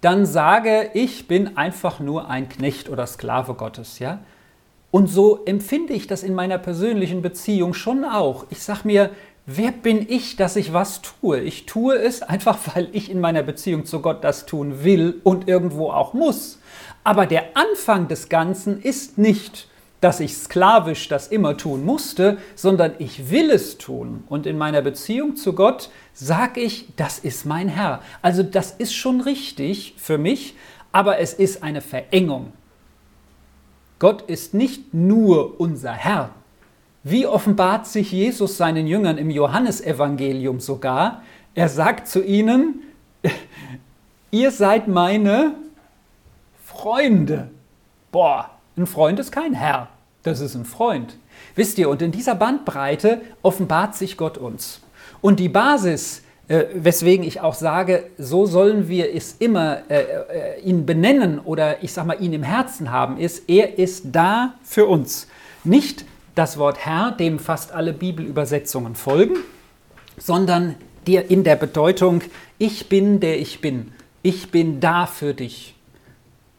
dann 0.01 0.25
sage, 0.25 0.91
ich 0.93 1.27
bin 1.27 1.57
einfach 1.57 1.99
nur 1.99 2.29
ein 2.29 2.49
Knecht 2.49 2.89
oder 2.89 3.07
Sklave 3.07 3.53
Gottes, 3.53 3.99
ja. 3.99 4.19
Und 4.91 5.07
so 5.07 5.43
empfinde 5.45 5.93
ich 5.93 6.07
das 6.07 6.23
in 6.23 6.33
meiner 6.33 6.57
persönlichen 6.57 7.21
Beziehung 7.21 7.73
schon 7.73 8.05
auch. 8.05 8.45
Ich 8.49 8.63
sage 8.63 8.81
mir, 8.85 9.09
wer 9.45 9.71
bin 9.71 10.05
ich, 10.07 10.35
dass 10.37 10.55
ich 10.55 10.73
was 10.73 11.01
tue? 11.01 11.39
Ich 11.41 11.65
tue 11.65 11.95
es 11.97 12.21
einfach, 12.21 12.57
weil 12.73 12.89
ich 12.93 13.11
in 13.11 13.19
meiner 13.19 13.43
Beziehung 13.43 13.85
zu 13.85 14.01
Gott 14.01 14.23
das 14.23 14.45
tun 14.45 14.83
will 14.83 15.19
und 15.23 15.47
irgendwo 15.47 15.91
auch 15.91 16.13
muss. 16.13 16.59
Aber 17.03 17.25
der 17.25 17.55
Anfang 17.55 18.07
des 18.07 18.29
Ganzen 18.29 18.81
ist 18.81 19.17
nicht, 19.17 19.67
dass 20.01 20.19
ich 20.19 20.37
sklavisch 20.37 21.07
das 21.07 21.27
immer 21.27 21.57
tun 21.57 21.83
musste, 21.83 22.37
sondern 22.55 22.93
ich 22.99 23.31
will 23.31 23.49
es 23.49 23.77
tun. 23.77 24.23
Und 24.27 24.45
in 24.45 24.57
meiner 24.57 24.81
Beziehung 24.81 25.35
zu 25.35 25.53
Gott 25.53 25.89
sage 26.13 26.61
ich, 26.61 26.89
das 26.95 27.19
ist 27.19 27.45
mein 27.45 27.67
Herr. 27.67 28.01
Also 28.21 28.43
das 28.43 28.71
ist 28.71 28.93
schon 28.93 29.21
richtig 29.21 29.95
für 29.97 30.17
mich, 30.17 30.55
aber 30.91 31.19
es 31.19 31.33
ist 31.33 31.63
eine 31.63 31.81
Verengung. 31.81 32.53
Gott 33.99 34.21
ist 34.23 34.53
nicht 34.53 34.93
nur 34.93 35.59
unser 35.59 35.93
Herr. 35.93 36.29
Wie 37.03 37.25
offenbart 37.25 37.87
sich 37.87 38.11
Jesus 38.11 38.57
seinen 38.57 38.85
Jüngern 38.85 39.17
im 39.17 39.31
Johannesevangelium 39.31 40.59
sogar? 40.59 41.23
Er 41.55 41.69
sagt 41.69 42.07
zu 42.07 42.23
ihnen, 42.23 42.83
ihr 44.31 44.51
seid 44.51 44.87
meine 44.87 45.55
Freunde. 46.63 47.49
Boah, 48.11 48.56
ein 48.77 48.87
Freund 48.87 49.19
ist 49.19 49.31
kein 49.31 49.53
Herr, 49.53 49.89
das 50.23 50.39
ist 50.39 50.55
ein 50.55 50.65
Freund. 50.65 51.17
Wisst 51.55 51.77
ihr, 51.77 51.89
und 51.89 52.01
in 52.01 52.11
dieser 52.11 52.35
Bandbreite 52.35 53.21
offenbart 53.41 53.95
sich 53.95 54.17
Gott 54.17 54.37
uns. 54.37 54.81
Und 55.21 55.39
die 55.39 55.49
Basis, 55.49 56.21
äh, 56.47 56.65
weswegen 56.73 57.25
ich 57.25 57.41
auch 57.41 57.55
sage, 57.55 58.05
so 58.17 58.45
sollen 58.45 58.87
wir 58.87 59.13
es 59.13 59.35
immer 59.39 59.81
äh, 59.89 60.01
äh, 60.01 60.61
ihn 60.61 60.85
benennen 60.85 61.39
oder 61.39 61.83
ich 61.83 61.91
sag 61.93 62.05
mal 62.05 62.21
ihn 62.21 62.33
im 62.33 62.43
Herzen 62.43 62.91
haben, 62.91 63.17
ist, 63.17 63.49
er 63.49 63.79
ist 63.79 64.05
da 64.11 64.53
für 64.63 64.85
uns. 64.85 65.27
Nicht 65.63 66.05
das 66.35 66.57
Wort 66.57 66.85
Herr, 66.85 67.11
dem 67.11 67.39
fast 67.39 67.71
alle 67.71 67.93
Bibelübersetzungen 67.93 68.95
folgen, 68.95 69.37
sondern 70.17 70.75
dir 71.07 71.29
in 71.31 71.43
der 71.43 71.55
Bedeutung, 71.55 72.21
ich 72.59 72.89
bin 72.89 73.19
der 73.19 73.39
ich 73.39 73.61
bin. 73.61 73.91
Ich 74.21 74.51
bin 74.51 74.79
da 74.79 75.05
für 75.07 75.33
dich. 75.33 75.76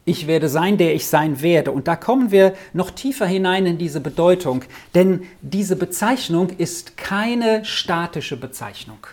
Ich 0.08 0.26
werde 0.26 0.48
sein, 0.48 0.78
der 0.78 0.94
ich 0.94 1.06
sein 1.06 1.42
werde. 1.42 1.70
Und 1.70 1.86
da 1.86 1.94
kommen 1.94 2.30
wir 2.30 2.54
noch 2.72 2.90
tiefer 2.90 3.26
hinein 3.26 3.66
in 3.66 3.76
diese 3.76 4.00
Bedeutung, 4.00 4.64
denn 4.94 5.24
diese 5.42 5.76
Bezeichnung 5.76 6.48
ist 6.56 6.96
keine 6.96 7.62
statische 7.66 8.38
Bezeichnung, 8.38 9.06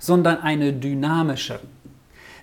sondern 0.00 0.38
eine 0.38 0.72
dynamische. 0.72 1.60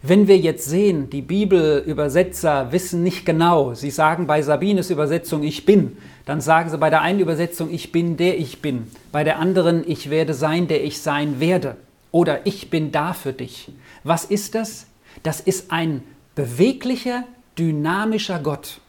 Wenn 0.01 0.29
wir 0.29 0.37
jetzt 0.37 0.69
sehen, 0.69 1.09
die 1.09 1.21
Bibelübersetzer 1.21 2.71
wissen 2.71 3.03
nicht 3.03 3.25
genau, 3.25 3.73
sie 3.73 3.91
sagen 3.91 4.27
bei 4.27 4.41
Sabines 4.41 4.89
Übersetzung 4.91 5.43
ich 5.43 5.65
bin, 5.65 5.97
dann 6.25 6.39
sagen 6.39 6.69
sie 6.69 6.77
bei 6.77 6.89
der 6.89 7.01
einen 7.01 7.19
Übersetzung 7.19 7.69
ich 7.69 7.91
bin 7.91 8.15
der 8.15 8.39
ich 8.39 8.61
bin, 8.61 8.87
bei 9.11 9.25
der 9.25 9.39
anderen 9.39 9.83
ich 9.85 10.09
werde 10.09 10.33
sein, 10.33 10.69
der 10.69 10.85
ich 10.85 11.01
sein 11.01 11.41
werde 11.41 11.75
oder 12.11 12.47
ich 12.47 12.69
bin 12.69 12.93
da 12.93 13.11
für 13.11 13.33
dich. 13.33 13.73
Was 14.05 14.23
ist 14.23 14.55
das? 14.55 14.87
Das 15.21 15.41
ist 15.41 15.69
ein 15.69 16.01
beweglicher, 16.33 17.25
dynamischer 17.59 18.39
Gott. 18.39 18.79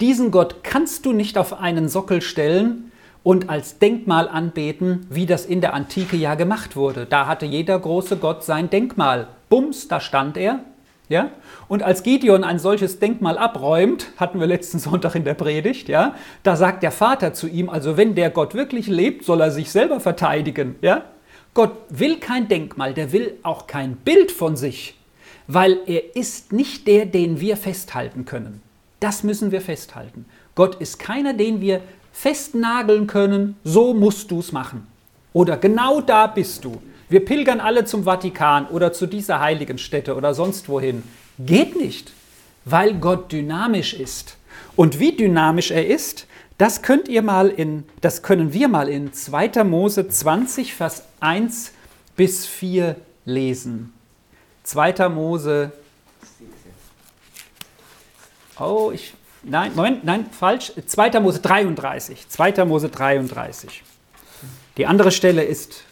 Diesen 0.00 0.30
Gott 0.30 0.62
kannst 0.62 1.04
du 1.04 1.12
nicht 1.12 1.36
auf 1.36 1.60
einen 1.60 1.88
Sockel 1.88 2.22
stellen 2.22 2.92
und 3.24 3.48
als 3.48 3.78
Denkmal 3.78 4.28
anbeten, 4.28 5.06
wie 5.10 5.26
das 5.26 5.46
in 5.46 5.60
der 5.60 5.74
Antike 5.74 6.16
ja 6.16 6.36
gemacht 6.36 6.76
wurde. 6.76 7.06
Da 7.06 7.26
hatte 7.26 7.46
jeder 7.46 7.78
große 7.78 8.18
Gott 8.18 8.44
sein 8.44 8.70
Denkmal. 8.70 9.28
Bums, 9.48 9.88
da 9.88 10.00
stand 10.00 10.36
er. 10.36 10.60
Ja? 11.08 11.30
Und 11.68 11.82
als 11.82 12.02
Gideon 12.02 12.44
ein 12.44 12.58
solches 12.58 12.98
Denkmal 12.98 13.38
abräumt, 13.38 14.12
hatten 14.16 14.40
wir 14.40 14.46
letzten 14.46 14.78
Sonntag 14.78 15.14
in 15.14 15.24
der 15.24 15.34
Predigt, 15.34 15.88
ja, 15.88 16.14
da 16.42 16.56
sagt 16.56 16.82
der 16.82 16.92
Vater 16.92 17.34
zu 17.34 17.46
ihm, 17.48 17.68
also 17.68 17.96
wenn 17.96 18.14
der 18.14 18.30
Gott 18.30 18.54
wirklich 18.54 18.86
lebt, 18.86 19.24
soll 19.24 19.40
er 19.40 19.50
sich 19.50 19.70
selber 19.70 20.00
verteidigen. 20.00 20.76
Ja? 20.80 21.04
Gott 21.52 21.72
will 21.88 22.16
kein 22.16 22.48
Denkmal, 22.48 22.94
der 22.94 23.12
will 23.12 23.38
auch 23.42 23.66
kein 23.66 23.96
Bild 23.96 24.32
von 24.32 24.56
sich 24.56 24.96
weil 25.46 25.78
er 25.86 26.16
ist 26.16 26.52
nicht 26.52 26.86
der, 26.86 27.06
den 27.06 27.40
wir 27.40 27.56
festhalten 27.56 28.24
können. 28.24 28.62
Das 29.00 29.22
müssen 29.22 29.50
wir 29.50 29.60
festhalten. 29.60 30.24
Gott 30.54 30.76
ist 30.76 30.98
keiner, 30.98 31.34
den 31.34 31.60
wir 31.60 31.80
festnageln 32.12 33.06
können, 33.06 33.56
so 33.64 33.92
musst 33.92 34.30
du 34.30 34.40
es 34.40 34.52
machen. 34.52 34.86
Oder 35.32 35.56
genau 35.56 36.00
da 36.00 36.26
bist 36.26 36.64
du. 36.64 36.80
Wir 37.08 37.24
pilgern 37.24 37.60
alle 37.60 37.84
zum 37.84 38.04
Vatikan 38.04 38.66
oder 38.66 38.92
zu 38.92 39.06
dieser 39.06 39.40
heiligen 39.40 39.78
Stätte 39.78 40.14
oder 40.16 40.32
sonst 40.34 40.68
wohin. 40.68 41.02
Geht 41.38 41.76
nicht, 41.76 42.12
weil 42.64 42.94
Gott 42.94 43.32
dynamisch 43.32 43.94
ist. 43.94 44.36
Und 44.76 44.98
wie 45.00 45.12
dynamisch 45.12 45.70
er 45.70 45.86
ist, 45.86 46.26
das 46.58 46.82
könnt 46.82 47.08
ihr 47.08 47.22
mal 47.22 47.48
in, 47.48 47.84
das 48.00 48.22
können 48.22 48.52
wir 48.52 48.68
mal 48.68 48.88
in 48.88 49.12
2. 49.12 49.64
Mose 49.64 50.08
20, 50.08 50.74
Vers 50.74 51.04
1 51.20 51.72
bis 52.16 52.46
4 52.46 52.96
lesen. 53.24 53.92
2. 54.64 55.08
Mose. 55.08 55.72
Oh, 58.58 58.90
ich. 58.92 59.14
Nein, 59.42 59.72
Moment, 59.74 60.04
nein, 60.04 60.26
falsch. 60.30 60.72
2. 60.86 61.20
Mose 61.20 61.40
33. 61.40 62.28
2. 62.28 62.64
Mose 62.64 62.88
33. 62.88 63.82
Die 64.76 64.86
andere 64.86 65.12
Stelle 65.12 65.44
ist 65.44 65.84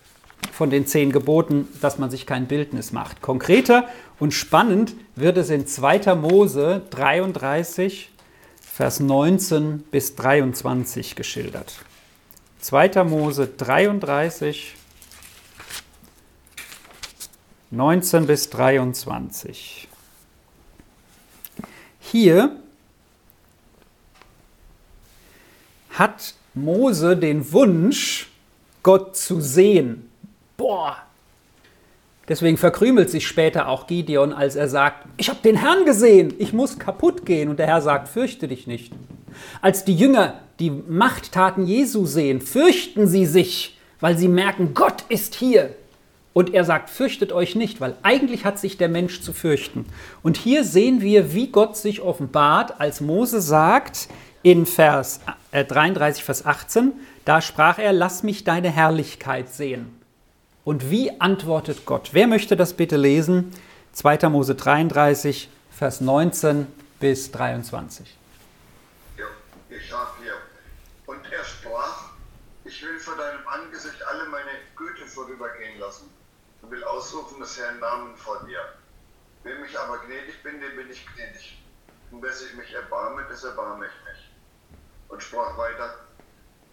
von 0.53 0.71
den 0.71 0.87
zehn 0.87 1.13
Geboten, 1.13 1.69
dass 1.81 1.99
man 1.99 2.11
sich 2.11 2.27
kein 2.27 2.47
Bildnis 2.47 2.93
macht. 2.93 3.23
Konkreter 3.23 3.89
und 4.19 4.33
spannend 4.33 4.95
wird 5.15 5.37
es 5.37 5.51
in 5.51 5.67
2. 5.67 6.15
Mose 6.17 6.83
33, 6.91 8.11
Vers 8.61 9.01
19 9.01 9.81
bis 9.91 10.17
23 10.17 11.15
geschildert. 11.15 11.75
2. 12.61 13.05
Mose 13.05 13.47
33, 13.47 14.75
19 17.73 18.27
bis 18.27 18.51
23. 18.51 19.89
Hier 22.01 22.55
hat 25.91 26.35
Mose 26.53 27.17
den 27.17 27.51
Wunsch, 27.51 28.29
Gott 28.83 29.17
zu 29.17 29.41
sehen. 29.41 30.11
Boah! 30.59 30.99
Deswegen 32.29 32.59
verkrümelt 32.59 33.09
sich 33.09 33.27
später 33.27 33.69
auch 33.69 33.87
Gideon, 33.87 34.35
als 34.35 34.55
er 34.55 34.69
sagt, 34.69 35.07
ich 35.17 35.31
habe 35.31 35.41
den 35.43 35.57
Herrn 35.57 35.87
gesehen, 35.87 36.35
ich 36.39 36.53
muss 36.53 36.79
kaputt 36.79 37.25
gehen. 37.25 37.49
Und 37.49 37.59
der 37.59 37.69
Herr 37.69 37.81
sagt, 37.81 38.09
fürchte 38.09 38.49
dich 38.49 38.67
nicht. 38.67 38.93
Als 39.63 39.87
die 39.87 39.97
Jünger 39.97 40.41
die 40.59 40.71
Machttaten 40.71 41.67
Jesu 41.67 42.05
sehen, 42.05 42.43
fürchten 42.43 43.07
sie 43.07 43.25
sich, 43.25 43.79
weil 43.99 44.19
sie 44.19 44.29
merken, 44.29 44.75
Gott 44.75 45.05
ist 45.09 45.35
hier. 45.35 45.75
Und 46.35 46.55
er 46.55 46.65
sagt, 46.65 46.89
fürchtet 46.89 47.31
euch 47.33 47.55
nicht, 47.55 47.81
weil 47.81 47.95
eigentlich 48.03 48.45
hat 48.45 48.59
sich 48.59 48.79
der 48.79 48.89
Mensch 48.89 49.21
zu 49.21 49.33
fürchten. 49.33 49.85
Und 50.23 50.37
hier 50.37 50.65
sehen 50.65 51.03
wir, 51.03 51.35
wie 51.35 51.49
Gott 51.49 51.77
sich 51.77 52.01
offenbart, 52.01 52.81
als 52.81 53.01
Mose 53.01 53.43
sagt 53.43 54.09
in 54.43 54.65
Vers 54.65 55.21
33, 55.53 56.23
äh, 56.23 56.25
Vers 56.25 56.47
18, 56.47 56.93
da 57.25 57.41
sprach 57.41 57.79
er, 57.79 57.93
lass 57.93 58.23
mich 58.23 58.45
deine 58.45 58.71
Herrlichkeit 58.71 59.53
sehen. 59.53 60.01
Und 60.65 60.91
wie 60.91 61.21
antwortet 61.21 61.85
Gott? 61.85 62.11
Wer 62.13 62.27
möchte 62.27 62.57
das 62.57 62.73
bitte 62.73 62.97
lesen? 62.97 63.53
2. 63.93 64.31
Mose 64.31 64.55
33, 64.55 65.51
Vers 65.71 66.01
19 66.01 66.67
bis 66.99 67.31
23. 67.31 68.17
Ja, 69.19 69.25
ich 69.69 69.91
sage 69.91 70.11
hier, 70.23 70.35
und 71.07 71.21
er 71.31 71.45
sprach, 71.45 72.13
ich 72.65 72.83
will 72.83 72.99
vor 72.99 73.17
deinem 73.17 73.47
Angesicht 73.47 74.03
alle 74.09 74.31
meine 74.31 74.51
Güte 74.77 75.07
vorübergehen 75.07 75.79
lassen 75.79 76.09
will 76.73 76.85
ausrufen 76.85 77.39
des 77.39 77.59
Herrn 77.59 77.79
Namen 77.81 78.17
vor 78.17 78.43
dir. 78.47 78.79
Wem 79.43 79.63
ich 79.63 79.79
aber 79.79 79.99
gnädig 79.99 80.43
bin, 80.43 80.59
dem 80.59 80.75
bin 80.75 80.91
ich 80.91 81.07
gnädig. 81.15 81.63
Und 82.11 82.23
wer 82.23 82.33
sich 82.33 82.55
mich 82.55 82.73
erbarme, 82.73 83.25
des 83.29 83.45
erbarme 83.45 83.87
ich 83.87 84.05
mich. 84.09 84.31
Und 85.09 85.23
sprach 85.23 85.57
weiter, 85.59 86.07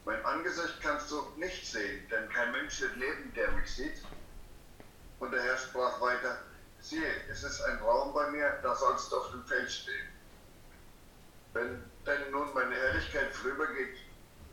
mein 0.05 0.23
Angesicht 0.25 0.79
kannst 0.81 1.11
du 1.11 1.21
nicht 1.35 1.69
sehen, 1.69 2.07
denn 2.09 2.29
kein 2.29 2.53
Mensch 2.53 2.79
wird 2.79 2.95
leben, 2.95 3.33
der 3.35 3.51
mich 3.51 3.69
sieht. 3.75 4.01
Und 5.19 5.31
der 5.31 5.43
Herr 5.43 5.57
sprach 5.57 5.99
weiter, 5.99 6.43
siehe, 6.79 7.13
es 7.29 7.43
ist 7.43 7.61
ein 7.63 7.79
Raum 7.79 8.13
bei 8.13 8.31
mir, 8.31 8.57
da 8.63 8.73
sollst 8.75 9.11
du 9.11 9.17
auf 9.17 9.31
dem 9.31 9.43
Feld 9.43 9.69
stehen. 9.69 10.07
Wenn 11.51 11.83
denn 12.05 12.31
nun 12.31 12.53
meine 12.53 12.73
Herrlichkeit 12.73 13.33
vorübergeht, 13.33 13.97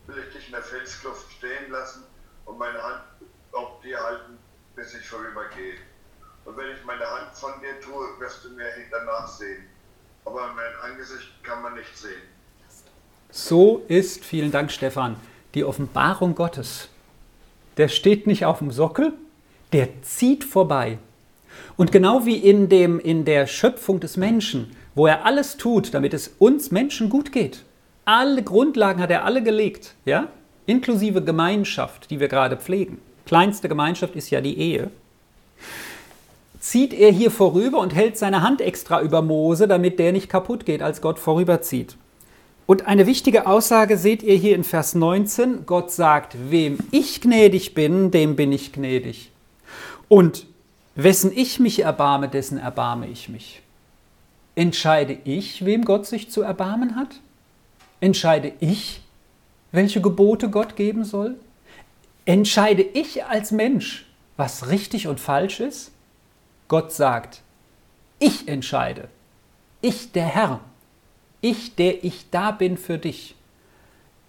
will 0.08 0.18
ich 0.18 0.32
dich 0.32 0.46
in 0.46 0.52
der 0.52 0.62
Felskluft 0.62 1.30
stehen 1.34 1.70
lassen 1.70 2.04
und 2.46 2.58
meine 2.58 2.82
Hand 2.82 3.04
auf 3.52 3.80
dir 3.82 4.02
halten, 4.02 4.38
bis 4.76 4.94
ich 4.94 5.08
vorübergehe. 5.08 5.74
Und 6.44 6.56
wenn 6.56 6.70
ich 6.70 6.84
meine 6.84 7.04
Hand 7.04 7.34
von 7.34 7.52
dir 7.60 7.80
tue, 7.80 8.20
wirst 8.20 8.44
du 8.44 8.50
mir 8.50 8.66
danach 8.90 9.26
sehen. 9.26 9.64
Aber 10.24 10.52
mein 10.54 10.92
Angesicht 10.92 11.42
kann 11.42 11.62
man 11.62 11.74
nicht 11.74 11.96
sehen. 11.96 12.22
So 13.30 13.84
ist, 13.88 14.24
vielen 14.24 14.52
Dank 14.52 14.70
Stefan, 14.70 15.16
die 15.54 15.64
Offenbarung 15.64 16.34
Gottes. 16.34 16.88
Der 17.76 17.88
steht 17.88 18.26
nicht 18.26 18.44
auf 18.44 18.58
dem 18.58 18.70
Sockel, 18.70 19.12
der 19.72 20.02
zieht 20.02 20.44
vorbei. 20.44 20.98
Und 21.76 21.90
genau 21.90 22.24
wie 22.26 22.36
in, 22.36 22.68
dem, 22.68 23.00
in 23.00 23.24
der 23.24 23.46
Schöpfung 23.46 23.98
des 23.98 24.16
Menschen, 24.16 24.76
wo 24.94 25.06
er 25.06 25.24
alles 25.24 25.56
tut, 25.56 25.94
damit 25.94 26.14
es 26.14 26.28
uns 26.38 26.70
Menschen 26.70 27.10
gut 27.10 27.32
geht. 27.32 27.64
Alle 28.04 28.42
Grundlagen 28.42 29.00
hat 29.00 29.10
er 29.10 29.24
alle 29.24 29.42
gelegt, 29.42 29.94
ja? 30.04 30.28
inklusive 30.66 31.22
Gemeinschaft, 31.22 32.10
die 32.10 32.20
wir 32.20 32.28
gerade 32.28 32.56
pflegen. 32.56 33.00
Kleinste 33.26 33.68
Gemeinschaft 33.68 34.14
ist 34.16 34.30
ja 34.30 34.40
die 34.40 34.56
Ehe. 34.56 34.90
Zieht 36.60 36.94
er 36.94 37.12
hier 37.12 37.30
vorüber 37.30 37.78
und 37.78 37.94
hält 37.94 38.16
seine 38.16 38.42
Hand 38.42 38.60
extra 38.60 39.02
über 39.02 39.20
Mose, 39.20 39.68
damit 39.68 39.98
der 39.98 40.12
nicht 40.12 40.28
kaputt 40.28 40.64
geht, 40.64 40.82
als 40.82 41.00
Gott 41.00 41.18
vorüberzieht. 41.18 41.96
Und 42.66 42.86
eine 42.86 43.06
wichtige 43.06 43.46
Aussage 43.46 43.96
seht 43.96 44.22
ihr 44.22 44.34
hier 44.34 44.56
in 44.56 44.64
Vers 44.64 44.94
19. 44.94 45.66
Gott 45.66 45.92
sagt, 45.92 46.36
wem 46.50 46.78
ich 46.90 47.20
gnädig 47.20 47.74
bin, 47.74 48.10
dem 48.10 48.34
bin 48.34 48.50
ich 48.50 48.72
gnädig. 48.72 49.30
Und 50.08 50.46
wessen 50.96 51.30
ich 51.34 51.60
mich 51.60 51.80
erbarme, 51.80 52.28
dessen 52.28 52.58
erbarme 52.58 53.08
ich 53.08 53.28
mich. 53.28 53.62
Entscheide 54.56 55.18
ich, 55.24 55.64
wem 55.64 55.84
Gott 55.84 56.06
sich 56.06 56.30
zu 56.30 56.42
erbarmen 56.42 56.96
hat? 56.96 57.20
Entscheide 58.00 58.52
ich, 58.58 59.02
welche 59.70 60.00
Gebote 60.00 60.48
Gott 60.48 60.74
geben 60.74 61.04
soll? 61.04 61.36
Entscheide 62.26 62.82
ich 62.82 63.24
als 63.24 63.52
Mensch, 63.52 64.04
was 64.36 64.68
richtig 64.68 65.06
und 65.06 65.20
falsch 65.20 65.60
ist? 65.60 65.92
Gott 66.66 66.92
sagt, 66.92 67.42
ich 68.18 68.48
entscheide. 68.48 69.06
Ich, 69.80 70.10
der 70.10 70.26
Herr. 70.26 70.60
Ich, 71.40 71.76
der 71.76 72.02
ich 72.02 72.28
da 72.30 72.50
bin 72.50 72.78
für 72.78 72.98
dich. 72.98 73.36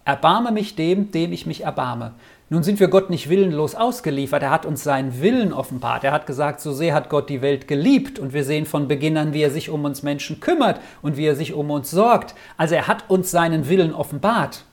Erbarme 0.04 0.52
mich 0.52 0.76
dem, 0.76 1.10
dem 1.10 1.32
ich 1.32 1.44
mich 1.44 1.64
erbarme. 1.64 2.14
Nun 2.50 2.62
sind 2.62 2.78
wir 2.78 2.86
Gott 2.86 3.10
nicht 3.10 3.28
willenlos 3.28 3.74
ausgeliefert. 3.74 4.44
Er 4.44 4.50
hat 4.50 4.64
uns 4.64 4.84
seinen 4.84 5.20
Willen 5.20 5.52
offenbart. 5.52 6.04
Er 6.04 6.12
hat 6.12 6.26
gesagt, 6.26 6.60
so 6.60 6.72
sehr 6.72 6.94
hat 6.94 7.10
Gott 7.10 7.28
die 7.28 7.42
Welt 7.42 7.66
geliebt. 7.66 8.20
Und 8.20 8.32
wir 8.32 8.44
sehen 8.44 8.64
von 8.64 8.86
Beginn 8.86 9.16
an, 9.16 9.34
wie 9.34 9.42
er 9.42 9.50
sich 9.50 9.70
um 9.70 9.84
uns 9.84 10.04
Menschen 10.04 10.38
kümmert 10.38 10.80
und 11.02 11.16
wie 11.16 11.26
er 11.26 11.34
sich 11.34 11.52
um 11.52 11.68
uns 11.72 11.90
sorgt. 11.90 12.36
Also 12.56 12.76
er 12.76 12.86
hat 12.86 13.10
uns 13.10 13.32
seinen 13.32 13.68
Willen 13.68 13.92
offenbart. 13.92 14.64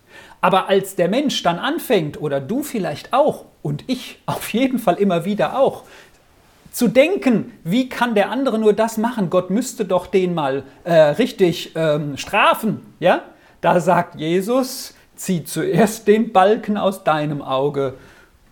Aber 0.46 0.70
als 0.70 0.96
der 0.96 1.08
Mensch 1.08 1.42
dann 1.42 1.58
anfängt, 1.58 2.22
oder 2.22 2.40
du 2.40 2.62
vielleicht 2.62 3.14
auch, 3.14 3.46
und 3.64 3.84
ich 3.88 4.20
auf 4.28 4.54
jeden 4.54 4.78
Fall 4.78 4.94
immer 4.98 5.26
wieder 5.26 5.58
auch, 5.58 5.86
zu 6.72 6.88
denken, 6.88 7.52
wie 7.64 7.90
kann 7.90 8.14
der 8.14 8.30
andere 8.30 8.60
nur 8.60 8.74
das 8.74 9.00
machen? 9.00 9.32
Gott 9.32 9.50
müsste 9.50 9.86
doch 9.86 10.06
den 10.06 10.36
mal 10.36 10.62
äh, 10.84 10.94
richtig 10.94 11.72
ähm, 11.74 12.16
strafen. 12.18 12.94
Ja? 13.00 13.24
Da 13.60 13.80
sagt 13.80 14.20
Jesus, 14.20 14.94
zieh 15.16 15.46
zuerst 15.46 16.08
den 16.08 16.32
Balken 16.32 16.78
aus 16.78 17.04
deinem 17.04 17.42
Auge 17.42 17.96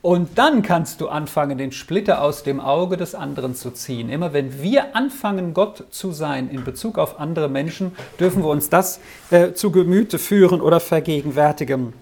und 0.03 0.37
dann 0.37 0.63
kannst 0.63 0.99
du 0.99 1.07
anfangen, 1.07 1.57
den 1.57 1.71
Splitter 1.71 2.21
aus 2.21 2.43
dem 2.43 2.59
Auge 2.59 2.97
des 2.97 3.15
anderen 3.15 3.55
zu 3.55 3.71
ziehen. 3.71 4.09
Immer 4.09 4.33
wenn 4.33 4.61
wir 4.61 4.97
anfangen, 4.97 5.53
Gott 5.53 5.85
zu 5.91 6.11
sein 6.11 6.49
in 6.49 6.65
Bezug 6.65 6.97
auf 6.97 7.21
andere 7.21 7.47
Menschen, 7.47 7.93
dürfen 8.19 8.43
wir 8.43 8.49
uns 8.49 8.69
das 8.69 8.99
äh, 9.31 9.53
zu 9.53 9.71
Gemüte 9.71 10.19
führen 10.19 10.59
oder 10.59 10.81
vergegenwärtigen. 10.81 11.93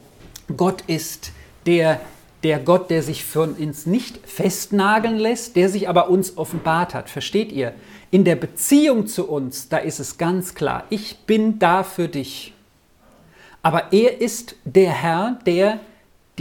Gott 0.57 0.83
ist 0.87 1.31
der, 1.67 2.01
der 2.41 2.57
Gott, 2.57 2.89
der 2.89 3.03
sich 3.03 3.23
von 3.23 3.53
uns 3.53 3.85
nicht 3.85 4.27
festnageln 4.27 5.17
lässt, 5.17 5.55
der 5.55 5.69
sich 5.69 5.87
aber 5.87 6.09
uns 6.09 6.37
offenbart 6.39 6.95
hat. 6.95 7.07
Versteht 7.07 7.51
ihr? 7.51 7.73
In 8.09 8.23
der 8.23 8.35
Beziehung 8.35 9.05
zu 9.05 9.29
uns, 9.29 9.69
da 9.69 9.77
ist 9.77 9.99
es 9.99 10.17
ganz 10.17 10.55
klar, 10.55 10.85
ich 10.89 11.19
bin 11.27 11.59
da 11.59 11.83
für 11.83 12.07
dich. 12.07 12.55
Aber 13.61 13.93
er 13.93 14.21
ist 14.21 14.55
der 14.65 14.89
Herr, 14.89 15.39
der 15.45 15.79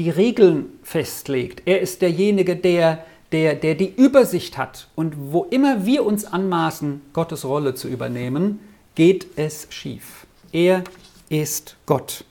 die 0.00 0.08
Regeln 0.08 0.78
festlegt. 0.82 1.60
Er 1.66 1.82
ist 1.82 2.00
derjenige, 2.00 2.56
der, 2.56 3.04
der, 3.32 3.54
der 3.54 3.74
die 3.74 3.92
Übersicht 3.94 4.56
hat. 4.56 4.88
Und 4.94 5.14
wo 5.30 5.44
immer 5.44 5.84
wir 5.84 6.06
uns 6.06 6.24
anmaßen, 6.24 7.02
Gottes 7.12 7.44
Rolle 7.44 7.74
zu 7.74 7.86
übernehmen, 7.86 8.60
geht 8.94 9.26
es 9.36 9.66
schief. 9.68 10.26
Er 10.52 10.84
ist 11.28 11.76
Gott. 11.84 12.24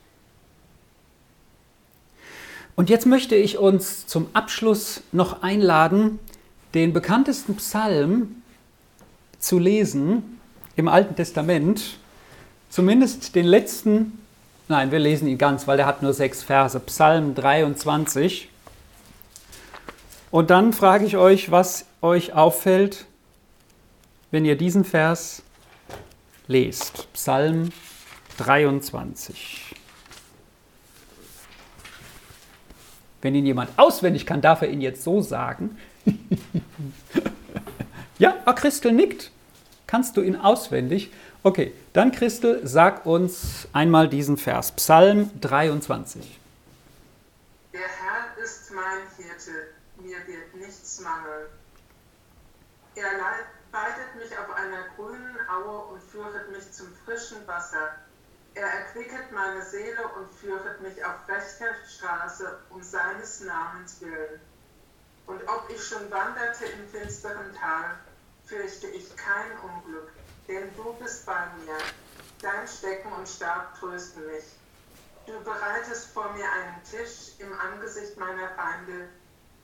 Und 2.75 2.89
jetzt 2.89 3.05
möchte 3.05 3.35
ich 3.35 3.59
uns 3.59 4.07
zum 4.07 4.29
Abschluss 4.33 5.03
noch 5.11 5.43
einladen, 5.43 6.17
den 6.73 6.91
bekanntesten 6.91 7.55
Psalm 7.57 8.41
zu 9.37 9.59
lesen 9.59 10.39
im 10.75 10.87
Alten 10.87 11.15
Testament, 11.15 11.99
zumindest 12.67 13.35
den 13.35 13.45
letzten 13.45 14.18
Nein, 14.71 14.91
wir 14.91 14.99
lesen 14.99 15.27
ihn 15.27 15.39
ganz, 15.39 15.67
weil 15.67 15.79
er 15.79 15.87
hat 15.87 16.03
nur 16.03 16.13
sechs 16.13 16.43
Verse. 16.43 16.79
Psalm 16.81 17.33
23. 17.33 18.49
Und 20.29 20.51
dann 20.51 20.73
frage 20.73 21.05
ich 21.05 21.17
euch, 21.17 21.49
was 21.49 21.87
euch 22.03 22.33
auffällt, 22.33 23.05
wenn 24.29 24.45
ihr 24.45 24.55
diesen 24.55 24.85
Vers 24.85 25.41
lest. 26.45 27.11
Psalm 27.13 27.71
23. 28.37 29.73
Wenn 33.23 33.33
ihn 33.33 33.47
jemand 33.47 33.71
auswendig 33.77 34.27
kann, 34.27 34.39
darf 34.39 34.61
er 34.61 34.69
ihn 34.69 34.81
jetzt 34.81 35.03
so 35.03 35.21
sagen. 35.21 35.79
ja, 38.19 38.33
Christel 38.53 38.91
nickt. 38.91 39.31
Kannst 39.87 40.15
du 40.15 40.21
ihn 40.21 40.35
auswendig? 40.35 41.09
Okay, 41.41 41.73
dann 41.93 42.11
Christel, 42.11 42.67
sag 42.67 43.05
uns 43.05 43.69
einmal 43.71 44.09
diesen 44.09 44.35
Vers, 44.35 44.73
Psalm 44.73 45.31
23. 45.39 46.37
Der 47.71 47.79
Herr 47.79 48.43
ist 48.43 48.69
mein 48.71 49.07
Hirte, 49.15 49.69
mir 50.03 50.17
wird 50.27 50.53
nichts 50.55 50.99
mangeln. 50.99 51.47
Er 52.95 53.11
leitet 53.71 54.15
mich 54.17 54.37
auf 54.37 54.53
einer 54.53 54.83
grünen 54.97 55.37
Aue 55.49 55.93
und 55.93 56.03
führet 56.03 56.51
mich 56.51 56.69
zum 56.73 56.87
frischen 57.05 57.47
Wasser. 57.47 57.95
Er 58.55 58.67
erquicket 58.67 59.31
meine 59.31 59.63
Seele 59.63 60.09
und 60.17 60.29
führet 60.33 60.81
mich 60.81 61.05
auf 61.05 61.25
rechter 61.29 61.73
Straße 61.87 62.59
um 62.69 62.83
seines 62.83 63.39
Namens 63.45 64.01
willen. 64.01 64.41
Und 65.25 65.41
ob 65.47 65.69
ich 65.73 65.81
schon 65.81 66.11
wanderte 66.11 66.65
im 66.65 66.85
finsteren 66.89 67.55
Tal, 67.57 67.95
fürchte 68.43 68.87
ich 68.87 69.15
kein 69.15 69.57
Unglück 69.63 70.11
du 70.75 70.93
bist 71.01 71.25
bei 71.25 71.45
mir. 71.63 71.77
Dein 72.41 72.67
Stecken 72.67 73.11
und 73.11 73.27
Stab 73.27 73.77
trösten 73.79 74.25
mich. 74.27 74.45
Du 75.25 75.33
bereitest 75.43 76.07
vor 76.07 76.31
mir 76.33 76.45
einen 76.45 76.81
Tisch 76.89 77.33
im 77.39 77.51
Angesicht 77.59 78.17
meiner 78.17 78.49
Feinde. 78.55 79.09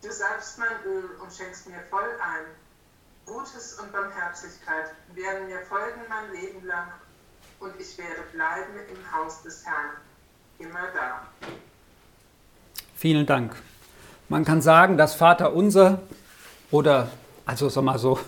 Du 0.02 0.12
salbst 0.12 0.60
mein 0.60 0.84
Öl 0.86 1.10
und 1.22 1.34
schenkst 1.34 1.68
mir 1.68 1.80
voll 1.90 2.10
ein. 2.22 2.46
Gutes 3.26 3.80
und 3.80 3.92
Barmherzigkeit 3.92 4.92
werden 5.14 5.48
mir 5.48 5.62
folgen 5.62 6.02
mein 6.08 6.32
Leben 6.32 6.66
lang 6.68 6.92
und 7.60 7.74
ich 7.80 7.98
werde 7.98 8.22
bleiben 8.32 8.74
im 8.88 9.12
Haus 9.12 9.42
des 9.42 9.66
Herrn. 9.66 9.92
Immer 10.60 10.92
da. 10.94 11.28
Vielen 12.96 13.26
Dank. 13.26 13.56
Man 14.30 14.46
kann 14.46 14.62
sagen, 14.62 14.98
dass 14.98 15.16
Vater 15.16 15.54
unser 15.54 16.02
oder, 16.72 17.10
also 17.46 17.70
sag 17.70 17.84
mal 17.84 17.98
so, 17.98 18.20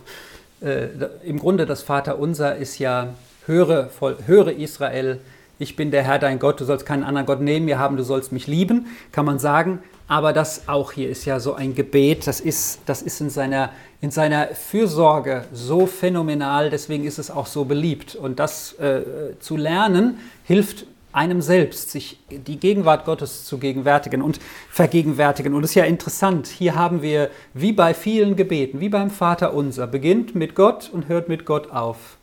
äh, 0.61 0.87
im 1.23 1.39
Grunde 1.39 1.65
das 1.65 1.81
Vaterunser 1.81 2.55
ist 2.55 2.79
ja, 2.79 3.13
höre, 3.45 3.89
voll, 3.89 4.17
höre 4.25 4.51
Israel, 4.51 5.19
ich 5.59 5.75
bin 5.75 5.89
der 5.89 6.03
Herr 6.03 6.19
dein 6.19 6.37
Gott, 6.37 6.59
du 6.59 6.65
sollst 6.65 6.85
keinen 6.85 7.03
anderen 7.03 7.25
Gott 7.25 7.41
neben 7.41 7.65
mir 7.65 7.79
haben, 7.79 7.97
du 7.97 8.03
sollst 8.03 8.31
mich 8.31 8.45
lieben, 8.45 8.87
kann 9.11 9.25
man 9.25 9.39
sagen. 9.39 9.81
Aber 10.07 10.31
das 10.31 10.69
auch 10.69 10.93
hier 10.93 11.09
ist 11.09 11.25
ja 11.25 11.39
so 11.39 11.53
ein 11.53 11.75
Gebet, 11.75 12.27
das 12.27 12.39
ist, 12.39 12.79
das 12.85 13.01
ist 13.01 13.19
in, 13.19 13.29
seiner, 13.29 13.71
in 13.99 14.11
seiner 14.11 14.47
Fürsorge 14.49 15.43
so 15.51 15.85
phänomenal, 15.85 16.69
deswegen 16.69 17.03
ist 17.05 17.17
es 17.17 17.29
auch 17.29 17.45
so 17.45 17.65
beliebt. 17.65 18.15
Und 18.15 18.39
das 18.39 18.73
äh, 18.73 19.01
zu 19.39 19.57
lernen 19.57 20.19
hilft 20.45 20.85
einem 21.17 21.41
selbst, 21.41 21.89
sich 21.91 22.19
die 22.29 22.59
Gegenwart 22.59 23.03
Gottes 23.03 23.45
zu 23.45 23.57
gegenwärtigen 23.57 24.21
und 24.21 24.39
vergegenwärtigen. 24.69 25.55
Und 25.55 25.63
es 25.63 25.71
ist 25.71 25.75
ja 25.75 25.85
interessant, 25.85 26.47
hier 26.47 26.75
haben 26.75 27.01
wir, 27.01 27.31
wie 27.53 27.73
bei 27.73 27.93
vielen 27.93 28.35
Gebeten, 28.35 28.79
wie 28.79 28.89
beim 28.89 29.09
Vater 29.09 29.53
unser, 29.53 29.87
beginnt 29.87 30.35
mit 30.35 30.53
Gott 30.53 30.89
und 30.93 31.09
hört 31.09 31.27
mit 31.27 31.45
Gott 31.45 31.71
auf. 31.71 32.17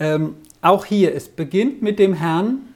Ähm, 0.00 0.34
auch 0.62 0.84
hier, 0.84 1.14
es 1.14 1.28
beginnt 1.28 1.80
mit 1.80 1.98
dem 2.00 2.12
Herrn, 2.14 2.74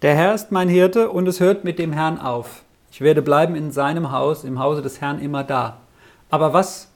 der 0.00 0.14
Herr 0.14 0.34
ist 0.34 0.50
mein 0.50 0.70
Hirte 0.70 1.10
und 1.10 1.28
es 1.28 1.38
hört 1.40 1.64
mit 1.64 1.78
dem 1.78 1.92
Herrn 1.92 2.18
auf. 2.18 2.62
Ich 2.90 3.02
werde 3.02 3.20
bleiben 3.20 3.54
in 3.54 3.70
seinem 3.70 4.10
Haus, 4.12 4.44
im 4.44 4.58
Hause 4.58 4.80
des 4.80 5.02
Herrn 5.02 5.20
immer 5.20 5.44
da. 5.44 5.78
Aber 6.30 6.54
was 6.54 6.88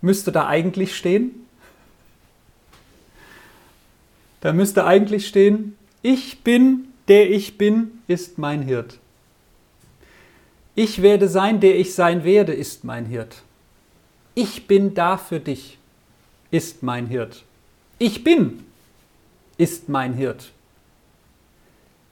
müsste 0.00 0.32
da 0.32 0.48
eigentlich 0.48 0.96
stehen? 0.96 1.46
Da 4.40 4.52
müsste 4.52 4.84
eigentlich 4.84 5.28
stehen, 5.28 5.77
ich 6.08 6.42
bin, 6.42 6.88
der 7.06 7.30
ich 7.30 7.58
bin, 7.58 8.00
ist 8.06 8.38
mein 8.38 8.62
Hirt. 8.62 8.98
Ich 10.74 11.02
werde 11.02 11.28
sein, 11.28 11.60
der 11.60 11.78
ich 11.78 11.94
sein 11.94 12.24
werde, 12.24 12.54
ist 12.54 12.82
mein 12.82 13.04
Hirt. 13.04 13.42
Ich 14.34 14.66
bin 14.66 14.94
da 14.94 15.18
für 15.18 15.38
dich, 15.38 15.76
ist 16.50 16.82
mein 16.82 17.08
Hirt. 17.08 17.44
Ich 17.98 18.24
bin, 18.24 18.64
ist 19.58 19.90
mein 19.90 20.14
Hirt. 20.14 20.52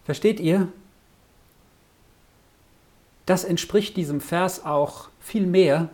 Versteht 0.05 0.41
ihr? 0.41 0.69
Das 3.25 3.45
entspricht 3.45 3.97
diesem 3.97 4.21
Vers 4.21 4.63
auch 4.63 5.09
viel 5.21 5.47
mehr 5.47 5.89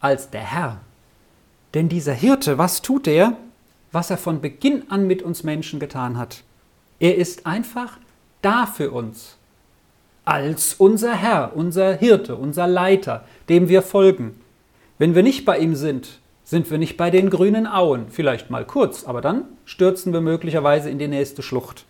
als 0.00 0.30
der 0.30 0.42
Herr. 0.42 0.80
Denn 1.72 1.88
dieser 1.88 2.14
Hirte, 2.14 2.58
was 2.58 2.82
tut 2.82 3.06
er? 3.06 3.36
Was 3.92 4.10
er 4.10 4.18
von 4.18 4.40
Beginn 4.40 4.90
an 4.90 5.06
mit 5.06 5.22
uns 5.22 5.44
Menschen 5.44 5.78
getan 5.78 6.18
hat. 6.18 6.42
Er 6.98 7.16
ist 7.16 7.46
einfach 7.46 7.98
da 8.42 8.66
für 8.66 8.90
uns. 8.90 9.36
Als 10.24 10.74
unser 10.74 11.14
Herr, 11.14 11.52
unser 11.54 11.94
Hirte, 11.94 12.36
unser 12.36 12.66
Leiter, 12.66 13.24
dem 13.48 13.68
wir 13.68 13.82
folgen. 13.82 14.40
Wenn 14.98 15.14
wir 15.14 15.22
nicht 15.22 15.44
bei 15.44 15.58
ihm 15.58 15.76
sind, 15.76 16.18
sind 16.42 16.70
wir 16.70 16.78
nicht 16.78 16.96
bei 16.96 17.10
den 17.10 17.28
grünen 17.28 17.66
Auen. 17.66 18.06
Vielleicht 18.08 18.50
mal 18.50 18.64
kurz, 18.64 19.04
aber 19.04 19.20
dann 19.20 19.44
stürzen 19.64 20.12
wir 20.12 20.20
möglicherweise 20.20 20.90
in 20.90 20.98
die 20.98 21.08
nächste 21.08 21.42
Schlucht. 21.42 21.84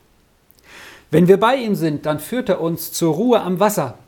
Wenn 1.11 1.29
wir 1.29 1.39
bei 1.39 1.57
ihm 1.57 1.75
sind, 1.75 2.05
dann 2.05 2.19
führt 2.19 2.49
er 2.49 2.61
uns 2.61 2.91
zur 2.91 3.15
Ruhe 3.15 3.41
am 3.41 3.61
Wasser 3.61 3.99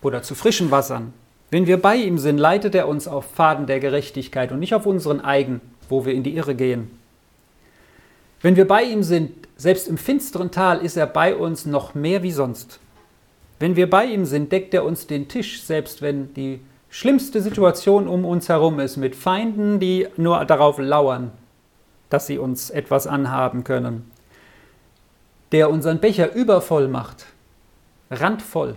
oder 0.00 0.22
zu 0.22 0.34
frischen 0.34 0.70
Wassern. 0.70 1.12
Wenn 1.50 1.66
wir 1.66 1.80
bei 1.80 1.96
ihm 1.96 2.18
sind, 2.18 2.38
leitet 2.38 2.74
er 2.74 2.88
uns 2.88 3.06
auf 3.06 3.32
Pfaden 3.32 3.66
der 3.66 3.78
Gerechtigkeit 3.78 4.52
und 4.52 4.58
nicht 4.58 4.74
auf 4.74 4.86
unseren 4.86 5.20
eigen, 5.20 5.60
wo 5.88 6.06
wir 6.06 6.14
in 6.14 6.22
die 6.22 6.34
Irre 6.34 6.54
gehen. 6.54 6.90
Wenn 8.40 8.56
wir 8.56 8.66
bei 8.66 8.84
ihm 8.84 9.02
sind, 9.02 9.45
selbst 9.56 9.88
im 9.88 9.96
finsteren 9.98 10.50
Tal 10.50 10.78
ist 10.78 10.96
er 10.96 11.06
bei 11.06 11.34
uns 11.34 11.64
noch 11.66 11.94
mehr 11.94 12.22
wie 12.22 12.32
sonst. 12.32 12.78
Wenn 13.58 13.76
wir 13.76 13.88
bei 13.88 14.04
ihm 14.04 14.26
sind, 14.26 14.52
deckt 14.52 14.74
er 14.74 14.84
uns 14.84 15.06
den 15.06 15.28
Tisch, 15.28 15.62
selbst 15.62 16.02
wenn 16.02 16.34
die 16.34 16.60
schlimmste 16.90 17.40
Situation 17.40 18.06
um 18.06 18.24
uns 18.24 18.48
herum 18.48 18.80
ist, 18.80 18.98
mit 18.98 19.16
Feinden, 19.16 19.80
die 19.80 20.08
nur 20.16 20.44
darauf 20.44 20.78
lauern, 20.78 21.30
dass 22.10 22.26
sie 22.26 22.38
uns 22.38 22.68
etwas 22.68 23.06
anhaben 23.06 23.64
können. 23.64 24.10
Der 25.52 25.70
unseren 25.70 26.00
Becher 26.00 26.34
übervoll 26.34 26.88
macht, 26.88 27.26
randvoll, 28.10 28.76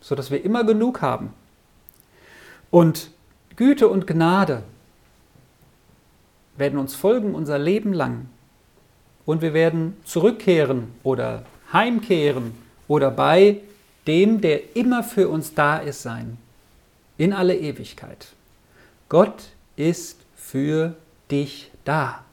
sodass 0.00 0.30
wir 0.30 0.42
immer 0.42 0.64
genug 0.64 1.02
haben. 1.02 1.34
Und 2.70 3.10
Güte 3.56 3.88
und 3.88 4.06
Gnade 4.06 4.62
werden 6.56 6.78
uns 6.78 6.94
folgen 6.94 7.34
unser 7.34 7.58
Leben 7.58 7.92
lang 7.92 8.28
und 9.26 9.42
wir 9.42 9.52
werden 9.52 9.96
zurückkehren 10.04 10.92
oder 11.02 11.42
heimkehren 11.72 12.54
oder 12.88 13.10
bei 13.10 13.60
dem, 14.06 14.40
der 14.40 14.76
immer 14.76 15.02
für 15.02 15.28
uns 15.28 15.52
da 15.52 15.78
ist, 15.78 16.02
sein. 16.02 16.38
In 17.18 17.32
alle 17.32 17.56
Ewigkeit. 17.56 18.28
Gott 19.08 19.50
ist 19.74 20.20
für 20.36 20.94
dich 21.30 21.70
da. 21.84 22.24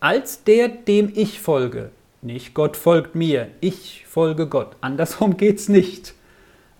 Als 0.00 0.44
der, 0.44 0.68
dem 0.68 1.12
ich 1.14 1.40
folge, 1.40 1.90
nicht 2.20 2.54
Gott 2.54 2.76
folgt 2.76 3.14
mir, 3.14 3.50
ich 3.60 4.04
folge 4.06 4.48
Gott. 4.48 4.76
Andersrum 4.80 5.36
geht's 5.36 5.68
nicht. 5.68 6.14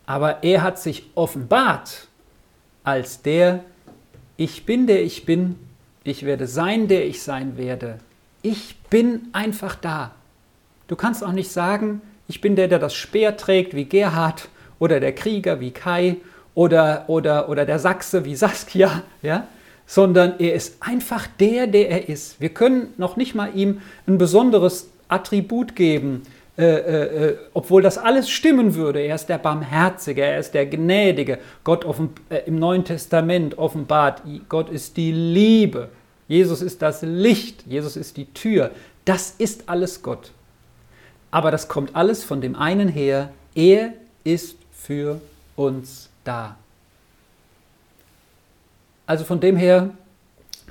Aber 0.05 0.42
er 0.42 0.62
hat 0.62 0.78
sich 0.78 1.11
offenbart 1.14 2.09
als 2.84 3.22
der, 3.22 3.64
ich 4.36 4.66
bin 4.66 4.86
der 4.86 5.03
ich 5.03 5.24
bin 5.24 5.57
ich 6.07 6.24
werde 6.24 6.46
sein, 6.46 6.88
der 6.88 7.07
ich 7.07 7.22
sein 7.22 7.57
werde. 7.57 7.98
Ich 8.42 8.76
bin 8.90 9.28
einfach 9.32 9.74
da. 9.74 10.14
Du 10.88 10.96
kannst 10.96 11.24
auch 11.24 11.32
nicht 11.32 11.50
sagen, 11.50 12.00
ich 12.28 12.40
bin 12.40 12.57
der, 12.57 12.68
der 12.68 12.78
das 12.78 12.94
Speer 12.94 13.36
trägt 13.36 13.74
wie 13.74 13.84
Gerhard 13.84 14.48
oder 14.78 15.00
der 15.00 15.14
Krieger 15.14 15.61
wie 15.61 15.70
Kai 15.70 16.16
oder, 16.54 17.04
oder, 17.09 17.48
oder 17.48 17.64
der 17.64 17.78
Sachse 17.78 18.24
wie 18.24 18.36
Saskia, 18.36 19.02
ja? 19.22 19.46
sondern 19.86 20.34
er 20.38 20.54
ist 20.54 20.76
einfach 20.80 21.26
der, 21.38 21.66
der 21.66 21.90
er 21.90 22.09
ist. 22.09 22.40
Wir 22.40 22.48
können 22.48 22.92
noch 22.96 23.16
nicht 23.16 23.34
mal 23.34 23.50
ihm 23.54 23.80
ein 24.07 24.18
besonderes 24.18 24.90
Attribut 25.09 25.76
geben, 25.76 26.22
äh, 26.59 26.64
äh, 26.64 27.26
äh, 27.28 27.38
obwohl 27.52 27.82
das 27.82 27.98
alles 27.98 28.30
stimmen 28.30 28.74
würde. 28.74 29.00
Er 29.00 29.14
ist 29.14 29.26
der 29.26 29.36
Barmherzige, 29.36 30.22
er 30.22 30.38
ist 30.38 30.54
der 30.54 30.64
Gnädige. 30.64 31.38
Gott 31.64 31.84
äh, 32.30 32.38
im 32.46 32.59
Neuen 32.59 32.84
Testament 32.84 33.59
offenbart, 33.59 34.22
Gott 34.48 34.70
ist 34.70 34.96
die 34.96 35.12
Liebe. 35.12 35.90
Jesus 36.28 36.62
ist 36.62 36.80
das 36.80 37.02
Licht, 37.02 37.66
Jesus 37.66 37.96
ist 37.96 38.16
die 38.16 38.32
Tür. 38.32 38.70
Das 39.04 39.34
ist 39.36 39.68
alles 39.68 40.02
Gott. 40.02 40.30
Aber 41.30 41.50
das 41.50 41.68
kommt 41.68 41.94
alles 41.94 42.24
von 42.24 42.40
dem 42.40 42.57
einen 42.57 42.88
her, 42.88 43.30
er 43.54 43.92
ist 44.24 44.57
für 44.72 45.20
uns 45.57 46.09
da. 46.24 46.57
Also 49.07 49.24
von 49.24 49.40
dem 49.40 49.57
her 49.57 49.90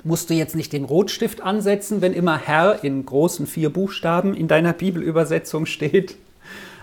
musst 0.06 0.30
du 0.30 0.34
jetzt 0.34 0.54
nicht 0.54 0.72
den 0.72 0.84
Rotstift 0.84 1.40
ansetzen, 1.40 2.00
wenn 2.00 2.12
immer 2.12 2.38
Herr 2.38 2.84
in 2.84 3.04
großen 3.04 3.46
vier 3.46 3.70
Buchstaben 3.70 4.34
in 4.34 4.46
deiner 4.46 4.72
Bibelübersetzung 4.72 5.66
steht. 5.66 6.16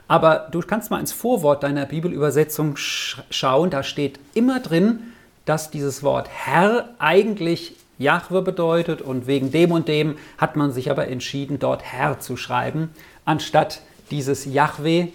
Aber 0.10 0.50
du 0.52 0.60
kannst 0.60 0.92
mal 0.92 1.00
ins 1.00 1.14
Vorwort 1.14 1.64
deiner 1.64 1.86
Bibelübersetzung 1.86 2.76
schauen, 2.76 3.70
da 3.70 3.82
steht 3.82 4.20
immer 4.34 4.60
drin, 4.60 5.00
dass 5.46 5.72
dieses 5.72 6.04
Wort 6.04 6.28
Herr 6.30 6.90
eigentlich 7.00 7.76
Jahwe 7.98 8.42
bedeutet 8.42 9.02
und 9.02 9.26
wegen 9.26 9.52
dem 9.52 9.72
und 9.72 9.88
dem 9.88 10.18
hat 10.38 10.58
man 10.58 10.74
sich 10.74 10.92
aber 10.92 11.08
entschieden, 11.08 11.60
dort 11.60 11.84
Herr 11.84 12.20
zu 12.20 12.36
schreiben, 12.36 12.90
anstatt 13.24 13.82
dieses 14.12 14.44
Jahwe, 14.46 15.10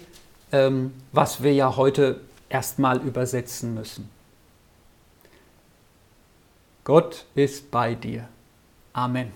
ähm, 0.51 0.93
was 1.11 1.43
wir 1.43 1.53
ja 1.53 1.75
heute 1.75 2.19
erstmal 2.49 2.97
übersetzen 2.97 3.75
müssen. 3.75 4.09
Gott 6.89 7.25
ist 7.35 7.69
bei 7.69 7.93
dir. 7.93 8.27
Amen. 8.93 9.31